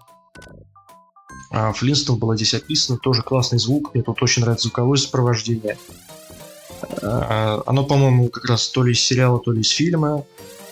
[1.54, 5.78] А, Флинстон была здесь описана, тоже классный звук, мне тут очень нравится звуковое сопровождение.
[7.04, 10.26] А, оно, по-моему, как раз то ли из сериала, то ли из фильма.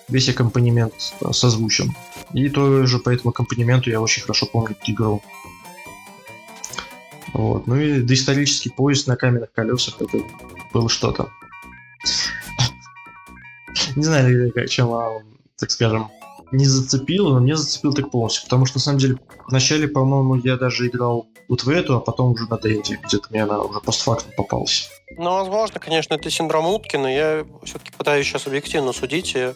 [0.10, 0.94] Весь аккомпанемент
[1.32, 1.94] созвучен.
[2.34, 5.22] И тоже по этому аккомпанементу я очень хорошо помню игру.
[7.34, 7.68] Вот.
[7.68, 10.18] Ну и доисторический поезд на каменных колесах это
[10.74, 11.30] было что-то.
[13.96, 14.90] Не знаю, чем,
[15.58, 16.10] так скажем,
[16.52, 18.44] не зацепило, но мне зацепил так полностью.
[18.44, 19.18] Потому что, на самом деле,
[19.48, 23.00] вначале, по-моему, я даже играл вот в эту, а потом уже на Денди.
[23.04, 24.90] Где-то мне она уже постфактум попалась.
[25.18, 29.36] Ну, возможно, конечно, это синдром утки, но я все-таки пытаюсь сейчас объективно судить.
[29.36, 29.54] И, э,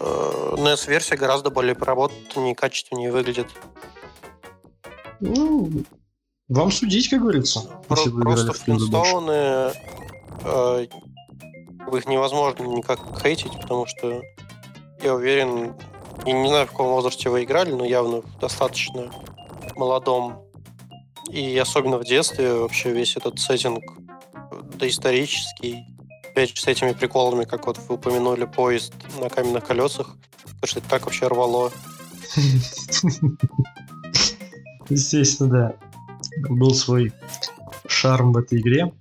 [0.00, 3.46] NES-версия гораздо более проработаннее и качественнее выглядит.
[5.20, 5.70] Ну,
[6.48, 7.60] вам судить, как говорится.
[7.88, 9.72] Про- если вы просто Флинстоуны,
[10.42, 10.86] э,
[11.92, 14.20] их невозможно никак хейтить, потому что
[15.02, 15.74] я уверен,
[16.24, 19.10] я не знаю, в каком возрасте вы играли, но явно достаточно
[19.76, 20.42] молодом.
[21.30, 23.82] И особенно в детстве вообще весь этот сеттинг
[24.74, 25.86] доисторический,
[26.30, 30.78] опять же, с этими приколами, как вот вы упомянули поезд на каменных колесах, потому что
[30.80, 31.72] это так вообще рвало.
[34.88, 35.74] Естественно, да
[36.48, 37.12] был свой
[37.86, 38.92] шарм в этой игре.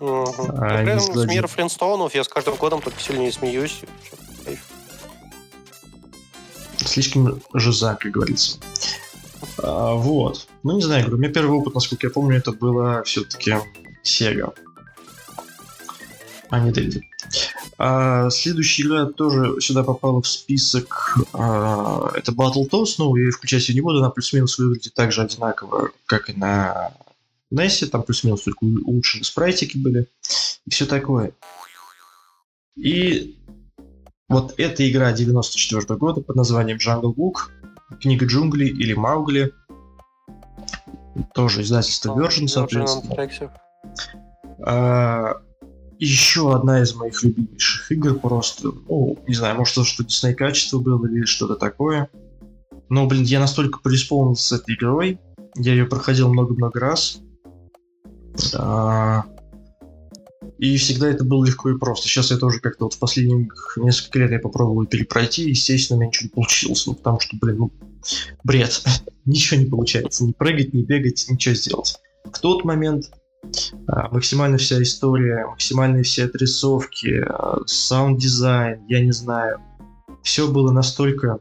[0.00, 0.26] Угу.
[0.58, 3.82] А, Прям с мира Флинстоунов я с каждым годом только сильнее смеюсь.
[6.88, 8.58] Слишком жиза, как говорится.
[9.62, 10.48] А, вот.
[10.62, 13.56] Ну, не знаю, говорю, у меня первый опыт, насколько я помню, это было все-таки
[14.02, 14.54] Sega.
[16.50, 17.02] А не Dendy.
[17.76, 21.18] А, следующая игра тоже сюда попала в список.
[21.34, 25.90] А, это Battletoads, ну, я включать ее не буду, она плюс-минус выглядит так же одинаково,
[26.06, 26.92] как и на
[27.52, 30.06] NES, там плюс-минус только улучшены спрайтики были,
[30.66, 31.32] и все такое.
[32.76, 33.37] И
[34.28, 37.50] вот эта игра 94 -го года под названием Jungle Book,
[38.00, 39.52] книга джунглей или Маугли,
[41.34, 43.28] тоже издательство Virgin, соответственно.
[44.64, 45.34] А,
[45.98, 48.72] еще одна из моих любимейших игр просто.
[48.88, 52.08] Ну, не знаю, может, что Дисней качество было или что-то такое.
[52.88, 55.18] Но, блин, я настолько преисполнился с этой игрой.
[55.56, 57.20] Я ее проходил много-много раз.
[58.54, 59.24] А...
[60.58, 62.08] И всегда это было легко и просто.
[62.08, 66.08] Сейчас я тоже как-то вот в последних несколько лет я попробовал перепройти, естественно, у меня
[66.08, 66.86] ничего не получилось.
[66.86, 67.72] Ну, потому что, блин, ну,
[68.42, 68.82] бред.
[69.24, 70.24] ничего не получается.
[70.24, 71.96] Не прыгать, не бегать, ничего сделать.
[72.24, 73.10] В тот момент
[73.86, 79.60] а, максимально вся история, максимальные все отрисовки, а, саунд-дизайн, я не знаю.
[80.22, 81.38] Все было настолько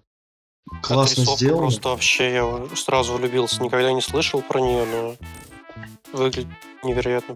[0.82, 1.62] классно Отрисовка сделано.
[1.64, 3.64] Просто вообще я сразу влюбился.
[3.64, 5.16] Никогда не слышал про нее, но
[6.14, 6.48] выглядит
[6.84, 7.36] невероятно.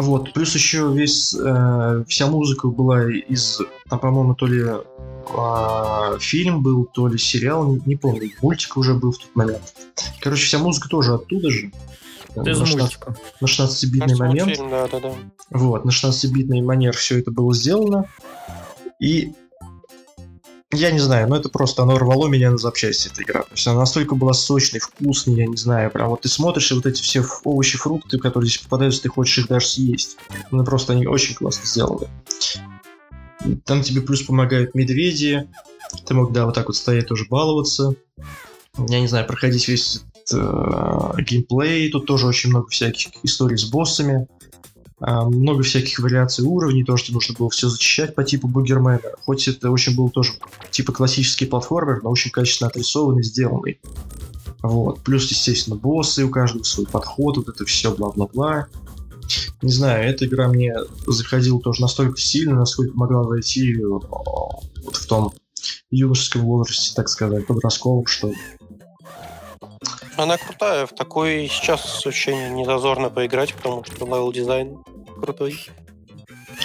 [0.00, 3.60] Вот, плюс еще весь, э, вся музыка была из,
[3.90, 8.94] там, по-моему, то ли э, фильм был, то ли сериал, не, не помню, мультик уже
[8.94, 9.74] был в тот момент.
[10.20, 11.70] Короче, вся музыка тоже оттуда же.
[12.34, 13.14] Из мультика.
[13.42, 14.46] На 16-битный момент.
[14.46, 15.12] Мультфильм, да, да, да.
[15.50, 18.06] Вот, на 16-битный манер все это было сделано.
[19.00, 19.34] И
[20.72, 23.42] я не знаю, но это просто оно рвало меня на запчасти, эта игра.
[23.42, 26.74] То есть она настолько была сочной, вкусной, я не знаю, прям вот ты смотришь, и
[26.74, 30.16] вот эти все овощи, фрукты, которые здесь попадаются, ты хочешь их даже съесть.
[30.50, 32.06] Ну просто они очень классно сделаны.
[33.64, 35.48] Там тебе плюс помогают медведи,
[36.06, 37.94] ты мог, да, вот так вот стоять тоже баловаться.
[38.78, 43.64] Я не знаю, проходить весь этот, э, геймплей, тут тоже очень много всяких историй с
[43.64, 44.28] боссами.
[45.00, 49.00] А, много всяких вариаций уровней, то, что нужно было все зачищать по типу Бугермена.
[49.24, 50.34] Хоть это очень был тоже
[50.70, 53.80] типа классический платформер, но очень качественно отрисованный, сделанный.
[54.62, 55.00] Вот.
[55.00, 58.66] Плюс, естественно, боссы, у каждого свой подход, вот это все, бла-бла-бла.
[59.62, 60.74] Не знаю, эта игра мне
[61.06, 65.32] заходила тоже настолько сильно, насколько могла зайти э, вот в том
[65.90, 68.32] юношеском возрасте, так сказать, подростковом, что
[70.16, 70.86] она крутая.
[70.86, 74.78] В такой сейчас очень незазорно поиграть, потому что level design
[75.20, 75.58] крутой.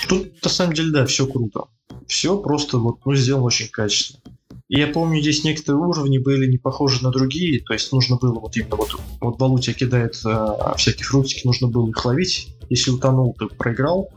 [0.08, 1.66] Тут, на самом деле, да, все круто.
[2.08, 4.22] Все просто вот, ну, сделано очень качественно.
[4.68, 8.40] И я помню, здесь некоторые уровни были не похожи на другие, то есть нужно было
[8.40, 12.56] вот именно вот, вот Балу тебя кидает э, всякие фруктики, нужно было их ловить.
[12.70, 14.10] Если утонул, ты проиграл.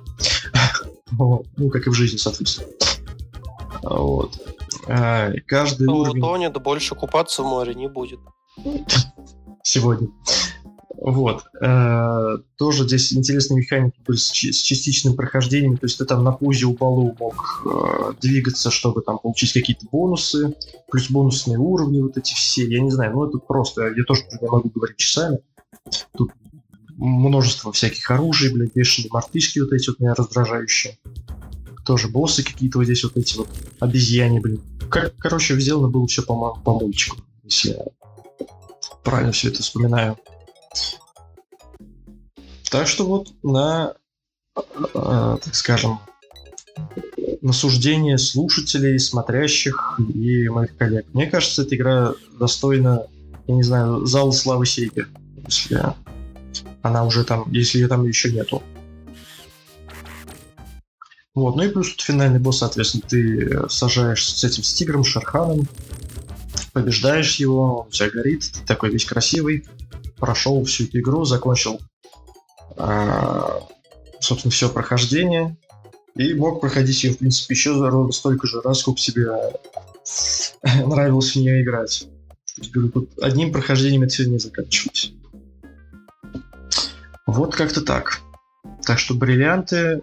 [1.10, 2.68] ну, как и в жизни, соответственно.
[3.82, 4.40] Вот.
[4.86, 6.18] А, каждый уровень...
[6.18, 8.20] утонет, больше купаться в море не будет
[9.62, 10.08] сегодня.
[11.00, 11.44] Вот.
[11.60, 15.76] Э, тоже здесь интересные механики были с, частичным прохождением.
[15.76, 19.86] То есть ты там на пузе у балу мог э, двигаться, чтобы там получить какие-то
[19.92, 20.56] бонусы,
[20.90, 22.68] плюс бонусные уровни вот эти все.
[22.68, 25.38] Я не знаю, ну это просто, я тоже не могу говорить часами.
[26.16, 26.32] Тут
[26.96, 30.98] множество всяких оружий, блядь, бешеные мартышки вот эти вот меня раздражающие.
[31.86, 33.48] Тоже боссы какие-то вот здесь вот эти вот
[33.78, 34.60] обезьяне, блин.
[34.90, 37.84] Как, короче, сделано было все по, по мальчику, если я
[39.08, 40.18] правильно все это вспоминаю.
[42.70, 43.94] Так что вот на,
[44.54, 44.62] э,
[45.42, 46.00] так скажем,
[47.40, 51.06] на суждение слушателей, смотрящих и моих коллег.
[51.14, 53.06] Мне кажется, эта игра достойна,
[53.46, 55.06] я не знаю, зала славы Сейги,
[55.46, 55.82] если
[56.82, 58.62] она уже там, если ее там еще нету.
[61.34, 65.66] Вот, ну и плюс тут финальный босс, соответственно, ты сажаешь с этим с тигром, Шарханом,
[66.72, 69.66] побеждаешь его, он у тебя горит, ты такой весь красивый,
[70.16, 71.80] прошел всю эту игру, закончил,
[72.76, 73.60] а,
[74.20, 75.56] собственно, все прохождение,
[76.14, 79.28] и мог проходить ее, в принципе, еще столько же раз, сколько тебе
[80.86, 82.08] нравилось в нее играть.
[82.72, 85.12] Говорю, тут одним прохождением это все не заканчивалось.
[87.26, 88.20] Вот как-то так.
[88.84, 90.02] Так что бриллианты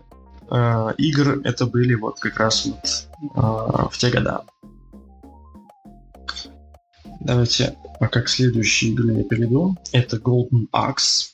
[0.50, 4.44] э, игр это были вот как раз вот э, в те года.
[7.26, 9.76] Давайте пока к следующей игре я перейду.
[9.92, 11.32] Это Golden Axe.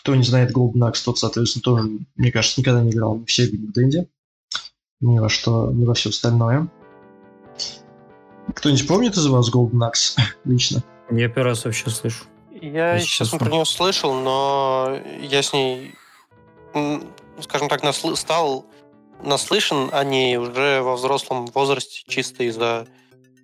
[0.00, 3.66] Кто не знает Golden Axe, тот, соответственно, тоже, мне кажется, никогда не играл в ни
[3.66, 4.08] в Денде.
[5.00, 6.68] Ни во что, ни во все остальное.
[8.54, 10.84] Кто-нибудь помнит из вас Golden Axe лично?
[11.10, 12.24] Я первый раз вообще слышу.
[12.50, 15.94] Я, честно, про нее слышал, но я с ней,
[17.40, 18.66] скажем так, насл- стал
[19.22, 22.86] наслышан о ней уже во взрослом возрасте, чисто из-за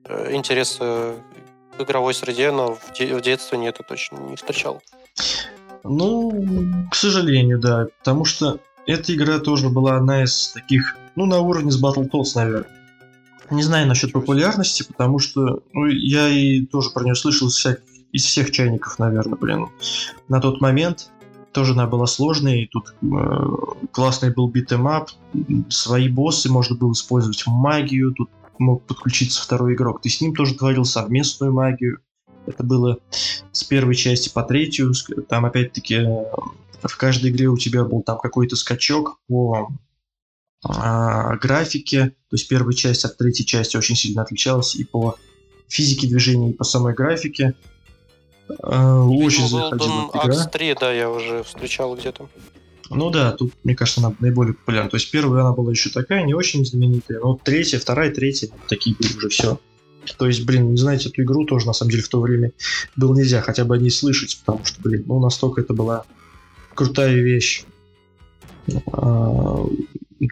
[0.04, 1.16] э, интереса
[1.76, 4.82] в игровой среде, но в, де- в детстве нет, это точно не встречал.
[5.84, 7.86] Ну, к сожалению, да.
[7.98, 12.70] Потому что эта игра тоже была одна из таких, ну, на уровне с Battletoads, наверное.
[13.50, 17.82] Не знаю насчет популярности, потому что ну, я и тоже про нее слышал из, всяких,
[18.12, 19.68] из всех чайников, наверное, блин.
[20.28, 21.10] На тот момент
[21.52, 25.10] тоже она была сложной, тут э, классный был beat 'em up,
[25.68, 28.30] свои боссы можно было использовать магию, тут
[28.62, 30.00] мог подключиться второй игрок.
[30.00, 31.98] Ты с ним тоже творил совместную магию.
[32.46, 32.98] Это было
[33.52, 34.92] с первой части по третью.
[35.28, 36.24] Там опять-таки э,
[36.82, 39.70] в каждой игре у тебя был там какой-то скачок по
[40.64, 42.14] а, графике.
[42.30, 45.16] То есть первая часть от третьей части очень сильно отличалась и по
[45.68, 47.54] физике движения, и по самой графике.
[48.62, 50.46] А, очень заходила игра.
[50.46, 52.28] 3, да, я уже встречал где-то.
[52.90, 54.90] Ну да, тут, мне кажется, она наиболее популярна.
[54.90, 58.96] То есть первая она была еще такая, не очень знаменитая, но третья, вторая, третья, такие
[58.96, 59.58] были уже все.
[60.18, 62.52] То есть, блин, не знаете, эту игру тоже, на самом деле, в то время
[62.96, 66.04] было нельзя хотя бы о ней слышать, потому что, блин, ну, настолько это была
[66.74, 67.64] крутая вещь.
[68.92, 69.64] А,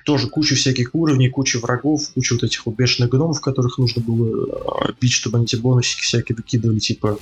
[0.05, 4.47] тоже куча всяких уровней, куча врагов, куча вот этих вот бешеных гномов, которых нужно было
[4.67, 7.19] а, бить, чтобы они тебе бонусики всякие выкидывали, типа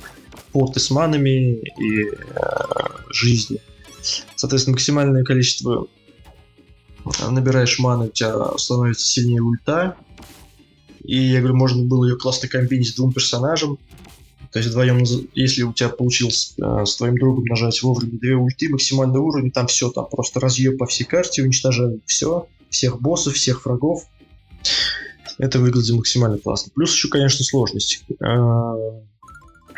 [0.51, 2.13] порты с манами и э,
[3.11, 3.59] жизни.
[4.35, 5.87] Соответственно, максимальное количество
[7.29, 9.95] набираешь маны, у тебя становится сильнее ульта.
[11.03, 13.79] И я говорю, можно было ее классно комбинить с двум персонажем.
[14.51, 15.03] То есть вдвоем,
[15.35, 19.67] если у тебя получилось э, с твоим другом нажать вовремя две ульты, максимальный уровень, там
[19.67, 24.05] все, там просто разъеб по всей карте, уничтожаем все, всех боссов, всех врагов.
[25.37, 26.71] Это выглядит максимально классно.
[26.73, 28.03] Плюс еще, конечно, сложность.
[28.19, 28.75] А,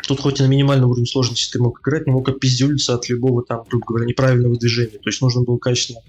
[0.06, 3.44] тут хоть и на минимальном уровне сложности ты мог играть, но мог опиздюлиться от любого
[3.44, 4.98] там, грубо говоря, неправильного движения.
[4.98, 6.00] То есть нужно было качественно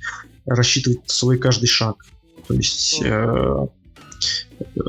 [0.45, 2.05] рассчитывать свой каждый шаг.
[2.47, 3.67] То есть э,
[4.59, 4.79] э,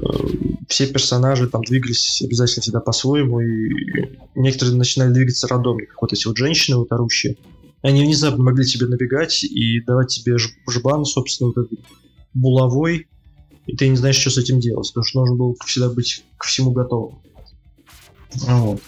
[0.68, 6.26] все персонажи там двигались обязательно всегда по-своему, и некоторые начинали двигаться рандомно, как вот эти
[6.26, 7.36] вот женщины вот орущие.
[7.82, 11.78] Они внезапно могли тебе набегать и давать тебе жбан, собственно, вот этот
[12.32, 13.08] булавой,
[13.66, 16.44] и ты не знаешь, что с этим делать, потому что нужно было всегда быть к
[16.44, 17.18] всему готовым.
[18.34, 18.80] Вот.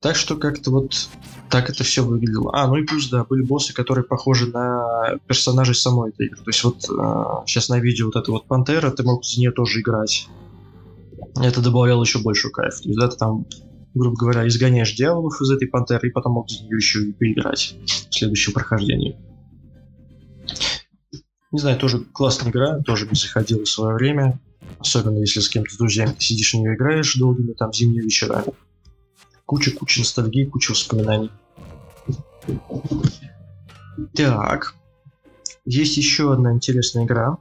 [0.00, 1.08] Так что как-то вот
[1.48, 2.50] так это все выглядело.
[2.54, 6.38] А, ну и плюс, да, были боссы, которые похожи на персонажей самой этой игры.
[6.38, 9.52] То есть вот э, сейчас на видео вот эта вот пантера, ты мог за нее
[9.52, 10.26] тоже играть.
[11.40, 12.80] Это добавляло еще больше кайф.
[12.80, 13.46] То есть, да, ты там,
[13.94, 17.76] грубо говоря, изгоняешь дьяволов из этой пантеры, и потом мог за нее еще и поиграть
[18.10, 19.16] в следующем прохождении.
[21.52, 24.40] Не знаю, тоже классная игра, тоже мне заходила в свое время.
[24.78, 28.52] Особенно если с кем-то с друзьями ты сидишь в нее играешь долгими там зимними вечерами.
[29.52, 31.30] Куча-куча ностальгии, куча воспоминаний.
[34.14, 34.74] Так.
[35.66, 37.36] Есть еще одна интересная игра.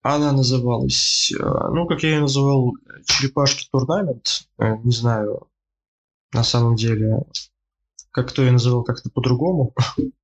[0.00, 2.72] Она называлась, э, ну, как я ее называл,
[3.04, 4.48] Черепашки Турнамент.
[4.56, 5.48] Э, не знаю,
[6.32, 7.26] на самом деле,
[8.12, 9.74] как кто ее называл как-то по-другому.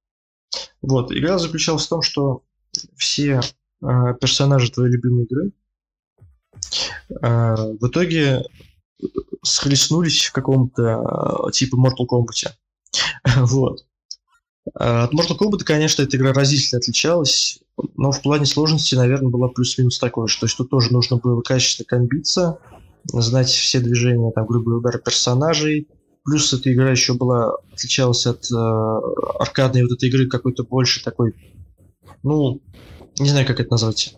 [0.81, 2.43] Вот, игра заключалась в том, что
[2.97, 3.41] все
[3.83, 5.53] э, персонажи твоей любимой игры
[7.09, 8.44] в итоге
[9.43, 12.52] схлестнулись в каком-то э, типа Mortal Kombat.
[13.36, 13.85] вот.
[14.78, 17.60] Э, от Mortal Kombat, конечно, эта игра разительно отличалась,
[17.97, 21.40] но в плане сложности, наверное, была плюс-минус такой, что, то есть тут тоже нужно было
[21.43, 22.59] качественно комбиться,
[23.05, 25.86] знать все движения, там, грубые удары персонажей,
[26.28, 28.55] Плюс эта игра еще была отличалась от э,
[29.39, 31.35] аркадной вот этой игры какой-то больше такой,
[32.22, 32.60] ну,
[33.18, 34.14] не знаю, как это назвать,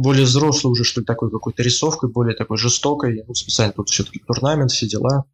[0.00, 3.24] более взрослый уже, что ли, такой какой-то рисовкой, более такой жестокой.
[3.26, 5.24] Ну, специально тут все-таки турнамент, все дела.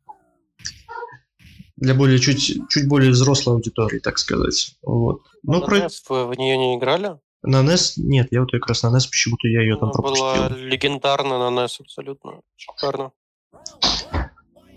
[1.77, 4.77] Для более чуть, чуть более взрослой аудитории, так сказать.
[4.83, 5.23] Вот.
[5.43, 5.79] Ну, на про...
[5.79, 7.19] NES вы в нее не играли?
[7.43, 10.25] На NES нет, я вот как раз на NES почему-то я ее там Она пропустил.
[10.25, 12.41] Была легендарна на NES абсолютно.
[12.57, 13.13] Шикарно.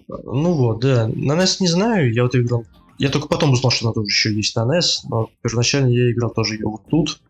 [0.07, 1.07] Ну вот, да.
[1.07, 2.65] На NES не знаю, я вот играл...
[2.97, 6.31] Я только потом узнал, что она тоже еще есть на NES, но первоначально я играл
[6.31, 7.21] тоже ее вот тут.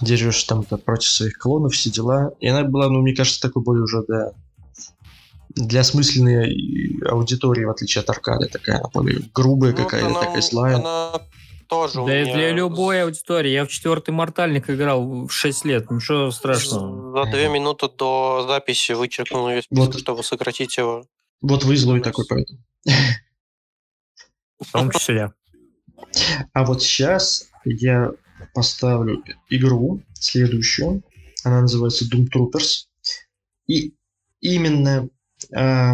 [0.00, 2.32] Дерешься там -то против своих клонов, все дела.
[2.40, 4.32] И она была, ну, мне кажется, такой более уже, да,
[5.54, 10.76] для осмысленной аудитории, в отличие от аркады, такая она более грубая ну, какая-то, такая злая.
[10.76, 11.20] Она
[11.68, 13.50] тоже да и для любой аудитории.
[13.50, 17.24] Я в четвертый мортальник играл в 6 лет, ничего страшного.
[17.24, 20.00] За две минуты до записи вычеркнул ее список, вот.
[20.00, 21.04] чтобы сократить его.
[21.40, 22.60] Вот вы злой такой поэтому.
[24.60, 25.32] В том числе.
[26.52, 28.10] А вот сейчас я
[28.54, 31.02] поставлю игру следующую.
[31.44, 32.86] Она называется Doom Troopers.
[33.66, 33.94] И
[34.40, 35.08] именно
[35.54, 35.92] э,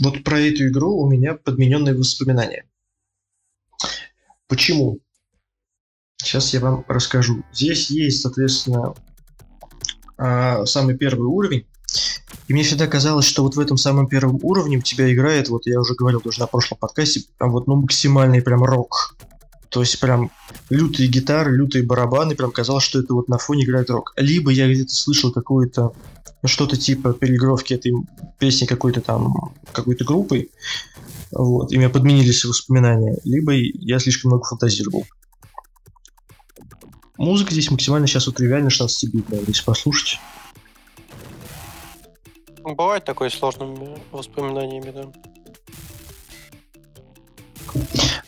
[0.00, 2.64] вот про эту игру у меня подмененные воспоминания.
[4.46, 5.00] Почему?
[6.16, 7.44] Сейчас я вам расскажу.
[7.52, 8.94] Здесь есть, соответственно,
[10.18, 11.66] э, самый первый уровень.
[12.48, 15.66] И мне всегда казалось, что вот в этом самом первом уровне у тебя играет, вот
[15.66, 19.16] я уже говорил тоже на прошлом подкасте, вот ну максимальный прям рок.
[19.70, 20.30] То есть прям
[20.68, 24.12] лютые гитары, лютые барабаны, прям казалось, что это вот на фоне играет рок.
[24.16, 25.92] Либо я где-то слышал какое-то
[26.42, 27.92] ну, что-то типа переигровки этой
[28.38, 30.50] песни какой-то там, какой-то группой,
[31.30, 35.06] вот, и меня подменились воспоминания, либо я слишком много фантазировал.
[37.18, 40.18] Музыка здесь максимально сейчас вот тривиальная 16-битная, если послушать.
[42.64, 45.12] Бывает такое сложными воспоминаниями, да.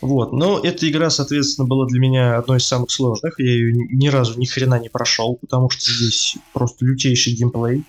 [0.03, 3.39] Вот, но эта игра, соответственно, была для меня одной из самых сложных.
[3.39, 7.85] Я ее ни разу ни хрена не прошел, потому что здесь просто лютейший геймплей.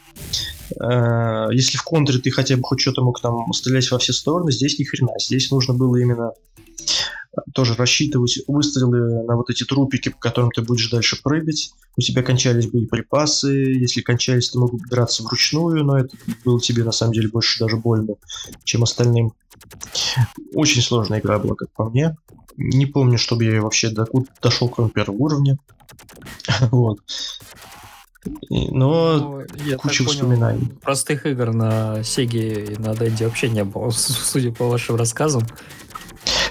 [0.79, 4.51] Э, если в контре ты хотя бы хоть что-то мог там стрелять во все стороны,
[4.51, 5.13] здесь ни хрена.
[5.19, 6.33] Здесь нужно было именно
[7.53, 11.73] тоже рассчитывать выстрелы на вот эти трупики, по которым ты будешь дальше прыгать.
[11.97, 16.91] У тебя кончались боеприпасы, если кончались, ты мог драться вручную, но это было тебе на
[16.91, 18.15] самом деле больше даже больно,
[18.63, 19.33] чем остальным.
[20.53, 22.15] Очень сложная игра была, как по мне.
[22.57, 24.07] Не помню, чтобы я вообще до,
[24.41, 25.57] дошел кроме первого уровня.
[26.71, 26.99] вот.
[28.49, 30.59] Но ну, я куча воспоминаний.
[30.59, 35.43] Понял, простых игр на Сеге и на Денде вообще не было, судя по вашим рассказам.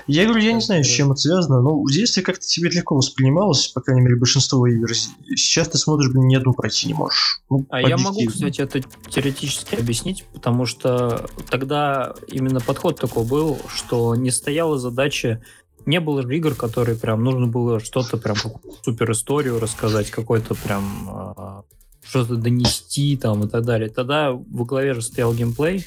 [0.07, 2.97] Я говорю, я не знаю, с чем это связано, но в детстве как-то тебе легко
[2.97, 4.93] воспринималось, по крайней мере, большинство игр.
[4.95, 7.43] Сейчас ты смотришь, блин, ни одну пройти не можешь.
[7.51, 13.59] Ну, а я могу, кстати, это теоретически объяснить, потому что тогда именно подход такой был,
[13.69, 15.43] что не стояла задача
[15.87, 18.37] не было же игр, которые прям нужно было что-то прям
[18.85, 21.63] супер историю рассказать, какой-то прям а,
[22.05, 23.89] что-то донести там и так далее.
[23.89, 25.85] Тогда в главе же стоял геймплей,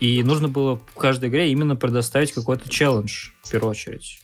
[0.00, 4.20] и нужно было в каждой игре именно предоставить какой-то челлендж, в первую очередь.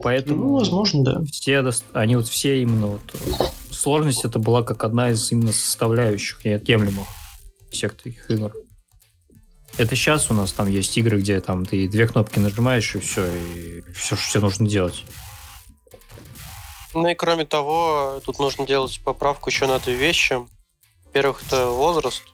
[0.00, 1.22] Поэтому, ну, возможно, да.
[1.30, 3.02] Все, они вот все именно вот...
[3.70, 7.06] Сложность это была как одна из именно составляющих неотъемлемых
[7.70, 8.52] всех таких игр.
[9.76, 13.24] Это сейчас у нас там есть игры, где там ты две кнопки нажимаешь, и все,
[13.32, 15.04] и все, что тебе нужно делать.
[16.92, 20.40] Ну и кроме того, тут нужно делать поправку еще на две вещи.
[21.04, 22.24] Во-первых, это возраст,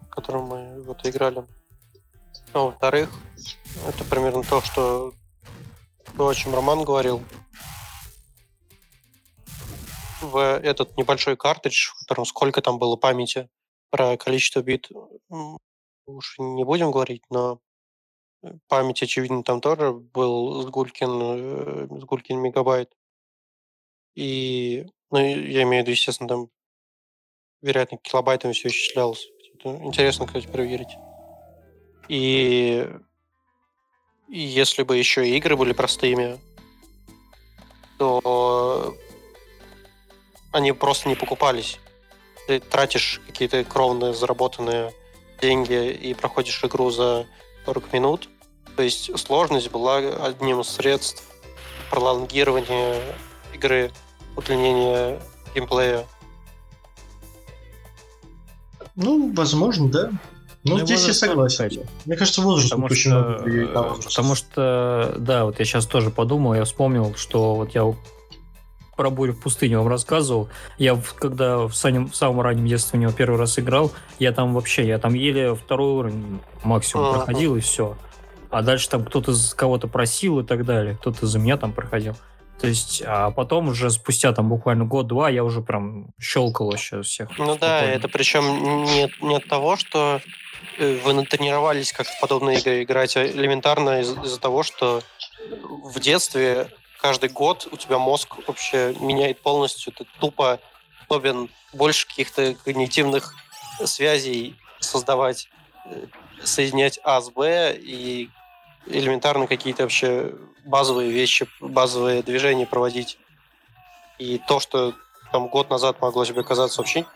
[0.00, 1.44] в котором мы вот играли.
[2.54, 3.10] А во-вторых,
[3.86, 5.14] это примерно то, что
[6.16, 7.22] то, о чем Роман говорил.
[10.20, 13.48] В этот небольшой картридж, в котором сколько там было памяти,
[13.90, 14.88] про количество бит
[16.06, 17.60] уж не будем говорить, но
[18.68, 22.90] память, очевидно, там тоже был Сгулькин, э, Сгулькин мегабайт.
[24.14, 26.48] И, ну, я имею в виду, естественно, там,
[27.62, 29.26] вероятно, килобайтами все исчислялось.
[29.54, 30.98] Это интересно, кстати, проверить.
[32.08, 32.88] И,
[34.28, 36.38] и если бы еще и игры были простыми,
[37.98, 38.96] то
[40.52, 41.78] они просто не покупались.
[42.46, 44.92] Ты тратишь какие-то кровные заработанные
[45.40, 47.26] деньги и проходишь игру за
[47.64, 48.28] 40 минут.
[48.76, 51.24] То есть сложность была одним из средств
[51.90, 53.00] пролонгирования
[53.54, 53.92] игры,
[54.36, 55.20] удлинения
[55.54, 56.06] геймплея.
[58.94, 60.10] Ну, возможно, да.
[60.64, 61.68] Ну, ну здесь я согласен.
[61.68, 61.86] Кстати.
[62.04, 64.04] Мне кажется, возраст потому очень что, много возраст.
[64.04, 67.92] Потому что, да, вот я сейчас тоже подумал, я вспомнил, что вот я
[68.96, 70.48] про бурю в пустыне вам рассказывал.
[70.78, 74.54] Я когда в, самом, в самом раннем детстве у него первый раз играл, я там
[74.54, 77.18] вообще, я там еле второй уровень максимум А-а-а.
[77.18, 77.96] проходил и все.
[78.50, 82.14] А дальше там кто-то кого-то просил и так далее, кто-то за меня там проходил.
[82.62, 87.36] То есть, а потом уже спустя там буквально год-два я уже прям щелкал вообще всех.
[87.36, 90.20] Ну да, это причем не, не от того, что
[90.78, 95.02] э, вы натренировались как в подобные игры играть, а элементарно из- из-за того, что
[95.92, 96.68] в детстве
[97.00, 99.92] каждый год у тебя мозг вообще меняет полностью.
[99.92, 100.60] Ты тупо
[101.04, 103.34] способен больше каких-то когнитивных
[103.84, 105.48] связей создавать,
[105.86, 106.06] э,
[106.44, 108.30] соединять А с Б и
[108.86, 110.34] элементарно какие-то вообще
[110.64, 113.18] базовые вещи, базовые движения проводить.
[114.18, 114.94] И то, что
[115.32, 117.06] там год назад могло тебе казаться вообще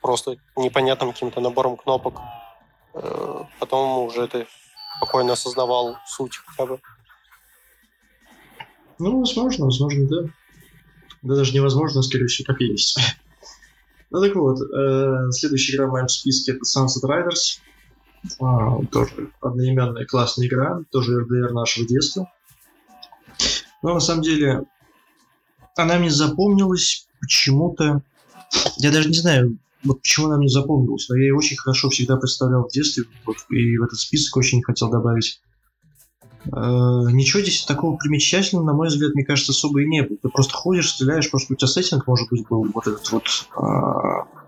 [0.00, 2.20] просто непонятным каким-то набором кнопок,
[2.94, 4.46] э, потом уже ты
[4.96, 6.80] спокойно осознавал суть хотя бы.
[8.98, 10.30] Ну, возможно, возможно, да.
[11.22, 12.98] Да даже невозможно, скорее всего, как и есть.
[14.10, 17.60] ну так вот, э, следующая игра в моем списке это Sunset Riders.
[18.40, 22.30] А, тоже одноименная классная игра, тоже RDR нашего детства.
[23.82, 24.64] Но на самом деле
[25.76, 28.02] она мне запомнилась почему-то.
[28.76, 32.16] Я даже не знаю, вот почему она мне запомнилась, но я ее очень хорошо всегда
[32.16, 35.40] представлял в детстве, вот, и в этот список очень хотел добавить.
[36.46, 36.50] Э,
[37.12, 40.18] ничего здесь такого примечательного, на мой взгляд, мне кажется, особо и не было.
[40.22, 43.24] Ты просто ходишь, стреляешь, просто у тебя сеттинг, может быть, был вот этот вот
[43.56, 44.40] э,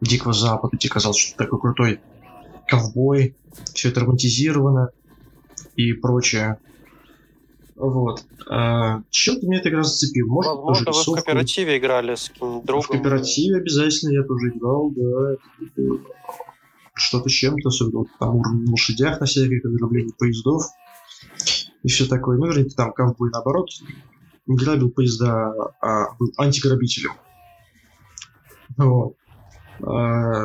[0.00, 2.00] Дикого Запада, тебе казалось, что ты такой крутой
[2.70, 3.36] ковбой,
[3.74, 4.90] все это романтизировано
[5.76, 6.58] и прочее.
[7.74, 8.24] Вот.
[8.48, 10.28] А, чем-то меня это игра зацепил.
[10.28, 12.82] Может, Возможно, тоже вы в кооперативе играли с другом.
[12.82, 15.36] В кооперативе обязательно я тоже играл, да.
[16.94, 20.64] Что-то чем-то, особенно вот, там уровень на лошадях на всяких ограбление поездов
[21.82, 22.36] и все такое.
[22.36, 23.70] Ну, вернее, там ковбой, наоборот,
[24.46, 27.12] не грабил поезда, а был антиграбителем.
[28.76, 29.16] Вот.
[29.82, 30.44] А,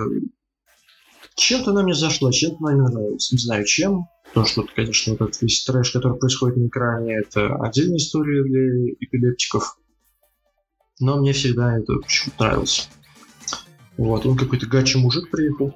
[1.36, 3.32] чем-то она мне зашла, чем-то она мне нравилась.
[3.32, 4.07] Не знаю, чем.
[4.28, 8.94] Потому что, конечно, вот этот весь трэш, который происходит на экране, это отдельная история для
[8.99, 9.78] эпилептиков.
[10.99, 12.90] Но мне всегда это почему-то нравилось.
[13.98, 15.74] Вот, он какой-то гачи мужик приехал.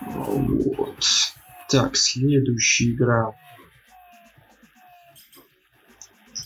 [0.00, 1.04] Вот.
[1.68, 3.32] Так, следующая игра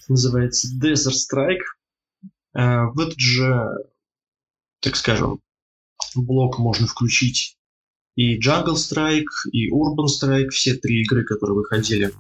[0.09, 1.65] называется Desert Strike.
[2.55, 3.67] Э, в этот же,
[4.85, 5.41] так скажем,
[6.15, 7.57] блок можно включить
[8.17, 12.13] и Jungle Strike, и Urban Strike, все три игры, которые выходили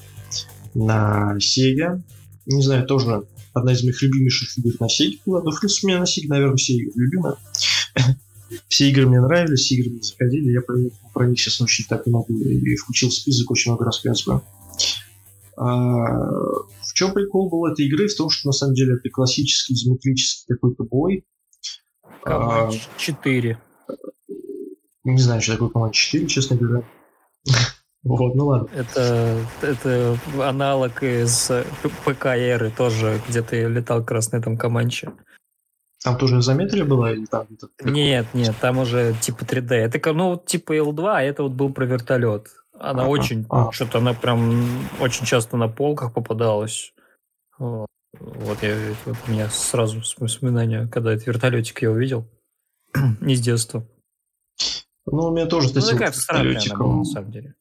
[0.74, 2.02] на Sega.
[2.46, 5.42] Не знаю, тоже одна из моих любимейших игр на Sega была.
[5.42, 7.36] Но, в принципе, у меня на Sega, наверное, все игры любимые.
[8.68, 10.76] Все игры мне нравились, все игры мне заходили, я про,
[11.12, 12.38] про них сейчас очень так могу.
[12.38, 14.44] И включил список, очень много рассказываю.
[15.56, 18.06] А, в чем прикол был этой игры?
[18.06, 21.24] В том, что на самом деле это классический изометрический какой-то бой.
[22.24, 23.58] Команд 4.
[25.04, 26.82] Не знаю, что такое команд 4, честно говоря.
[28.06, 28.68] Вот, ну ладно.
[28.76, 31.50] Это, это аналог из
[32.04, 35.10] ПК-эры тоже, где ты летал на этом Команче.
[36.02, 37.46] Там тоже изометрия была или там?
[37.82, 39.72] Нет, нет, там уже типа 3D.
[39.72, 42.48] Это ну типа L2, а это вот был про вертолет.
[42.78, 43.72] Она Ага, очень, ага.
[43.72, 46.92] что-то она прям очень часто на полках попадалась.
[47.58, 47.86] Вот,
[48.20, 48.76] Вот я,
[49.06, 52.26] вот у меня сразу воспоминания, когда этот вертолетик я увидел.
[53.20, 53.86] Не с детства.
[55.06, 56.78] Ну, у меня тоже, Ну, такая вертолетиком.
[56.78, 57.54] была, на самом деле.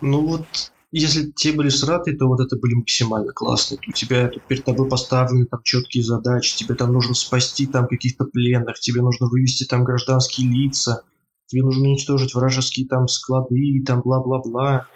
[0.00, 0.46] Ну вот,
[0.90, 3.78] если те были сратые, то вот это были максимально классные.
[3.86, 8.24] У тебя тут перед тобой поставлены там четкие задачи, тебе там нужно спасти там каких-то
[8.24, 11.02] пленных, тебе нужно вывести там гражданские лица,
[11.46, 14.86] тебе нужно уничтожить вражеские там склады, там бла-бла-бла.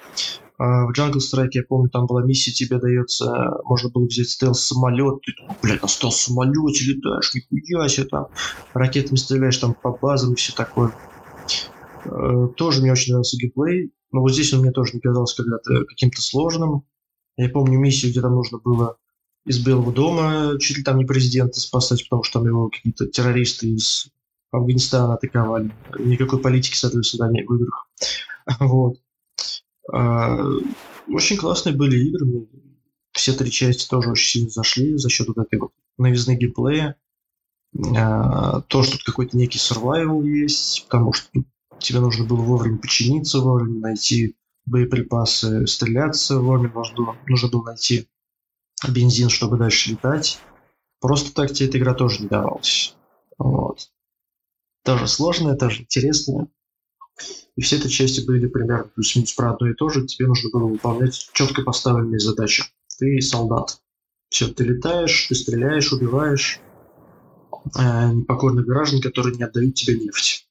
[0.64, 5.20] А в Jungle Strike, я помню, там была миссия, тебе дается, можно было взять стелс-самолет,
[5.22, 8.28] ты блядь, на стелс-самолете летаешь, нихуя себе там,
[8.72, 10.94] ракетами стреляешь там по базам и все такое.
[12.04, 15.84] Э, Тоже мне очень нравился геймплей, но вот здесь он мне тоже не казался когда-то
[15.84, 16.84] каким-то сложным.
[17.36, 18.98] Я помню миссию, где там нужно было
[19.44, 23.66] из Белого дома чуть ли там не президента спасать, потому что там его какие-то террористы
[23.66, 24.10] из
[24.52, 25.72] Афганистана атаковали.
[25.98, 27.88] Никакой политики, соответственно, в играх.
[28.60, 28.98] Вот.
[29.90, 30.38] А,
[31.08, 32.48] Очень классные были игры.
[33.12, 36.96] Все три части тоже очень сильно зашли за счет вот этой вот новизны геймплея.
[37.96, 41.28] А, То, что тут какой-то некий survival есть, потому что
[41.78, 44.36] тебе нужно было вовремя починиться, вовремя найти
[44.66, 48.08] боеприпасы, стреляться, вовремя нужно нужно было найти
[48.88, 50.38] бензин, чтобы дальше летать.
[51.00, 52.94] Просто так тебе эта игра тоже не давалась.
[53.38, 53.90] Вот.
[54.84, 56.48] Тоже сложная, тоже интересная.
[57.56, 60.06] И все эти части были примерно плюс-минус про одно и то же.
[60.06, 62.64] Тебе нужно было выполнять четко поставленные задачи.
[62.98, 63.80] Ты солдат.
[64.30, 66.60] Все, ты летаешь, ты стреляешь, убиваешь
[67.78, 70.48] э, непокорных граждан, которые не отдают тебе нефть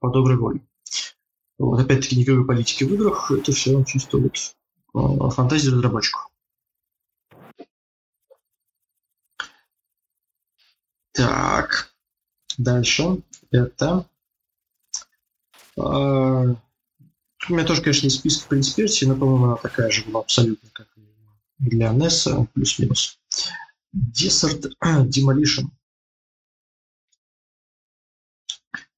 [0.00, 0.66] по доброй воле.
[1.58, 6.28] Вот, опять-таки, никакой политики в играх, это все чисто вот э, фантазия разработчиков.
[11.12, 11.92] Так,
[12.56, 14.08] дальше это...
[15.80, 16.54] э,
[17.48, 20.68] у меня тоже, конечно, есть список Принц Персии, но, по-моему, она такая же была абсолютно,
[20.72, 21.00] как и
[21.58, 23.18] для NES, плюс-минус.
[23.94, 25.66] Desert Demolition.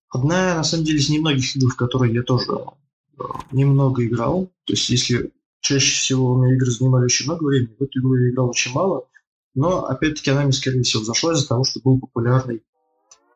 [0.09, 4.51] Одна, на самом деле, из немногих игр, в которые я тоже э, немного играл.
[4.65, 8.16] То есть, если чаще всего у меня игры занимали очень много времени, в эту игру
[8.16, 9.07] я играл очень мало.
[9.55, 12.62] Но, опять-таки, она мне, скорее всего, зашла из-за того, что был популярный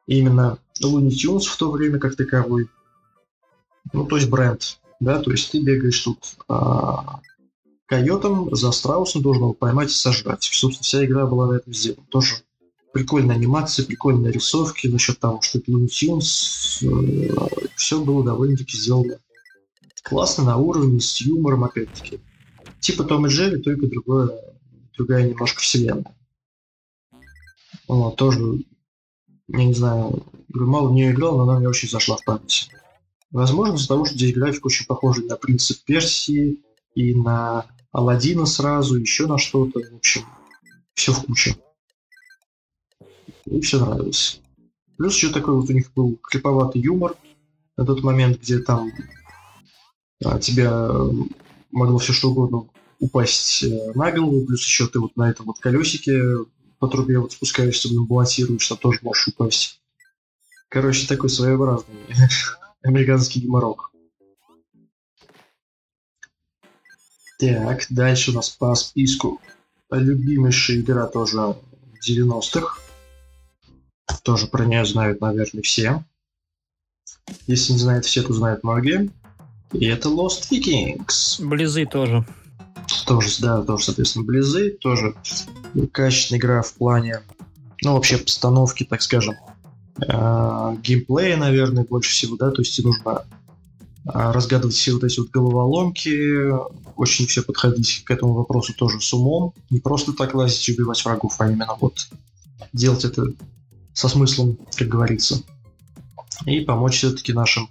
[0.07, 2.69] именно Looney Tunes в то время как таковой.
[3.93, 7.21] Ну, то есть бренд, да, то есть ты бегаешь тут а,
[7.87, 10.45] койотом за страусом, должен его поймать и сожрать.
[10.45, 12.07] Собственно, вся игра была на этом сделана.
[12.09, 12.37] Тоже
[12.93, 17.75] прикольная анимация, прикольные рисовки за счет того, что это Looney Tunes.
[17.77, 19.19] все было довольно-таки сделано
[20.05, 22.21] классно, на уровне, с юмором, опять-таки.
[22.79, 24.31] Типа Том и Джерри, только другое,
[24.97, 26.15] другая немножко вселенная.
[27.89, 28.61] Вот, тоже,
[29.49, 32.69] я не знаю, мало в нее играл, но она мне очень зашла в память.
[33.35, 36.61] Возможно, из-за того, что здесь график очень похожий на Принцип Персии
[36.95, 39.81] и на Алладина сразу, еще на что-то.
[39.81, 40.23] В общем,
[40.95, 41.57] все в куче.
[43.47, 44.41] И все нравилось.
[44.97, 47.17] Плюс еще такой вот у них был криповатый юмор
[47.77, 48.93] на тот момент, где там
[50.25, 50.89] а, тебя
[51.73, 52.69] могло все что угодно
[53.01, 56.23] упасть э, на голову, плюс еще ты вот на этом вот колесике
[56.79, 59.81] по трубе вот спускаешься, блин, там тоже можешь упасть.
[60.69, 61.97] Короче, такой своеобразный
[62.85, 63.91] американский геморрок.
[67.39, 69.41] Так, дальше у нас по списку
[69.91, 71.57] любимейшая игра тоже
[72.09, 72.79] 90-х.
[74.23, 76.05] Тоже про нее знают, наверное, все.
[77.47, 79.11] Если не знают все, то знают многие.
[79.73, 81.45] И это Lost Vikings.
[81.45, 82.25] Близы тоже.
[83.07, 84.71] Тоже, да, тоже, соответственно, Близы.
[84.71, 85.15] Тоже
[85.93, 87.23] качественная игра в плане,
[87.83, 89.37] ну, вообще, постановки, так скажем,
[90.01, 93.25] э, геймплея, наверное, больше всего, да, то есть тебе нужно
[94.05, 96.51] э, разгадывать все вот эти вот головоломки,
[96.97, 101.05] очень все подходить к этому вопросу тоже с умом, не просто так лазить и убивать
[101.05, 102.09] врагов, а именно вот
[102.73, 103.27] делать это
[103.93, 105.43] со смыслом, как говорится,
[106.47, 107.69] и помочь все-таки нашим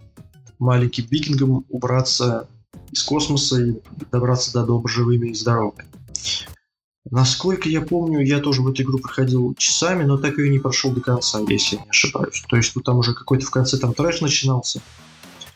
[0.60, 2.48] маленьким викингам убраться
[2.92, 3.82] из космоса и
[4.12, 5.86] добраться до дома живыми и здоровыми.
[7.10, 10.92] Насколько я помню, я тоже в эту игру проходил часами, но так ее не прошел
[10.92, 12.44] до конца, если я не ошибаюсь.
[12.48, 14.82] То есть тут там уже какой-то в конце там трэш начинался.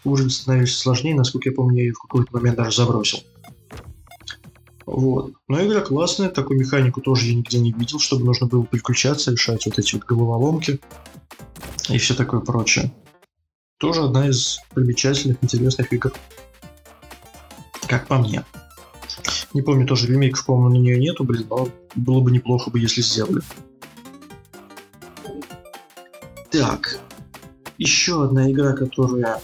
[0.03, 3.19] Уровень становился сложнее, насколько я помню, я ее в какой-то момент даже забросил.
[4.85, 5.33] Вот.
[5.47, 9.65] Но игра классная, такую механику тоже я нигде не видел, чтобы нужно было переключаться, решать
[9.65, 10.79] вот эти вот головоломки
[11.89, 12.93] и все такое прочее.
[13.77, 16.11] Тоже одна из примечательных, интересных игр.
[17.87, 18.43] Как по мне.
[19.57, 23.01] Не помню, тоже ремейков, по-моему, на нее нету, блин, но было бы неплохо бы, если
[23.01, 23.41] сделали.
[26.51, 26.99] Так.
[27.79, 29.41] Еще одна игра, которая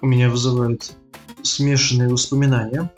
[0.00, 0.96] у меня вызывает
[1.42, 2.90] смешанные воспоминания.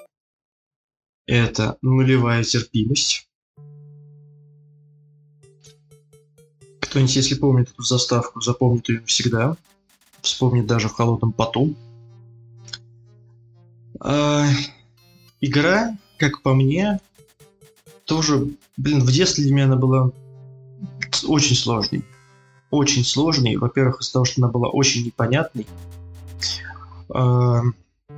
[1.26, 3.28] Это нулевая терпимость.
[6.82, 9.56] Кто-нибудь, если помнит эту заставку, запомнит ее всегда.
[10.20, 11.74] Вспомнит даже в холодном поту.
[13.98, 14.46] А,
[15.40, 17.00] игра, как по мне,
[18.04, 18.46] тоже,
[18.76, 20.12] блин, в детстве для меня она была
[21.26, 22.04] очень сложной.
[22.70, 23.56] Очень сложной.
[23.56, 25.66] Во-первых, из-за того, что она была очень непонятной.
[27.08, 27.62] А,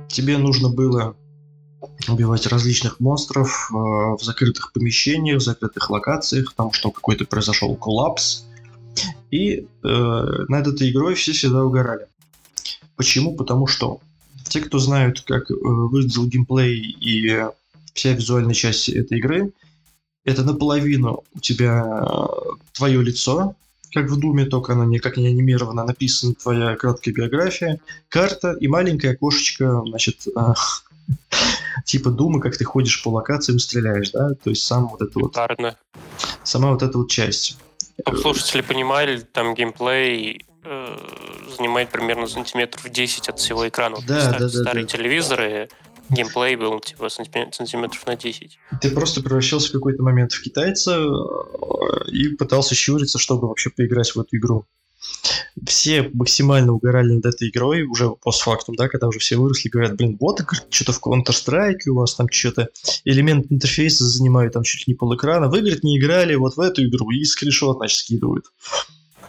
[0.07, 1.15] тебе нужно было
[2.07, 8.45] убивать различных монстров э, в закрытых помещениях, в закрытых локациях, потому что какой-то произошел коллапс.
[9.31, 12.07] И э, над этой игрой все всегда угорали.
[12.95, 13.35] Почему?
[13.35, 13.99] Потому что
[14.47, 17.45] те, кто знают, как э, выглядел геймплей и
[17.95, 19.51] вся визуальная часть этой игры,
[20.25, 22.27] это наполовину у тебя э,
[22.73, 23.55] твое лицо,
[23.93, 29.13] как в Думе, только она никак не анимирована, написана твоя краткая биография, карта и маленькое
[29.13, 30.53] окошечко, значит, э,
[31.85, 35.35] типа Думы, как ты ходишь по локациям, стреляешь, да, то есть сам вот это вот...
[36.43, 37.57] Сама вот эта вот часть.
[38.01, 40.97] Чтобы слушатели понимали, там геймплей э,
[41.57, 43.97] занимает примерно сантиметров 10 от всего экрана.
[44.05, 44.91] Да, ста- да, да, Старые да.
[44.91, 45.69] телевизоры,
[46.09, 48.59] геймплей был типа сантиме- сантиметров на 10.
[48.81, 54.13] Ты просто превращался в какой-то момент в китайца э, и пытался щуриться, чтобы вообще поиграть
[54.15, 54.65] в эту игру.
[55.65, 60.17] Все максимально угорали над этой игрой, уже постфактум, да, когда уже все выросли, говорят, блин,
[60.19, 62.69] вот что-то в Counter-Strike у вас там что-то,
[63.03, 65.47] элемент интерфейса занимают там чуть ли не полэкрана.
[65.47, 68.45] Вы, говорит, не играли вот в эту игру, и скриншот, значит, скидывают.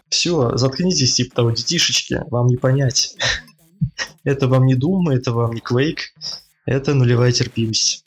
[0.08, 3.16] Все, заткнитесь, типа того, детишечки, вам не понять.
[4.24, 6.00] Это вам не Doom, это вам не Quake,
[6.66, 8.04] это нулевая терпимость.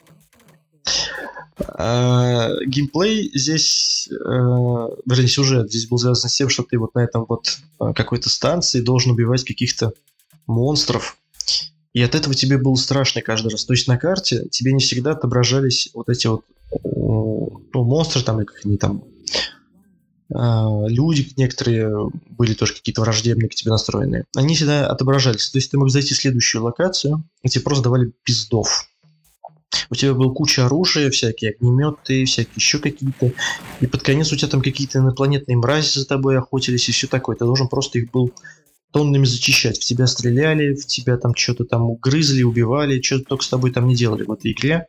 [1.58, 7.00] А, Геймплей здесь, э, вернее, сюжет здесь был связан с тем, что ты вот на
[7.00, 9.94] этом вот э, какой-то станции должен убивать каких-то
[10.48, 11.18] монстров.
[11.94, 13.66] И от этого тебе было страшно каждый раз.
[13.66, 16.46] То есть на карте тебе не всегда отображались вот эти вот
[16.84, 19.59] о, ну, монстры там, или как они там, а,
[20.30, 24.26] люди некоторые были тоже какие-то враждебные к тебе настроенные.
[24.36, 25.50] Они всегда отображались.
[25.50, 28.86] То есть ты мог зайти в следующую локацию, и тебе просто давали пиздов.
[29.90, 33.32] У тебя была куча оружия, всякие огнеметы, всякие еще какие-то.
[33.82, 37.36] И под конец у тебя там какие-то инопланетные мрази за тобой охотились и все такое.
[37.36, 38.32] Ты должен просто их был
[38.92, 39.78] тоннами зачищать.
[39.78, 43.88] В тебя стреляли, в тебя там что-то там угрызли, убивали, что-то только с тобой там
[43.88, 44.88] не делали в этой игре.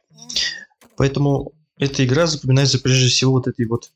[0.97, 3.91] Поэтому эта игра запоминается прежде всего вот этой вот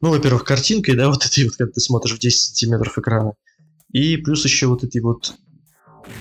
[0.00, 3.34] ну, во-первых, картинкой, да, вот этой вот, когда ты смотришь в 10 сантиметров экрана.
[3.92, 5.34] И плюс еще вот этой вот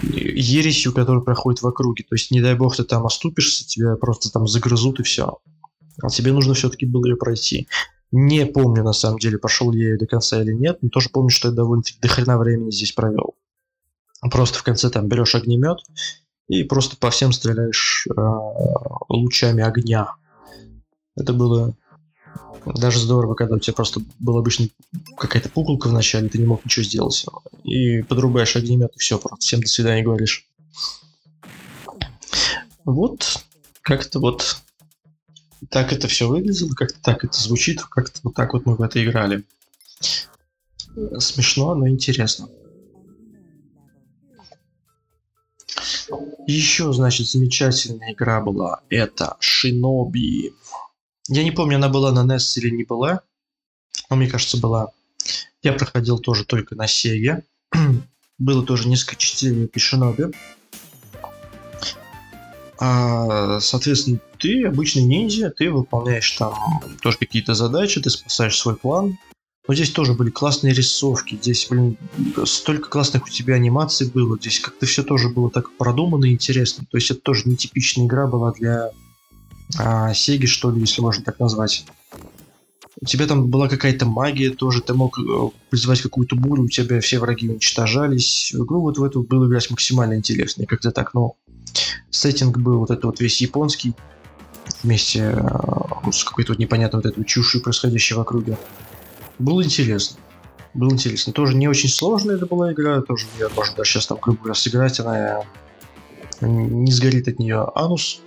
[0.02, 2.04] ересью, которая проходит в округе.
[2.04, 5.38] То есть, не дай бог, ты там оступишься, тебя просто там загрызут и все.
[6.02, 7.68] А тебе нужно все-таки было ее пройти.
[8.12, 11.30] Не помню, на самом деле, пошел я ее до конца или нет, но тоже помню,
[11.30, 13.36] что я довольно-таки до времени здесь провел.
[14.32, 15.78] Просто в конце там берешь огнемет
[16.48, 18.22] и просто по всем стреляешь э,
[19.10, 20.16] лучами огня.
[21.16, 21.76] Это было
[22.66, 24.68] даже здорово, когда у тебя просто была обычно
[25.18, 27.26] какая-то пуколка в начале, ты не мог ничего сделать.
[27.64, 30.48] И подрубаешь огнемет, и все, просто всем до свидания говоришь.
[32.86, 33.44] Вот,
[33.82, 34.62] как-то вот
[35.70, 39.04] так это все выглядело, как-то так это звучит, как-то вот так вот мы в это
[39.04, 39.44] играли.
[41.20, 42.50] Смешно, но интересно.
[46.48, 48.82] Еще, значит, замечательная игра была.
[48.90, 50.54] Это Shinobi.
[51.30, 53.22] Я не помню, она была на NES или не была.
[54.10, 54.90] Но мне кажется, была.
[55.62, 57.44] Я проходил тоже только на Sega.
[58.40, 60.34] Было тоже несколько частей Shinobi.
[62.80, 66.56] А, соответственно, ты обычный ниндзя, ты выполняешь там
[67.02, 69.18] тоже какие-то задачи, ты спасаешь свой план.
[69.68, 71.98] Но здесь тоже были классные рисовки, здесь, блин,
[72.46, 76.86] столько классных у тебя анимаций было, здесь как-то все тоже было так продумано и интересно.
[76.90, 78.92] То есть это тоже нетипичная игра была для
[79.78, 81.86] а, Сеги, что ли, если можно так назвать.
[83.02, 87.00] У тебя там была какая-то магия тоже, ты мог э, призывать какую-то бурю, у тебя
[87.00, 88.54] все враги уничтожались.
[88.54, 91.38] Игру вот в эту было играть максимально интересно, и как-то так, ну,
[92.10, 93.94] сеттинг был вот этот вот весь японский,
[94.84, 98.58] вместе э, с какой-то вот непонятной вот этой чушью, происходящей в округе.
[99.38, 100.18] Было интересно.
[100.74, 101.32] Было интересно.
[101.34, 104.56] Тоже не очень сложная это была игра, тоже я можно даже сейчас там, грубо говоря,
[104.56, 105.44] сыграть, она
[106.42, 108.22] не сгорит от нее анус.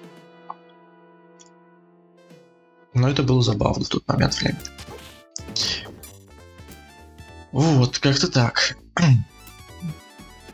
[2.95, 4.61] Но это было забавно в тот момент времени.
[7.53, 8.77] Вот, как-то так.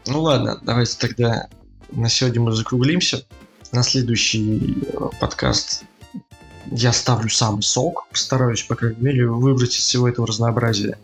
[0.06, 1.48] ну ладно, давайте тогда
[1.90, 3.24] на сегодня мы закруглимся.
[3.73, 5.85] на следующий э, подкаст
[6.70, 8.06] я ставлю самый сок.
[8.10, 10.98] Постараюсь, по крайней мере, выбрать из всего этого разнообразия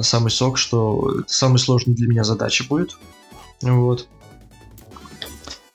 [0.00, 2.96] самый сок, что самая сложная для меня задача будет.
[3.62, 4.08] Вот.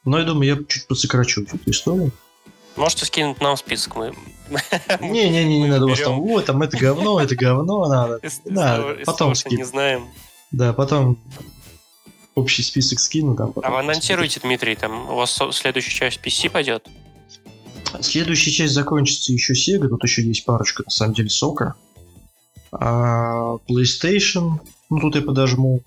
[0.06, 2.12] Но я думаю, я чуть подсокрачу всю эту историю.
[2.76, 4.14] Можете скинуть нам список, мы...
[5.00, 8.20] Не-не-не, не надо вас там, вот, там это говно, это говно, надо.
[8.46, 9.58] Да, потом скину.
[9.58, 10.08] не знаем.
[10.52, 11.18] Да, потом
[12.36, 13.36] общий список скину.
[13.36, 16.88] Там, а вы анонсируете, Дмитрий, там у вас следующая часть PC пойдет?
[18.02, 21.76] Следующая часть закончится еще Sega, тут еще есть парочка, на самом деле, сока.
[22.72, 24.60] А PlayStation,
[24.90, 25.82] ну тут я подожму.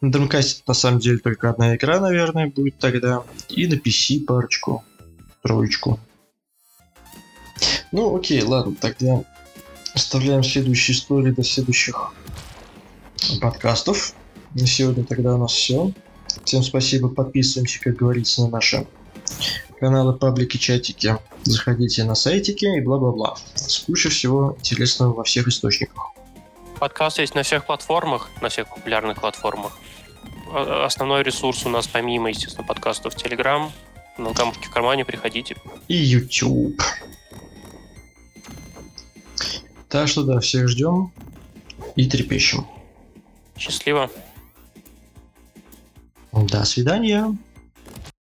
[0.00, 3.22] На Dreamcast на самом деле только одна игра, наверное, будет тогда.
[3.48, 4.84] И на PC парочку,
[5.46, 6.00] троечку.
[7.92, 9.22] Ну, окей, ладно, тогда
[9.94, 12.12] оставляем следующие истории до следующих
[13.40, 14.12] подкастов.
[14.54, 15.92] На сегодня тогда у нас все.
[16.44, 18.86] Всем спасибо, подписываемся, как говорится, на наши
[19.78, 21.16] каналы, паблики, чатики.
[21.44, 23.36] Заходите на сайтики и бла-бла-бла.
[23.54, 26.12] С кучей всего интересного во всех источниках.
[26.80, 29.78] Подкаст есть на всех платформах, на всех популярных платформах.
[30.52, 33.70] Основной ресурс у нас, помимо, естественно, подкастов, Telegram.
[34.18, 35.56] На камушке в кармане приходите.
[35.88, 36.80] И YouTube.
[39.88, 41.12] Так что да, всех ждем
[41.96, 42.66] и трепещем.
[43.56, 44.10] Счастливо.
[46.32, 47.36] До свидания.